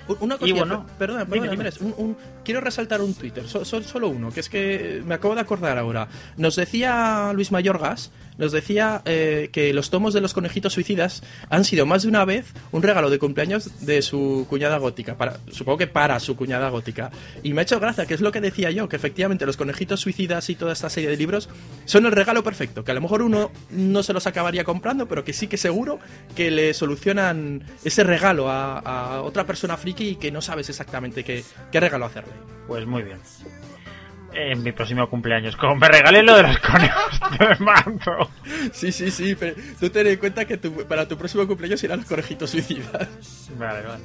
Un- 0.07 0.17
Una 0.21 0.35
Y 0.35 0.37
cosilla, 0.39 0.59
bueno, 0.59 0.85
per- 0.85 0.97
perdona, 0.97 1.25
perdona, 1.25 1.51
dime. 1.51 1.63
Andrés, 1.63 1.81
un- 1.81 1.93
un- 1.97 2.17
quiero 2.45 2.61
resaltar 2.61 3.01
un 3.01 3.13
Twitter, 3.15 3.47
so- 3.47 3.65
so- 3.65 3.81
solo 3.83 4.07
uno, 4.09 4.31
que 4.31 4.39
es 4.39 4.49
que 4.49 5.01
me 5.05 5.15
acabo 5.15 5.33
de 5.35 5.41
acordar 5.41 5.77
ahora. 5.77 6.07
Nos 6.37 6.55
decía 6.55 7.31
Luis 7.33 7.51
Mayorgas, 7.51 8.11
nos 8.37 8.51
decía 8.51 9.01
eh, 9.05 9.49
que 9.51 9.73
los 9.73 9.89
tomos 9.89 10.13
de 10.13 10.21
los 10.21 10.33
conejitos 10.33 10.73
suicidas 10.73 11.23
han 11.49 11.65
sido 11.65 11.85
más 11.85 12.03
de 12.03 12.09
una 12.09 12.25
vez 12.25 12.53
un 12.71 12.83
regalo 12.83 13.09
de 13.09 13.19
cumpleaños 13.19 13.85
de 13.85 14.01
su 14.01 14.45
cuñada 14.49 14.77
gótica, 14.77 15.17
para, 15.17 15.37
supongo 15.51 15.77
que 15.77 15.87
para 15.87 16.19
su 16.19 16.35
cuñada 16.35 16.69
gótica. 16.69 17.11
Y 17.43 17.53
me 17.53 17.61
ha 17.61 17.63
hecho 17.63 17.79
gracia, 17.79 18.05
que 18.05 18.13
es 18.13 18.21
lo 18.21 18.31
que 18.31 18.41
decía 18.41 18.71
yo, 18.71 18.89
que 18.89 18.95
efectivamente 18.95 19.45
los 19.45 19.57
conejitos 19.57 19.99
suicidas 19.99 20.49
y 20.49 20.55
toda 20.55 20.73
esta 20.73 20.89
serie 20.89 21.09
de 21.09 21.17
libros 21.17 21.49
son 21.85 22.05
el 22.05 22.11
regalo 22.11 22.43
perfecto, 22.43 22.83
que 22.83 22.91
a 22.91 22.95
lo 22.95 23.01
mejor 23.01 23.21
uno 23.21 23.51
no 23.69 24.03
se 24.03 24.13
los 24.13 24.27
acabaría 24.27 24.63
comprando, 24.63 25.07
pero 25.07 25.23
que 25.23 25.33
sí 25.33 25.47
que 25.47 25.57
seguro 25.57 25.99
que 26.35 26.51
le 26.51 26.73
solucionan 26.73 27.63
ese 27.83 28.03
regalo 28.03 28.49
a, 28.49 29.21
otra 29.21 29.45
persona 29.45 29.77
friki 29.77 30.09
y 30.09 30.15
que 30.15 30.31
no 30.31 30.41
sabes 30.41 30.69
exactamente 30.69 31.23
qué, 31.23 31.43
qué 31.71 31.79
regalo 31.79 32.05
hacerle. 32.05 32.33
Pues 32.67 32.85
muy 32.85 33.03
bien. 33.03 33.19
En 34.33 34.63
mi 34.63 34.71
próximo 34.71 35.09
cumpleaños, 35.09 35.55
como 35.57 35.75
me 35.75 35.87
regalen 35.87 36.25
lo 36.25 36.35
de 36.37 36.43
los 36.43 36.57
conejos, 36.59 37.19
te 37.37 37.63
mando. 37.63 38.29
Sí, 38.71 38.91
sí, 38.91 39.11
sí, 39.11 39.35
pero 39.35 39.55
tú 39.79 39.89
ten 39.89 40.07
en 40.07 40.17
cuenta 40.17 40.45
que 40.45 40.57
tu- 40.57 40.87
para 40.87 41.07
tu 41.07 41.17
próximo 41.17 41.45
cumpleaños 41.47 41.83
irán 41.83 41.99
los 41.99 42.07
conejitos 42.07 42.49
suicidas. 42.49 43.49
Vale, 43.57 43.81
vale. 43.85 44.03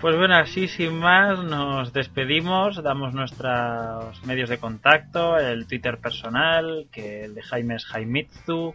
Pues 0.00 0.16
bueno, 0.16 0.36
así 0.36 0.68
sin 0.68 0.98
más 0.98 1.38
nos 1.42 1.92
despedimos, 1.92 2.82
damos 2.82 3.14
nuestros 3.14 4.22
medios 4.24 4.50
de 4.50 4.58
contacto, 4.58 5.38
el 5.38 5.66
Twitter 5.66 5.98
personal, 5.98 6.86
que 6.92 7.24
el 7.24 7.34
de 7.34 7.42
Jaime 7.42 7.76
es 7.76 7.86
Jaimitsu, 7.86 8.74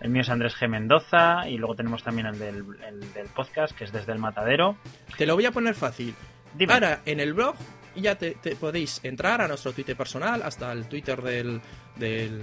el 0.00 0.10
mío 0.10 0.22
es 0.22 0.28
Andrés 0.28 0.54
G. 0.56 0.68
Mendoza 0.68 1.48
y 1.48 1.58
luego 1.58 1.76
tenemos 1.76 2.02
también 2.02 2.26
el 2.26 2.38
del, 2.38 2.64
el 2.86 3.12
del 3.14 3.26
podcast, 3.28 3.76
que 3.76 3.84
es 3.84 3.92
desde 3.92 4.12
el 4.12 4.18
matadero. 4.18 4.76
Te 5.16 5.26
lo 5.26 5.34
voy 5.34 5.46
a 5.46 5.52
poner 5.52 5.74
fácil. 5.74 6.14
Dime. 6.54 6.72
Ahora, 6.74 7.00
en 7.06 7.20
el 7.20 7.34
blog 7.34 7.54
ya 8.00 8.16
te, 8.16 8.32
te 8.32 8.56
podéis 8.56 9.00
entrar 9.02 9.40
a 9.40 9.48
nuestro 9.48 9.72
Twitter 9.72 9.96
personal, 9.96 10.42
hasta 10.42 10.72
el 10.72 10.86
Twitter 10.88 11.20
del, 11.22 11.60
del 11.96 12.40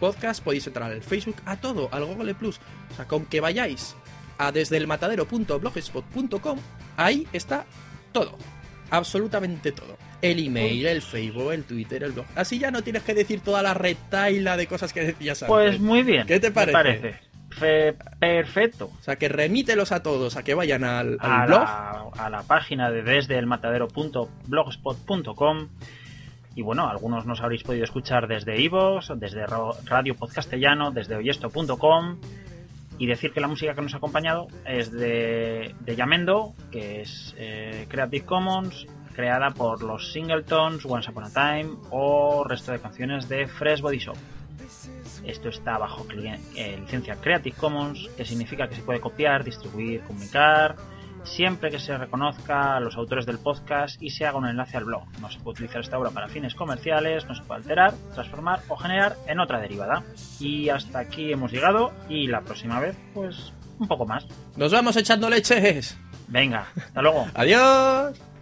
podcast, 0.00 0.42
podéis 0.42 0.66
entrar 0.66 0.90
al 0.90 1.02
Facebook, 1.02 1.36
a 1.44 1.56
todo, 1.56 1.88
al 1.92 2.04
Google 2.04 2.34
Plus. 2.34 2.60
O 2.92 2.96
sea, 2.96 3.06
con 3.06 3.26
que 3.26 3.40
vayáis 3.40 3.94
a 4.38 4.52
desde 4.52 4.76
el 4.76 4.86
matadero.blogspot.com, 4.86 6.58
ahí 6.96 7.26
está 7.32 7.66
todo. 8.12 8.36
Absolutamente 8.90 9.72
todo. 9.72 9.96
El 10.22 10.46
email, 10.46 10.86
el 10.86 11.02
Facebook, 11.02 11.52
el 11.52 11.64
Twitter, 11.64 12.04
el 12.04 12.12
blog. 12.12 12.26
Así 12.34 12.58
ya 12.58 12.70
no 12.70 12.82
tienes 12.82 13.02
que 13.02 13.14
decir 13.14 13.40
toda 13.40 13.62
la 13.62 13.74
retaila 13.74 14.56
de 14.56 14.66
cosas 14.66 14.92
que 14.92 15.00
decías 15.00 15.42
antes. 15.42 15.48
Pues 15.48 15.80
muy 15.80 16.02
bien. 16.02 16.26
¿Qué 16.26 16.40
te 16.40 16.50
me 16.50 16.66
parece? 16.66 17.33
Fe- 17.58 17.94
perfecto. 18.18 18.90
O 18.98 19.02
sea, 19.02 19.16
que 19.16 19.28
remítelos 19.28 19.92
a 19.92 20.02
todos 20.02 20.36
a 20.36 20.42
que 20.42 20.54
vayan 20.54 20.82
al, 20.84 21.18
al 21.20 21.32
a 21.32 21.46
blog. 21.46 21.60
la, 21.62 22.04
a 22.18 22.30
la 22.30 22.42
página 22.42 22.90
de 22.90 23.02
desde 23.02 23.38
el 23.38 23.46
matadero.blogspot.com 23.46 25.68
y 26.56 26.62
bueno, 26.62 26.88
algunos 26.88 27.26
nos 27.26 27.40
habréis 27.40 27.64
podido 27.64 27.82
escuchar 27.84 28.28
desde 28.28 28.60
Ivos, 28.60 29.12
desde 29.16 29.44
Radio 29.46 30.14
Podcastellano, 30.14 30.92
desde 30.92 31.16
oyesto.com 31.16 32.18
y 32.96 33.06
decir 33.06 33.32
que 33.32 33.40
la 33.40 33.48
música 33.48 33.74
que 33.74 33.82
nos 33.82 33.92
ha 33.94 33.96
acompañado 33.96 34.46
es 34.64 34.92
de, 34.92 35.74
de 35.80 35.96
Yamendo, 35.96 36.54
que 36.70 37.00
es 37.00 37.34
eh, 37.38 37.86
Creative 37.88 38.24
Commons, 38.24 38.86
creada 39.16 39.50
por 39.50 39.82
los 39.82 40.12
Singletons, 40.12 40.86
Once 40.86 41.10
Upon 41.10 41.24
a 41.24 41.30
Time 41.30 41.70
o 41.90 42.44
resto 42.44 42.70
de 42.70 42.78
canciones 42.78 43.28
de 43.28 43.48
Fresh 43.48 43.80
Body 43.80 43.98
Shop. 43.98 44.16
Esto 45.26 45.48
está 45.48 45.78
bajo 45.78 46.06
eh, 46.12 46.78
licencia 46.80 47.16
Creative 47.16 47.56
Commons, 47.56 48.08
que 48.16 48.24
significa 48.24 48.68
que 48.68 48.76
se 48.76 48.82
puede 48.82 49.00
copiar, 49.00 49.44
distribuir, 49.44 50.02
comunicar, 50.02 50.76
siempre 51.24 51.70
que 51.70 51.78
se 51.78 51.96
reconozca 51.96 52.76
a 52.76 52.80
los 52.80 52.96
autores 52.96 53.26
del 53.26 53.38
podcast 53.38 54.00
y 54.02 54.10
se 54.10 54.26
haga 54.26 54.38
un 54.38 54.46
enlace 54.46 54.76
al 54.76 54.84
blog. 54.84 55.04
No 55.20 55.30
se 55.30 55.38
puede 55.38 55.54
utilizar 55.54 55.80
esta 55.80 55.98
obra 55.98 56.10
para 56.10 56.28
fines 56.28 56.54
comerciales, 56.54 57.26
no 57.26 57.34
se 57.34 57.42
puede 57.42 57.62
alterar, 57.62 57.94
transformar 58.14 58.60
o 58.68 58.76
generar 58.76 59.16
en 59.26 59.40
otra 59.40 59.60
derivada. 59.60 60.02
Y 60.38 60.68
hasta 60.68 61.00
aquí 61.00 61.32
hemos 61.32 61.50
llegado 61.50 61.92
y 62.08 62.26
la 62.26 62.42
próxima 62.42 62.80
vez, 62.80 62.96
pues, 63.14 63.52
un 63.78 63.88
poco 63.88 64.06
más. 64.06 64.26
Nos 64.56 64.72
vamos 64.72 64.96
echando 64.96 65.28
leches. 65.28 65.98
Venga, 66.28 66.66
hasta 66.76 67.02
luego. 67.02 67.26
Adiós. 67.34 68.33